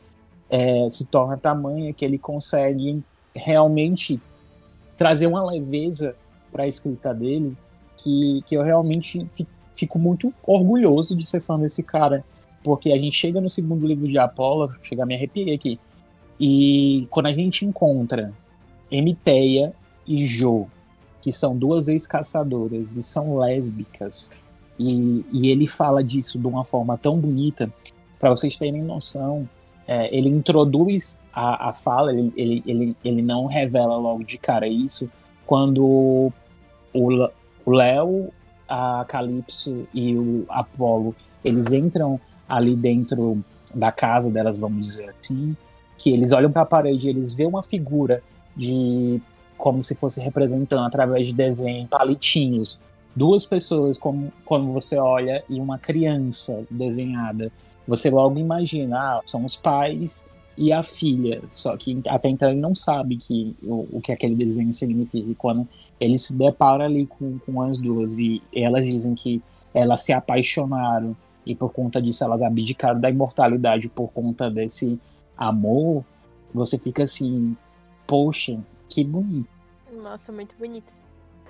é, 0.49 0.87
se 0.89 1.09
torna 1.09 1.35
tamanha 1.35 1.93
que 1.93 2.05
ele 2.05 2.17
consegue 2.17 3.03
realmente 3.35 4.19
trazer 4.97 5.27
uma 5.27 5.43
leveza 5.49 6.15
para 6.51 6.63
a 6.63 6.67
escrita 6.67 7.13
dele 7.13 7.55
que, 7.97 8.41
que 8.45 8.55
eu 8.55 8.63
realmente 8.63 9.27
fico 9.73 9.97
muito 9.97 10.33
orgulhoso 10.43 11.15
de 11.15 11.25
ser 11.25 11.41
fã 11.41 11.57
desse 11.57 11.83
cara. 11.83 12.23
Porque 12.63 12.91
a 12.91 12.97
gente 12.97 13.15
chega 13.15 13.41
no 13.41 13.49
segundo 13.49 13.87
livro 13.87 14.07
de 14.07 14.17
Apolo, 14.17 14.71
chega 14.83 15.03
a 15.03 15.05
me 15.05 15.15
arrepiar 15.15 15.55
aqui, 15.55 15.79
e 16.39 17.07
quando 17.09 17.27
a 17.27 17.33
gente 17.33 17.65
encontra 17.65 18.33
Emiteia 18.91 19.73
e 20.07 20.23
Jo, 20.25 20.67
que 21.21 21.31
são 21.31 21.55
duas 21.55 21.87
ex-caçadoras 21.87 22.95
e 22.95 23.03
são 23.03 23.37
lésbicas, 23.37 24.31
e, 24.77 25.25
e 25.31 25.49
ele 25.49 25.67
fala 25.67 26.03
disso 26.03 26.39
de 26.39 26.45
uma 26.45 26.63
forma 26.63 26.97
tão 26.97 27.19
bonita, 27.19 27.71
para 28.19 28.29
vocês 28.29 28.57
terem 28.57 28.83
noção, 28.83 29.47
é, 29.87 30.15
ele 30.15 30.29
introduz 30.29 31.21
a, 31.33 31.69
a 31.69 31.73
fala, 31.73 32.11
ele, 32.11 32.31
ele, 32.35 32.63
ele, 32.65 32.97
ele 33.03 33.21
não 33.21 33.45
revela 33.45 33.97
logo 33.97 34.23
de 34.23 34.37
cara 34.37 34.67
isso, 34.67 35.09
quando 35.45 36.31
o 36.93 37.09
Léo, 37.67 38.29
a 38.67 39.05
Calypso 39.07 39.87
e 39.93 40.15
o 40.15 40.45
Apolo, 40.49 41.15
eles 41.43 41.71
entram 41.71 42.19
ali 42.47 42.75
dentro 42.75 43.43
da 43.73 43.91
casa 43.91 44.31
delas, 44.31 44.57
vamos 44.57 44.87
dizer 44.87 45.13
assim, 45.19 45.55
que 45.97 46.11
eles 46.11 46.31
olham 46.31 46.51
para 46.51 46.63
a 46.63 46.65
parede, 46.65 47.09
eles 47.09 47.33
vê 47.33 47.45
uma 47.45 47.63
figura 47.63 48.21
de 48.55 49.21
como 49.57 49.81
se 49.81 49.95
fosse 49.95 50.19
representando 50.19 50.85
através 50.85 51.27
de 51.27 51.33
desenho 51.33 51.87
palitinhos. 51.87 52.79
Duas 53.15 53.45
pessoas 53.45 53.97
como 53.97 54.31
quando 54.45 54.71
você 54.71 54.97
olha 54.97 55.43
e 55.49 55.59
uma 55.59 55.77
criança 55.77 56.63
desenhada 56.69 57.51
você 57.87 58.09
logo 58.09 58.39
imagina, 58.39 58.97
ah, 58.97 59.21
são 59.25 59.43
os 59.45 59.57
pais 59.57 60.29
e 60.57 60.71
a 60.71 60.83
filha. 60.83 61.41
Só 61.49 61.75
que 61.75 62.01
até 62.07 62.29
então 62.29 62.49
ele 62.49 62.59
não 62.59 62.75
sabe 62.75 63.17
que, 63.17 63.55
o, 63.63 63.97
o 63.97 64.01
que 64.01 64.11
aquele 64.11 64.35
desenho 64.35 64.73
significa. 64.73 65.29
E 65.29 65.35
quando 65.35 65.67
ele 65.99 66.17
se 66.17 66.37
depara 66.37 66.85
ali 66.85 67.05
com, 67.05 67.39
com 67.39 67.61
as 67.61 67.77
duas 67.77 68.19
e 68.19 68.41
elas 68.53 68.85
dizem 68.85 69.15
que 69.15 69.41
elas 69.73 70.01
se 70.01 70.13
apaixonaram 70.13 71.15
e 71.45 71.55
por 71.55 71.71
conta 71.71 72.01
disso 72.01 72.23
elas 72.23 72.41
abdicaram 72.41 72.99
da 72.99 73.09
imortalidade 73.09 73.89
por 73.89 74.09
conta 74.09 74.49
desse 74.49 74.99
amor, 75.37 76.03
você 76.53 76.77
fica 76.77 77.03
assim, 77.03 77.55
poxa, 78.05 78.59
que 78.87 79.03
bonito. 79.03 79.49
Nossa, 79.91 80.31
muito 80.31 80.55
bonito 80.57 81.00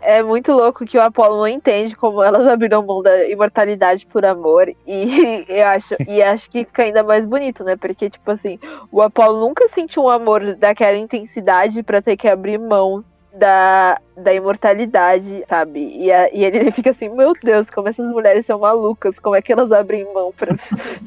é 0.01 0.23
muito 0.23 0.51
louco 0.51 0.85
que 0.85 0.97
o 0.97 1.01
Apolo 1.01 1.37
não 1.37 1.47
entende 1.47 1.95
como 1.95 2.23
elas 2.23 2.45
abriram 2.47 2.85
mão 2.85 3.01
da 3.01 3.27
imortalidade 3.29 4.05
por 4.05 4.25
amor. 4.25 4.73
E 4.85 5.45
eu 5.47 5.67
acho, 5.67 5.95
e 6.07 6.21
acho 6.21 6.49
que 6.49 6.65
fica 6.65 6.83
ainda 6.83 7.03
mais 7.03 7.25
bonito, 7.25 7.63
né? 7.63 7.75
Porque, 7.75 8.09
tipo 8.09 8.29
assim, 8.31 8.59
o 8.91 9.01
Apolo 9.01 9.39
nunca 9.39 9.69
sentiu 9.69 10.03
um 10.03 10.09
amor 10.09 10.55
daquela 10.55 10.97
intensidade 10.97 11.83
para 11.83 12.01
ter 12.01 12.17
que 12.17 12.27
abrir 12.27 12.57
mão 12.57 13.03
da, 13.33 13.97
da 14.17 14.33
imortalidade, 14.33 15.43
sabe? 15.47 15.79
E, 15.79 16.11
a, 16.11 16.29
e 16.33 16.43
ele 16.43 16.71
fica 16.73 16.91
assim, 16.91 17.09
meu 17.09 17.33
Deus, 17.41 17.69
como 17.69 17.87
essas 17.87 18.05
mulheres 18.05 18.45
são 18.45 18.59
malucas, 18.59 19.17
como 19.19 19.35
é 19.35 19.41
que 19.41 19.53
elas 19.53 19.71
abrem 19.71 20.05
mão 20.13 20.33
pra... 20.35 20.55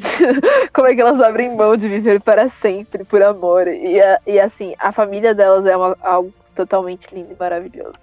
como 0.72 0.88
é 0.88 0.94
que 0.94 1.00
elas 1.00 1.20
abrem 1.20 1.54
mão 1.54 1.76
de 1.76 1.88
viver 1.88 2.20
para 2.20 2.48
sempre 2.48 3.04
por 3.04 3.22
amor? 3.22 3.68
E, 3.68 4.00
a, 4.00 4.20
e 4.26 4.40
assim, 4.40 4.74
a 4.78 4.92
família 4.92 5.34
delas 5.34 5.66
é 5.66 5.76
uma, 5.76 5.96
algo 6.00 6.32
totalmente 6.54 7.06
lindo 7.12 7.32
e 7.32 7.36
maravilhoso. 7.38 7.94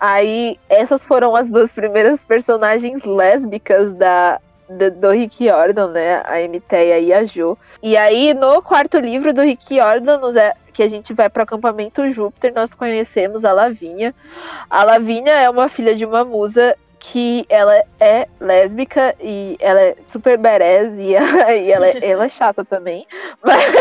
Aí, 0.00 0.58
essas 0.68 1.02
foram 1.04 1.34
as 1.34 1.48
duas 1.48 1.70
primeiras 1.70 2.20
personagens 2.20 3.04
lésbicas 3.04 3.94
da, 3.94 4.40
do, 4.68 4.90
do 4.90 5.10
Rick 5.10 5.46
Jordan, 5.46 5.88
né? 5.88 6.22
A 6.24 6.40
Emiteia 6.40 6.98
e 6.98 7.12
a 7.12 7.24
Jo. 7.24 7.56
E 7.82 7.96
aí, 7.96 8.34
no 8.34 8.60
quarto 8.62 8.98
livro 8.98 9.32
do 9.32 9.42
Rick 9.42 9.76
Jordan, 9.76 10.20
é, 10.38 10.54
que 10.72 10.82
a 10.82 10.88
gente 10.88 11.14
vai 11.14 11.28
para 11.28 11.40
o 11.40 11.44
acampamento 11.44 12.12
Júpiter, 12.12 12.52
nós 12.54 12.72
conhecemos 12.74 13.44
a 13.44 13.52
Lavínia. 13.52 14.14
A 14.68 14.84
Lavínia 14.84 15.32
é 15.32 15.48
uma 15.48 15.68
filha 15.68 15.94
de 15.94 16.04
uma 16.04 16.24
musa 16.24 16.76
que 16.98 17.46
ela 17.48 17.84
é 18.00 18.26
lésbica 18.40 19.14
e 19.20 19.56
ela 19.60 19.80
é 19.80 19.96
super 20.06 20.36
badass 20.36 20.92
e 20.98 21.14
ela, 21.14 21.54
e 21.54 21.70
ela, 21.70 21.86
ela 21.86 22.24
é 22.24 22.28
chata 22.28 22.64
também. 22.64 23.06
Mas, 23.42 23.74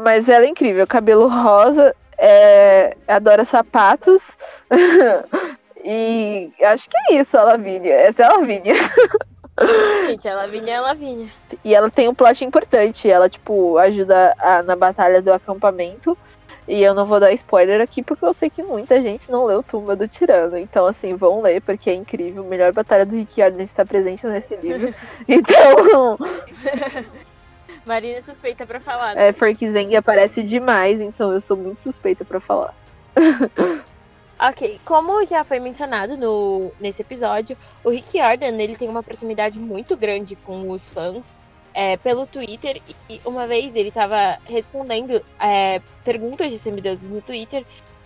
mas 0.00 0.28
ela 0.28 0.44
é 0.44 0.48
incrível. 0.48 0.86
Cabelo 0.88 1.28
rosa, 1.28 1.94
é, 2.18 2.96
adora 3.06 3.44
sapatos. 3.44 4.22
e 5.84 6.52
acho 6.62 6.88
que 6.88 6.96
é 6.96 7.20
isso, 7.20 7.36
a 7.36 7.44
Lavínia. 7.44 7.94
Essa 7.94 8.22
é 8.22 8.26
a 8.26 8.36
Lavínia. 8.36 8.74
Gente, 10.08 10.28
a 10.28 10.34
Lavínia 10.34 10.72
é 10.72 10.76
a 10.76 10.80
Lavínia. 10.80 11.28
E 11.64 11.74
ela 11.74 11.90
tem 11.90 12.08
um 12.08 12.14
plot 12.14 12.44
importante. 12.44 13.08
Ela, 13.08 13.28
tipo, 13.28 13.78
ajuda 13.78 14.34
a, 14.38 14.62
na 14.62 14.74
batalha 14.74 15.22
do 15.22 15.32
acampamento. 15.32 16.16
E 16.66 16.82
eu 16.82 16.94
não 16.94 17.04
vou 17.04 17.20
dar 17.20 17.32
spoiler 17.32 17.80
aqui 17.80 18.02
porque 18.02 18.24
eu 18.24 18.32
sei 18.32 18.48
que 18.48 18.62
muita 18.62 19.00
gente 19.00 19.30
não 19.30 19.44
leu 19.44 19.62
Tumba 19.62 19.94
do 19.94 20.08
Tirano. 20.08 20.56
Então, 20.56 20.86
assim, 20.86 21.14
vão 21.14 21.42
ler 21.42 21.60
porque 21.60 21.90
é 21.90 21.94
incrível. 21.94 22.42
A 22.42 22.46
melhor 22.46 22.72
batalha 22.72 23.04
do 23.04 23.14
Rick 23.14 23.40
Arden 23.40 23.64
está 23.64 23.84
presente 23.84 24.26
nesse 24.26 24.56
livro. 24.56 24.94
Então. 25.28 26.18
Marina 27.84 28.18
é 28.18 28.20
suspeita 28.20 28.66
pra 28.66 28.80
falar. 28.80 29.14
Né? 29.14 29.28
É, 29.28 29.32
porque 29.32 29.70
Zeng 29.70 29.94
aparece 29.94 30.42
demais, 30.42 31.00
então 31.00 31.32
eu 31.32 31.40
sou 31.40 31.56
muito 31.56 31.80
suspeita 31.80 32.24
pra 32.24 32.40
falar. 32.40 32.74
ok, 34.40 34.80
como 34.84 35.24
já 35.24 35.44
foi 35.44 35.60
mencionado 35.60 36.16
no, 36.16 36.72
nesse 36.80 37.02
episódio, 37.02 37.56
o 37.82 37.90
Rick 37.90 38.18
Jordan 38.18 38.56
ele 38.58 38.76
tem 38.76 38.88
uma 38.88 39.02
proximidade 39.02 39.58
muito 39.58 39.96
grande 39.96 40.34
com 40.36 40.70
os 40.70 40.88
fãs 40.90 41.34
é, 41.74 41.96
pelo 41.96 42.26
Twitter. 42.26 42.80
E 43.08 43.20
uma 43.24 43.46
vez 43.46 43.74
ele 43.76 43.88
estava 43.88 44.38
respondendo 44.44 45.22
é, 45.38 45.80
perguntas 46.04 46.50
de 46.50 46.58
semideuses 46.58 47.10
no 47.10 47.20
Twitter 47.20 47.64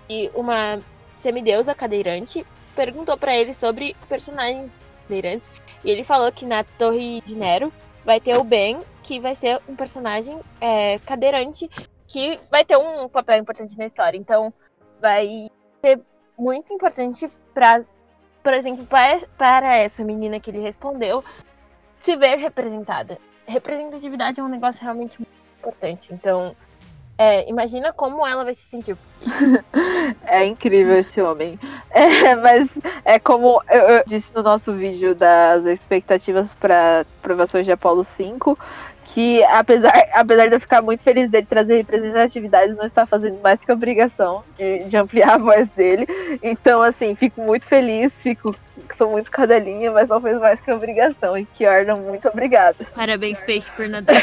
e 0.09 0.31
uma 0.35 0.81
semideusa 1.17 1.75
cadeirante 1.75 2.47
perguntou 2.75 3.17
para 3.17 3.37
ele 3.37 3.53
sobre 3.53 3.95
personagens 4.09 4.75
cadeirantes 5.03 5.51
e 5.85 5.91
ele 5.91 6.05
falou 6.05 6.31
que 6.31 6.47
na 6.47 6.63
Torre 6.63 7.21
de 7.23 7.35
Nero 7.35 7.73
vai 8.05 8.21
ter 8.21 8.37
o 8.37 8.45
Ben, 8.45 8.79
que 9.09 9.19
vai 9.19 9.35
ser 9.35 9.59
um 9.67 9.75
personagem 9.75 10.39
é, 10.61 10.99
cadeirante, 10.99 11.67
que 12.07 12.39
vai 12.51 12.63
ter 12.63 12.77
um 12.77 13.09
papel 13.09 13.39
importante 13.39 13.75
na 13.79 13.87
história. 13.87 14.19
Então, 14.19 14.53
vai 15.01 15.51
ser 15.81 15.99
muito 16.39 16.75
importante 16.75 17.27
para, 17.55 17.81
por 18.43 18.53
exemplo, 18.53 18.87
para 18.87 19.77
essa 19.79 20.05
menina 20.05 20.39
que 20.39 20.51
ele 20.51 20.61
respondeu, 20.61 21.25
se 21.99 22.17
ver 22.17 22.37
representada. 22.37 23.17
Representatividade 23.47 24.41
é 24.41 24.43
um 24.43 24.49
negócio 24.49 24.83
realmente 24.83 25.19
muito 25.19 25.33
importante. 25.59 26.13
Então, 26.13 26.55
é, 27.17 27.49
imagina 27.49 27.95
como 27.95 28.27
ela 28.27 28.45
vai 28.45 28.53
se 28.53 28.69
sentir. 28.69 28.97
é 30.27 30.45
incrível 30.45 30.99
esse 30.99 31.19
homem. 31.21 31.59
É, 31.91 32.37
mas 32.37 32.69
é 33.07 33.19
como 33.19 33.63
eu, 33.71 33.81
eu, 33.81 34.05
disse 34.07 34.31
no 34.35 34.43
nosso 34.43 34.75
vídeo 34.75 35.15
das 35.15 35.65
expectativas 35.65 36.53
para 36.55 37.07
provações 37.23 37.65
de 37.65 37.73
Apolo 37.73 38.05
5, 38.05 38.57
que 39.15 39.43
apesar, 39.45 39.93
apesar 40.13 40.49
de 40.49 40.57
eu 40.57 40.61
ficar 40.61 40.83
muito 40.83 41.03
feliz 41.03 41.31
dele 41.31 41.47
trazer 41.49 41.77
representatividade, 41.79 42.75
não 42.75 42.87
está 42.87 43.07
fazendo 43.07 43.41
mais 43.41 43.59
que 43.61 43.73
obrigação 43.73 44.45
de, 44.57 44.85
de 44.85 44.97
ampliar 44.97 45.35
a 45.35 45.39
voz 45.39 45.69
dele. 45.71 46.07
Então, 46.43 46.83
assim, 46.83 47.15
fico 47.15 47.41
muito 47.41 47.67
feliz, 47.67 48.13
fico 48.23 48.55
sou 48.97 49.11
muito 49.11 49.31
cadelinha, 49.31 49.91
mas 49.91 50.09
não 50.09 50.21
fez 50.21 50.39
mais 50.39 50.61
que 50.61 50.73
obrigação. 50.73 51.37
E 51.37 51.45
que 51.45 51.65
Arnon, 51.65 51.99
muito 51.99 52.29
obrigada. 52.29 52.77
Parabéns, 52.95 53.41
Peixe, 53.41 53.71
por 53.73 53.89
nadar. 53.89 54.17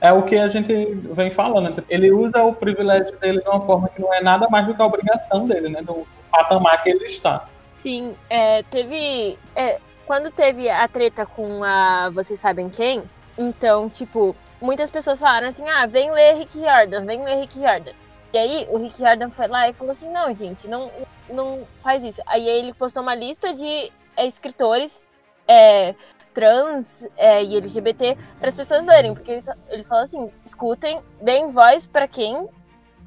É 0.00 0.12
o 0.12 0.22
que 0.22 0.36
a 0.36 0.48
gente 0.48 0.72
vem 1.12 1.30
falando. 1.30 1.76
Né? 1.76 1.84
Ele 1.88 2.12
usa 2.12 2.42
o 2.42 2.54
privilégio 2.54 3.16
dele 3.18 3.40
de 3.40 3.48
uma 3.48 3.62
forma 3.62 3.88
que 3.88 4.02
não 4.02 4.12
é 4.12 4.22
nada 4.22 4.48
mais 4.50 4.66
do 4.66 4.74
que 4.74 4.82
a 4.82 4.84
obrigação 4.86 5.46
dele, 5.46 5.70
né? 5.70 5.80
Do 5.80 6.06
patamar 6.30 6.82
que 6.82 6.90
ele 6.90 7.06
está. 7.06 7.46
Sim, 7.76 8.14
é, 8.28 8.62
teve. 8.64 9.38
É, 9.56 9.78
quando 10.06 10.30
teve 10.30 10.68
a 10.68 10.86
treta 10.88 11.24
com 11.24 11.64
a 11.64 12.10
Vocês 12.10 12.38
Sabem 12.38 12.68
Quem, 12.68 13.02
então, 13.36 13.88
tipo, 13.88 14.34
muitas 14.60 14.90
pessoas 14.90 15.18
falaram 15.18 15.48
assim: 15.48 15.68
ah, 15.68 15.86
vem 15.86 16.10
ler 16.10 16.36
Rick 16.36 16.58
Jordan, 16.58 17.04
vem 17.04 17.24
ler 17.24 17.40
Rick 17.40 17.58
Jordan. 17.58 17.92
E 18.32 18.38
aí 18.38 18.68
o 18.70 18.78
Rick 18.78 18.98
Jordan 18.98 19.30
foi 19.30 19.46
lá 19.46 19.68
e 19.68 19.72
falou 19.72 19.92
assim: 19.92 20.10
não, 20.10 20.34
gente, 20.34 20.68
não, 20.68 20.90
não 21.28 21.66
faz 21.80 22.02
isso. 22.02 22.22
Aí 22.26 22.46
ele 22.46 22.72
postou 22.74 23.02
uma 23.02 23.14
lista 23.14 23.52
de 23.52 23.92
é, 24.16 24.26
escritores 24.26 25.04
é, 25.46 25.94
trans 26.32 27.08
é, 27.16 27.42
e 27.44 27.56
LGBT 27.56 28.16
para 28.38 28.48
as 28.48 28.54
pessoas 28.54 28.86
lerem, 28.86 29.14
porque 29.14 29.30
ele, 29.30 29.42
ele 29.68 29.84
falou 29.84 30.04
assim: 30.04 30.30
escutem, 30.44 31.02
deem 31.20 31.50
voz 31.50 31.86
para 31.86 32.08
quem 32.08 32.48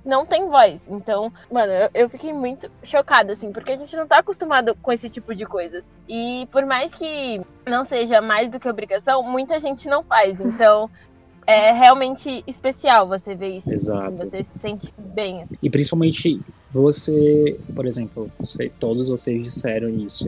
não 0.08 0.26
tem 0.26 0.48
voz. 0.48 0.88
Então, 0.90 1.32
mano, 1.52 1.72
eu, 1.72 1.90
eu, 1.94 2.10
fiquei 2.10 2.34
muito 2.34 2.72
chocada, 2.82 3.34
assim, 3.34 3.52
porque 3.52 3.72
a 3.72 3.76
gente 3.76 3.96
não 3.96 4.08
tá 4.08 4.20
acostumado 4.20 4.76
com 4.82 4.92
esse 4.92 5.10
tipo 5.10 5.36
de 5.36 5.46
coisas. 5.46 5.86
E 6.08 6.48
por 6.52 6.66
mais 6.66 6.96
que 6.96 7.42
não 7.68 7.84
seja 7.84 8.22
mais 8.22 8.50
do 8.50 8.60
que 8.60 8.70
obrigação, 8.70 9.22
muita 9.22 9.60
gente 9.60 9.88
não 9.88 10.04
faz. 10.04 10.40
Então, 10.40 10.90
é 11.46 11.72
realmente 11.72 12.44
especial 12.48 13.08
você 13.08 13.36
ver 13.36 13.58
isso. 13.58 13.72
Exato. 13.72 14.18
Você 14.18 14.44
se 14.44 14.60
sente 14.60 14.92
bem. 15.08 15.46
E 15.62 15.70
principalmente 15.70 16.42
você, 16.72 17.60
por 17.76 17.86
exemplo, 17.86 18.32
todos 18.80 19.10
vocês 19.10 19.42
disseram 19.42 19.90
isso. 19.90 20.28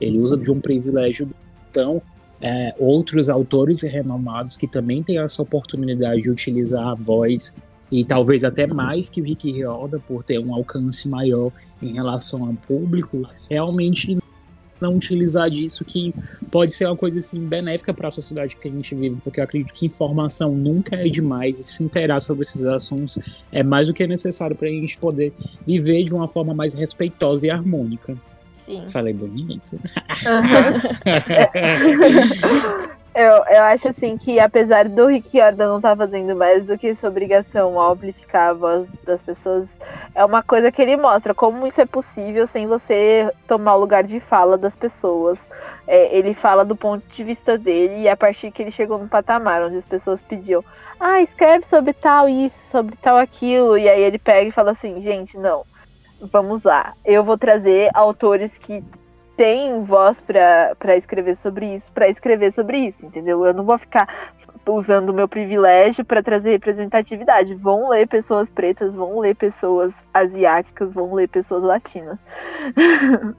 Ele 0.00 0.18
usa 0.18 0.36
de 0.36 0.50
um 0.50 0.60
privilégio 0.60 1.28
então 1.70 2.02
é, 2.40 2.74
outros 2.78 3.30
autores 3.30 3.82
renomados 3.82 4.56
que 4.56 4.66
também 4.66 5.02
têm 5.02 5.18
essa 5.18 5.40
oportunidade 5.40 6.22
de 6.22 6.30
utilizar 6.30 6.88
a 6.88 6.94
voz 6.94 7.54
e 7.92 8.04
talvez 8.06 8.42
até 8.42 8.66
mais 8.66 9.10
que 9.10 9.20
o 9.20 9.24
Rick 9.24 9.52
Riordan 9.52 10.00
por 10.00 10.24
ter 10.24 10.38
um 10.38 10.54
alcance 10.54 11.06
maior 11.06 11.52
em 11.82 11.92
relação 11.92 12.46
ao 12.46 12.54
público, 12.54 13.22
realmente 13.50 14.16
não 14.80 14.96
utilizar 14.96 15.50
disso 15.50 15.84
que 15.84 16.14
pode 16.50 16.72
ser 16.72 16.86
uma 16.86 16.96
coisa 16.96 17.18
assim 17.18 17.38
benéfica 17.46 17.92
para 17.92 18.08
a 18.08 18.10
sociedade 18.10 18.56
que 18.56 18.66
a 18.66 18.70
gente 18.70 18.94
vive, 18.94 19.16
porque 19.22 19.38
eu 19.40 19.44
acredito 19.44 19.74
que 19.74 19.84
informação 19.86 20.54
nunca 20.54 20.96
é 20.96 21.08
demais 21.08 21.58
e 21.58 21.64
se 21.64 21.84
inteirar 21.84 22.18
sobre 22.18 22.42
esses 22.42 22.64
assuntos 22.64 23.18
é 23.52 23.62
mais 23.62 23.88
do 23.88 23.94
que 23.94 24.06
necessário 24.06 24.56
para 24.56 24.68
a 24.68 24.72
gente 24.72 24.96
poder 24.96 25.34
viver 25.66 26.02
de 26.02 26.14
uma 26.14 26.26
forma 26.26 26.54
mais 26.54 26.72
respeitosa 26.72 27.46
e 27.46 27.50
harmônica. 27.50 28.16
Sim. 28.54 28.82
Falei 28.88 29.12
bonito. 29.12 29.74
Uhum. 29.74 29.80
Eu, 33.14 33.44
eu 33.44 33.62
acho 33.64 33.88
assim 33.88 34.16
que 34.16 34.40
apesar 34.40 34.88
do 34.88 35.06
Rick 35.06 35.36
Jordan 35.36 35.68
não 35.68 35.76
estar 35.76 35.90
tá 35.90 35.96
fazendo 35.96 36.34
mais 36.34 36.64
do 36.64 36.78
que 36.78 36.94
sua 36.94 37.10
obrigação 37.10 37.78
ao 37.78 37.92
amplificar 37.92 38.50
a 38.50 38.54
voz 38.54 38.88
das 39.04 39.22
pessoas, 39.22 39.68
é 40.14 40.24
uma 40.24 40.42
coisa 40.42 40.72
que 40.72 40.80
ele 40.80 40.96
mostra 40.96 41.34
como 41.34 41.66
isso 41.66 41.78
é 41.78 41.84
possível 41.84 42.46
sem 42.46 42.66
você 42.66 43.30
tomar 43.46 43.74
o 43.74 43.80
lugar 43.80 44.02
de 44.02 44.18
fala 44.18 44.56
das 44.56 44.74
pessoas. 44.74 45.38
É, 45.86 46.16
ele 46.16 46.32
fala 46.32 46.64
do 46.64 46.74
ponto 46.74 47.06
de 47.06 47.22
vista 47.22 47.58
dele 47.58 48.00
e 48.00 48.08
a 48.08 48.16
partir 48.16 48.50
que 48.50 48.62
ele 48.62 48.70
chegou 48.70 48.96
no 48.96 49.08
patamar 49.08 49.62
onde 49.62 49.76
as 49.76 49.84
pessoas 49.84 50.22
pediam, 50.22 50.64
ah, 50.98 51.20
escreve 51.20 51.66
sobre 51.66 51.92
tal 51.92 52.26
isso, 52.30 52.58
sobre 52.70 52.96
tal 52.96 53.18
aquilo, 53.18 53.76
e 53.76 53.90
aí 53.90 54.00
ele 54.00 54.18
pega 54.18 54.48
e 54.48 54.52
fala 54.52 54.70
assim, 54.70 55.02
gente, 55.02 55.36
não, 55.36 55.66
vamos 56.20 56.62
lá, 56.62 56.94
eu 57.04 57.22
vou 57.22 57.36
trazer 57.36 57.90
autores 57.92 58.56
que 58.56 58.82
tem 59.36 59.82
voz 59.84 60.20
para 60.20 60.96
escrever 60.96 61.36
sobre 61.36 61.74
isso, 61.74 61.90
para 61.92 62.08
escrever 62.08 62.52
sobre 62.52 62.78
isso, 62.78 63.04
entendeu? 63.04 63.44
Eu 63.44 63.54
não 63.54 63.64
vou 63.64 63.78
ficar 63.78 64.08
usando 64.66 65.10
o 65.10 65.14
meu 65.14 65.26
privilégio 65.26 66.04
para 66.04 66.22
trazer 66.22 66.50
representatividade. 66.50 67.54
Vão 67.54 67.88
ler 67.88 68.06
pessoas 68.06 68.48
pretas, 68.48 68.92
vão 68.92 69.18
ler 69.18 69.34
pessoas 69.34 69.92
asiáticas, 70.12 70.94
vão 70.94 71.12
ler 71.14 71.28
pessoas 71.28 71.62
latinas. 71.62 72.18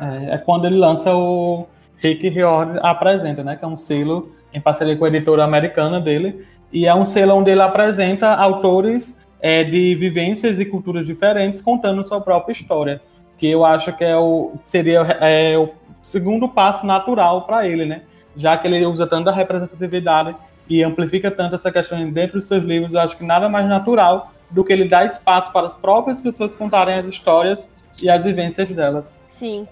É, 0.00 0.36
é 0.36 0.38
quando 0.38 0.66
ele 0.66 0.78
lança 0.78 1.12
o 1.12 1.66
Rick 1.98 2.28
Riordan 2.28 2.78
apresenta, 2.80 3.42
né? 3.42 3.56
Que 3.56 3.64
é 3.64 3.68
um 3.68 3.74
selo 3.74 4.30
em 4.54 4.60
parceria 4.60 4.96
com 4.96 5.04
a 5.04 5.08
editora 5.08 5.42
americana 5.42 6.00
dele. 6.00 6.46
E 6.72 6.86
é 6.86 6.94
um 6.94 7.04
selo 7.04 7.34
onde 7.34 7.50
ele 7.50 7.60
apresenta 7.60 8.32
autores 8.32 9.18
é, 9.40 9.64
de 9.64 9.96
vivências 9.96 10.60
e 10.60 10.64
culturas 10.64 11.08
diferentes 11.08 11.60
contando 11.60 12.04
sua 12.04 12.20
própria 12.20 12.52
história 12.52 13.02
que 13.40 13.50
eu 13.50 13.64
acho 13.64 13.90
que 13.94 14.04
é 14.04 14.14
o, 14.18 14.52
seria 14.66 15.00
é, 15.18 15.56
o 15.56 15.70
segundo 16.02 16.46
passo 16.46 16.84
natural 16.84 17.46
para 17.46 17.66
ele, 17.66 17.86
né? 17.86 18.02
Já 18.36 18.58
que 18.58 18.68
ele 18.68 18.84
usa 18.84 19.06
tanta 19.06 19.32
representatividade 19.32 20.36
e 20.68 20.82
amplifica 20.82 21.30
tanto 21.30 21.54
essa 21.54 21.72
questão 21.72 21.98
dentro 22.10 22.36
dos 22.36 22.46
seus 22.46 22.62
livros, 22.62 22.92
eu 22.92 23.00
acho 23.00 23.16
que 23.16 23.24
nada 23.24 23.48
mais 23.48 23.66
natural 23.66 24.30
do 24.50 24.62
que 24.62 24.74
ele 24.74 24.86
dar 24.86 25.06
espaço 25.06 25.50
para 25.52 25.66
as 25.66 25.74
próprias 25.74 26.20
pessoas 26.20 26.54
contarem 26.54 26.96
as 26.96 27.06
histórias 27.06 27.66
e 28.02 28.10
as 28.10 28.26
vivências 28.26 28.68
delas. 28.68 29.18
Sim. 29.26 29.66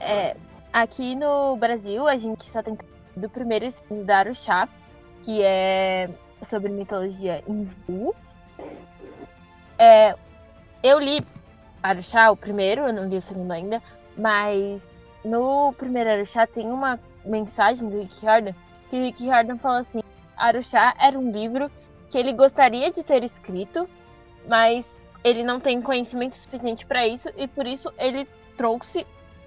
É, 0.00 0.34
aqui 0.72 1.14
no 1.14 1.56
Brasil, 1.56 2.08
a 2.08 2.16
gente 2.16 2.50
só 2.50 2.60
tem 2.60 2.76
do 3.16 3.30
primeiro 3.30 3.66
e 3.66 3.94
do 3.94 4.10
Aruxá, 4.10 4.68
que 5.22 5.40
é 5.42 6.10
sobre 6.42 6.72
mitologia 6.72 7.40
hindu. 7.46 8.12
É, 9.78 10.16
eu 10.82 10.98
li 10.98 11.24
Aruxá, 11.82 12.30
o 12.30 12.36
primeiro, 12.36 12.82
eu 12.82 12.92
não 12.92 13.08
li 13.08 13.16
o 13.16 13.20
segundo 13.20 13.50
ainda, 13.50 13.82
mas 14.16 14.88
no 15.24 15.72
primeiro 15.72 16.10
Aruxá 16.10 16.46
tem 16.46 16.70
uma 16.70 16.98
mensagem 17.24 17.88
do 17.88 17.98
Rick 18.00 18.20
Riordan 18.20 18.54
que 18.92 18.96
o 18.96 19.04
Rick 19.04 19.24
Riordan 19.24 19.56
fala 19.56 19.78
assim: 19.78 20.02
Aruxá 20.36 20.94
era 21.00 21.18
um 21.18 21.30
livro 21.30 21.70
que 22.10 22.18
ele 22.18 22.34
gostaria 22.34 22.90
de 22.90 23.02
ter 23.02 23.24
escrito, 23.24 23.88
mas 24.46 25.00
ele 25.24 25.42
não 25.42 25.58
tem 25.58 25.80
conhecimento 25.80 26.36
suficiente 26.36 26.84
para 26.84 27.06
isso 27.08 27.30
e 27.36 27.48
por 27.48 27.66
isso 27.66 27.90
ele 27.98 28.28
trouxe 28.56 29.06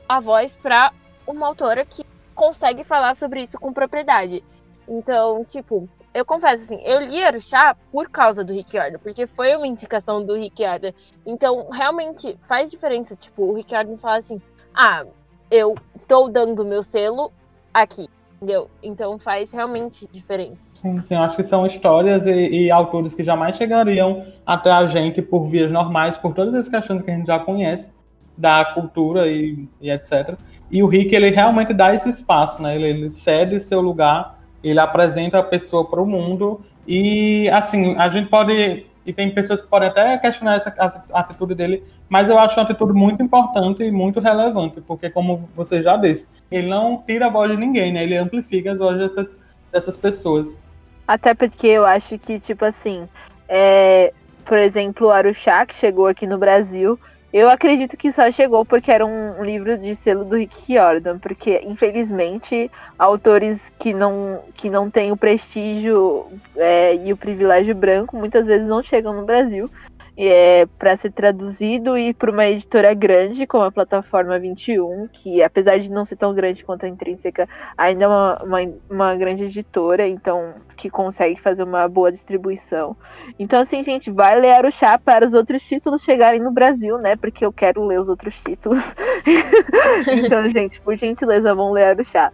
a 0.10 0.20
voz 0.20 0.56
para 0.56 0.92
uma 1.28 1.46
autora 1.46 1.86
que 1.86 2.04
consegue 2.34 2.84
falar 2.84 3.16
sobre 3.16 3.42
isso 3.42 3.60
com 3.60 3.72
propriedade. 3.72 4.44
Então, 4.88 5.46
tipo, 5.46 5.88
eu 6.16 6.24
confesso 6.24 6.63
assim, 6.63 6.82
eu 6.86 7.01
li 7.01 7.22
Aruxá 7.22 7.76
por 7.91 8.09
causa 8.09 8.41
do 8.41 8.53
Rick 8.53 8.72
Jordan, 8.72 8.97
porque 8.99 9.28
foi 9.28 9.53
uma 9.53 9.68
indicação 9.68 10.24
do 10.24 10.34
Rick 10.34 10.63
Jordan. 10.63 10.93
Então, 11.26 11.70
realmente 11.70 12.38
faz 12.47 12.72
diferença. 12.72 13.18
Tipo, 13.18 13.43
o 13.43 13.53
Rick 13.53 13.72
Jordan 13.72 13.97
fala 13.97 14.20
assim: 14.20 14.41
ah, 14.74 15.05
eu 15.51 15.76
estou 15.93 16.30
dando 16.30 16.63
meu 16.63 16.82
selo 16.82 17.34
aqui. 17.74 18.07
Entendeu? 18.36 18.70
Então 18.82 19.18
faz 19.18 19.51
realmente 19.51 20.07
diferença. 20.11 20.68
Sim, 20.74 21.01
sim, 21.03 21.16
acho 21.16 21.36
que 21.36 21.43
são 21.43 21.66
histórias 21.66 22.26
e, 22.26 22.49
e, 22.49 22.72
autores 22.72 23.16
que 23.16 23.24
jamais 23.24 23.55
chegariam 23.57 24.26
até 24.45 24.72
a 24.72 24.86
gente 24.86 25.22
por 25.22 25.45
vias 25.47 25.72
normais, 25.72 26.18
por 26.18 26.34
todas 26.34 26.53
as 26.53 26.70
questões 26.70 27.01
que 27.01 27.09
a 27.09 27.16
gente 27.16 27.28
já 27.28 27.39
conhece 27.39 27.93
da 28.38 28.63
cultura 28.74 29.28
e, 29.28 29.68
e 29.82 29.89
etc. 29.89 30.38
E 30.70 30.84
o 30.84 30.88
Rick, 30.88 31.16
ele 31.16 31.30
realmente 31.30 31.74
dá 31.74 31.93
esse 31.93 32.09
espaço, 32.09 32.61
né? 32.61 32.76
Ele, 32.76 32.86
ele 32.86 33.09
cede 33.09 33.59
seu 33.59 33.82
lugar 33.82 34.35
ele 34.70 34.80
apresenta 34.80 35.39
a 35.39 35.43
pessoa 35.43 35.86
para 35.86 36.01
o 36.01 36.05
mundo 36.05 36.61
e 36.88 37.49
assim 37.49 37.95
a 37.97 38.09
gente 38.09 38.30
pode 38.30 38.86
e 39.05 39.13
tem 39.13 39.30
pessoas 39.30 39.61
que 39.61 39.68
podem 39.68 39.89
até 39.89 40.18
questionar 40.18 40.55
essa 40.55 40.74
atitude 41.13 41.53
dele, 41.53 41.84
mas 42.09 42.28
eu 42.28 42.39
acho 42.39 42.59
uma 42.59 42.63
atitude 42.63 42.93
muito 42.93 43.22
importante 43.22 43.84
e 43.84 43.91
muito 43.91 44.20
relevante, 44.20 44.82
porque 44.82 45.11
como 45.11 45.47
você 45.55 45.84
já 45.84 45.95
disse, 45.95 46.28
ele 46.49 46.68
não 46.68 47.03
tira 47.05 47.28
a 47.28 47.30
voz 47.30 47.51
de 47.51 47.55
ninguém, 47.55 47.93
né? 47.93 48.01
Ele 48.01 48.18
amplifica 48.18 48.72
as 48.72 48.80
vozes 48.80 48.99
dessas, 48.99 49.39
dessas 49.72 49.95
pessoas. 49.95 50.63
Até 51.07 51.36
porque 51.36 51.68
eu 51.68 51.86
acho 51.86 52.18
que, 52.18 52.39
tipo 52.39 52.66
assim, 52.66 53.07
é, 53.47 54.11
por 54.43 54.57
exemplo, 54.57 55.07
o 55.07 55.11
Aruxá, 55.11 55.68
que 55.68 55.76
chegou 55.76 56.07
aqui 56.07 56.26
no 56.26 56.39
Brasil, 56.39 56.99
eu 57.36 57.50
acredito 57.50 57.98
que 57.98 58.14
só 58.14 58.32
chegou 58.32 58.64
porque 58.64 58.90
era 58.90 59.06
um, 59.06 59.44
livro 59.44 59.78
de 59.78 59.94
selo 59.98 60.24
do 60.24 60.38
Rick 60.38 60.74
Jordan, 60.74 61.20
porque 61.20 61.62
infelizmente 61.66 62.72
autores 62.98 63.60
que 63.78 63.94
não, 63.94 64.42
que 64.54 64.70
não 64.70 64.90
têm 64.90 65.12
o 65.12 65.18
prestígio 65.18 66.28
é, 66.56 66.96
e 66.96 67.12
o 67.12 67.18
privilégio 67.18 67.76
branco 67.76 68.16
muitas 68.16 68.48
vezes 68.48 68.66
não 68.66 68.82
chegam 68.82 69.14
no 69.14 69.26
Brasil 69.26 69.70
é, 70.18 70.66
para 70.80 70.95
ser 70.97 71.11
traduzido 71.11 71.97
e 71.97 72.13
para 72.13 72.32
uma 72.32 72.45
editora 72.45 72.93
grande 72.93 73.45
como 73.45 73.63
a 73.63 73.72
plataforma 73.72 74.39
21, 74.39 75.09
que 75.11 75.43
apesar 75.43 75.78
de 75.80 75.89
não 75.89 76.05
ser 76.05 76.16
tão 76.16 76.34
grande 76.34 76.63
quanto 76.63 76.86
a 76.86 76.89
Intrínseca, 76.89 77.47
ainda 77.78 78.05
é 78.05 78.07
uma, 78.07 78.43
uma, 78.43 78.59
uma, 78.89 79.16
grande 79.16 79.43
editora, 79.43 80.07
então 80.07 80.53
que 80.78 80.89
consegue 80.89 81.39
fazer 81.41 81.63
uma 81.63 81.88
boa 81.88 82.11
distribuição. 82.11 82.95
Então, 83.38 83.61
assim, 83.61 83.84
gente, 83.84 84.09
vai 84.09 84.39
ler 84.39 84.66
o 84.66 84.72
chá 84.72 84.97
para 84.97 85.26
os 85.26 85.34
outros 85.34 85.63
títulos 85.63 86.03
chegarem 86.03 86.41
no 86.41 86.51
Brasil, 86.51 86.97
né? 86.97 87.16
Porque 87.16 87.45
eu 87.45 87.51
quero 87.51 87.86
ler 87.86 87.99
os 87.99 88.07
outros 88.07 88.36
títulos. 88.45 88.82
então, 90.24 90.49
gente, 90.49 90.80
por 90.82 90.95
gentileza, 90.95 91.53
vão 91.53 91.72
ler 91.72 91.99
o 91.99 92.05
chá. 92.05 92.32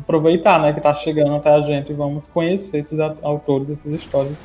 aproveitar, 0.00 0.60
né, 0.60 0.72
que 0.72 0.80
tá 0.80 0.94
chegando 0.94 1.34
até 1.36 1.50
a 1.50 1.62
gente 1.62 1.92
e 1.92 1.94
vamos 1.94 2.26
conhecer 2.26 2.78
esses 2.78 2.98
autores, 2.98 3.70
essas 3.70 3.92
histórias. 3.92 4.36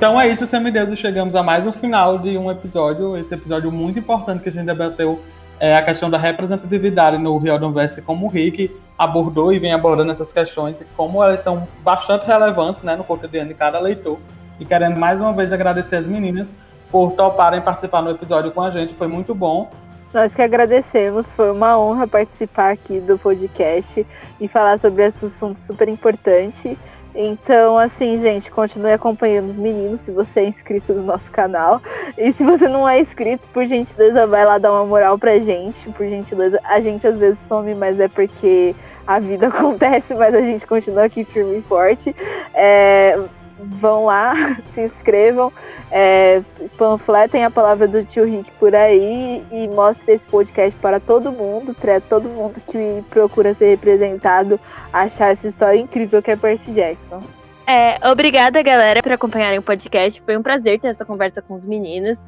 Então 0.00 0.18
é 0.18 0.28
isso, 0.28 0.46
Semideuses. 0.46 0.98
Chegamos 0.98 1.36
a 1.36 1.42
mais 1.42 1.66
um 1.66 1.72
final 1.72 2.16
de 2.16 2.38
um 2.38 2.50
episódio. 2.50 3.18
Esse 3.18 3.34
episódio 3.34 3.70
muito 3.70 3.98
importante 3.98 4.42
que 4.42 4.48
a 4.48 4.52
gente 4.52 4.64
debateu 4.64 5.20
é 5.60 5.76
a 5.76 5.82
questão 5.82 6.08
da 6.08 6.16
representatividade 6.16 7.18
no 7.18 7.36
Riordan 7.36 7.70
Verse, 7.70 8.00
como 8.00 8.24
o 8.24 8.30
Rick 8.30 8.74
abordou 8.96 9.52
e 9.52 9.58
vem 9.58 9.74
abordando 9.74 10.10
essas 10.10 10.32
questões 10.32 10.80
e 10.80 10.86
como 10.96 11.22
elas 11.22 11.40
são 11.42 11.68
bastante 11.84 12.26
relevantes 12.26 12.82
né, 12.82 12.96
no 12.96 13.04
cotidiano 13.04 13.48
de 13.48 13.54
cada 13.54 13.78
leitor. 13.78 14.18
E 14.58 14.64
querendo 14.64 14.98
mais 14.98 15.20
uma 15.20 15.34
vez 15.34 15.52
agradecer 15.52 15.96
as 15.96 16.08
meninas 16.08 16.48
por 16.90 17.12
toparem 17.12 17.60
participar 17.60 18.00
no 18.00 18.08
episódio 18.08 18.52
com 18.52 18.62
a 18.62 18.70
gente, 18.70 18.94
foi 18.94 19.06
muito 19.06 19.34
bom. 19.34 19.70
Nós 20.14 20.34
que 20.34 20.40
agradecemos, 20.40 21.26
foi 21.36 21.52
uma 21.52 21.78
honra 21.78 22.08
participar 22.08 22.72
aqui 22.72 23.00
do 23.00 23.18
podcast 23.18 24.06
e 24.40 24.48
falar 24.48 24.80
sobre 24.80 25.06
esse 25.06 25.26
assunto 25.26 25.60
super 25.60 25.90
importante. 25.90 26.78
Então, 27.14 27.76
assim, 27.76 28.18
gente, 28.18 28.50
continue 28.50 28.92
acompanhando 28.92 29.50
os 29.50 29.56
meninos 29.56 30.00
se 30.02 30.10
você 30.10 30.40
é 30.40 30.44
inscrito 30.46 30.92
no 30.92 31.02
nosso 31.02 31.30
canal. 31.30 31.82
E 32.16 32.32
se 32.32 32.44
você 32.44 32.68
não 32.68 32.88
é 32.88 33.00
inscrito, 33.00 33.46
por 33.52 33.66
gentileza, 33.66 34.26
vai 34.26 34.44
lá 34.44 34.58
dar 34.58 34.72
uma 34.72 34.86
moral 34.86 35.18
pra 35.18 35.38
gente. 35.38 35.88
Por 35.90 36.06
gentileza, 36.08 36.60
a 36.64 36.80
gente 36.80 37.06
às 37.06 37.18
vezes 37.18 37.38
some, 37.48 37.74
mas 37.74 37.98
é 37.98 38.08
porque 38.08 38.74
a 39.06 39.18
vida 39.18 39.48
acontece, 39.48 40.14
mas 40.14 40.34
a 40.34 40.40
gente 40.40 40.66
continua 40.66 41.04
aqui 41.04 41.24
firme 41.24 41.58
e 41.58 41.62
forte. 41.62 42.14
É, 42.54 43.18
vão 43.64 44.06
lá, 44.06 44.34
se 44.72 44.82
inscrevam, 44.82 45.52
é, 45.90 46.42
panfletem 46.76 47.44
a 47.44 47.50
palavra 47.50 47.86
do 47.86 48.04
tio 48.04 48.24
Rick 48.24 48.50
por 48.52 48.74
aí 48.74 49.44
e 49.50 49.68
mostrem 49.68 50.16
esse 50.16 50.26
podcast 50.26 50.78
para 50.80 51.00
todo 51.00 51.32
mundo, 51.32 51.74
para 51.74 52.00
todo 52.00 52.28
mundo 52.28 52.60
que 52.66 53.04
procura 53.10 53.54
ser 53.54 53.70
representado, 53.70 54.58
achar 54.92 55.30
essa 55.30 55.48
história 55.48 55.78
incrível 55.78 56.22
que 56.22 56.30
é 56.30 56.36
Percy 56.36 56.70
Jackson. 56.72 57.22
É, 57.66 57.98
obrigada, 58.10 58.60
galera, 58.62 59.02
por 59.02 59.12
acompanharem 59.12 59.58
o 59.58 59.62
podcast. 59.62 60.20
Foi 60.22 60.36
um 60.36 60.42
prazer 60.42 60.80
ter 60.80 60.88
essa 60.88 61.04
conversa 61.04 61.40
com 61.40 61.54
os 61.54 61.64
meninos. 61.64 62.18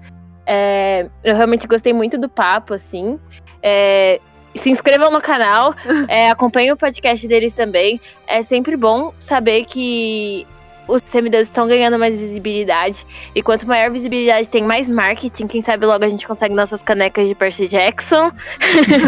É, 0.47 1.07
eu 1.24 1.35
realmente 1.35 1.66
gostei 1.66 1.93
muito 1.93 2.16
do 2.16 2.28
papo, 2.28 2.74
assim. 2.74 3.18
É, 3.61 4.20
se 4.57 4.70
inscrevam 4.70 5.11
no 5.11 5.20
canal, 5.20 5.74
é, 6.09 6.30
acompanhem 6.30 6.72
o 6.72 6.76
podcast 6.76 7.26
deles 7.26 7.55
também. 7.55 8.01
É 8.26 8.43
sempre 8.43 8.76
bom 8.76 9.12
saber 9.18 9.64
que 9.64 10.47
os 10.89 11.03
semideuses 11.11 11.49
estão 11.49 11.66
ganhando 11.66 11.99
mais 11.99 12.18
visibilidade. 12.18 13.07
E 13.35 13.43
quanto 13.43 13.66
maior 13.66 13.91
visibilidade 13.91 14.49
tem, 14.49 14.62
mais 14.62 14.89
marketing. 14.89 15.47
Quem 15.47 15.62
sabe 15.62 15.87
logo 15.87 16.05
a 16.05 16.09
gente 16.09 16.26
consegue 16.26 16.55
nossas 16.55 16.83
canecas 16.83 17.26
de 17.26 17.35
Percy 17.35 17.68
Jackson. 17.68 18.30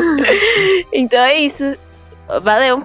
então 0.92 1.18
é 1.18 1.38
isso. 1.40 1.76
Valeu. 2.42 2.82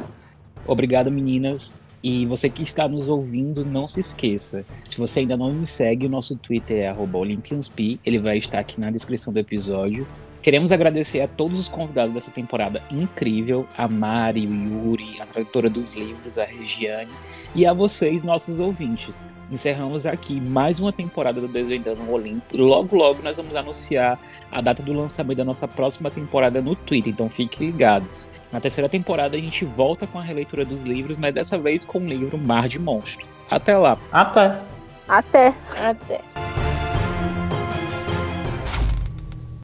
Obrigado, 0.65 1.09
meninas. 1.09 1.75
E 2.01 2.25
você 2.25 2.49
que 2.49 2.63
está 2.63 2.87
nos 2.87 3.09
ouvindo, 3.09 3.65
não 3.65 3.87
se 3.87 3.99
esqueça. 3.99 4.65
Se 4.85 4.97
você 4.97 5.21
ainda 5.21 5.35
não 5.35 5.51
me 5.51 5.67
segue, 5.67 6.05
o 6.05 6.09
nosso 6.09 6.35
Twitter 6.37 6.85
é 6.85 6.93
OlympiansP. 6.93 7.99
Ele 8.05 8.19
vai 8.19 8.37
estar 8.37 8.59
aqui 8.59 8.79
na 8.79 8.89
descrição 8.89 9.33
do 9.33 9.39
episódio. 9.39 10.07
Queremos 10.41 10.71
agradecer 10.71 11.19
a 11.19 11.27
todos 11.27 11.59
os 11.59 11.67
convidados 11.67 12.13
dessa 12.13 12.31
temporada 12.31 12.81
incrível, 12.89 13.67
a 13.77 13.89
Mari, 13.89 14.47
o 14.47 14.87
Yuri, 14.87 15.19
a 15.19 15.25
tradutora 15.25 15.69
dos 15.69 15.95
livros, 15.95 16.37
a 16.37 16.45
Regiane, 16.45 17.11
e 17.55 17.65
a 17.65 17.73
vocês, 17.73 18.23
nossos 18.23 18.59
ouvintes. 18.59 19.27
Encerramos 19.51 20.05
aqui 20.05 20.39
mais 20.39 20.79
uma 20.79 20.93
temporada 20.93 21.41
do 21.41 21.47
Desvendando 21.47 22.01
o 22.03 22.13
Olimpo. 22.13 22.55
Logo, 22.55 22.95
logo 22.95 23.23
nós 23.23 23.37
vamos 23.37 23.55
anunciar 23.55 24.19
a 24.51 24.61
data 24.61 24.83
do 24.83 24.93
lançamento 24.93 25.37
da 25.37 25.45
nossa 25.45 25.67
próxima 25.67 26.11
temporada 26.11 26.61
no 26.61 26.75
Twitter, 26.75 27.11
então 27.11 27.29
fiquem 27.29 27.67
ligados. 27.67 28.29
Na 28.51 28.59
terceira 28.59 28.87
temporada 28.87 29.37
a 29.37 29.41
gente 29.41 29.65
volta 29.65 30.05
com 30.05 30.19
a 30.19 30.23
releitura 30.23 30.63
dos 30.63 30.83
livros, 30.83 31.17
mas 31.17 31.33
dessa 31.33 31.57
vez 31.57 31.83
com 31.83 31.99
o 31.99 32.07
livro 32.07 32.37
Mar 32.37 32.67
de 32.67 32.77
Monstros. 32.77 33.37
Até 33.49 33.75
lá. 33.75 33.97
Até. 34.11 34.59
Até. 35.07 35.53
Até. 35.75 36.68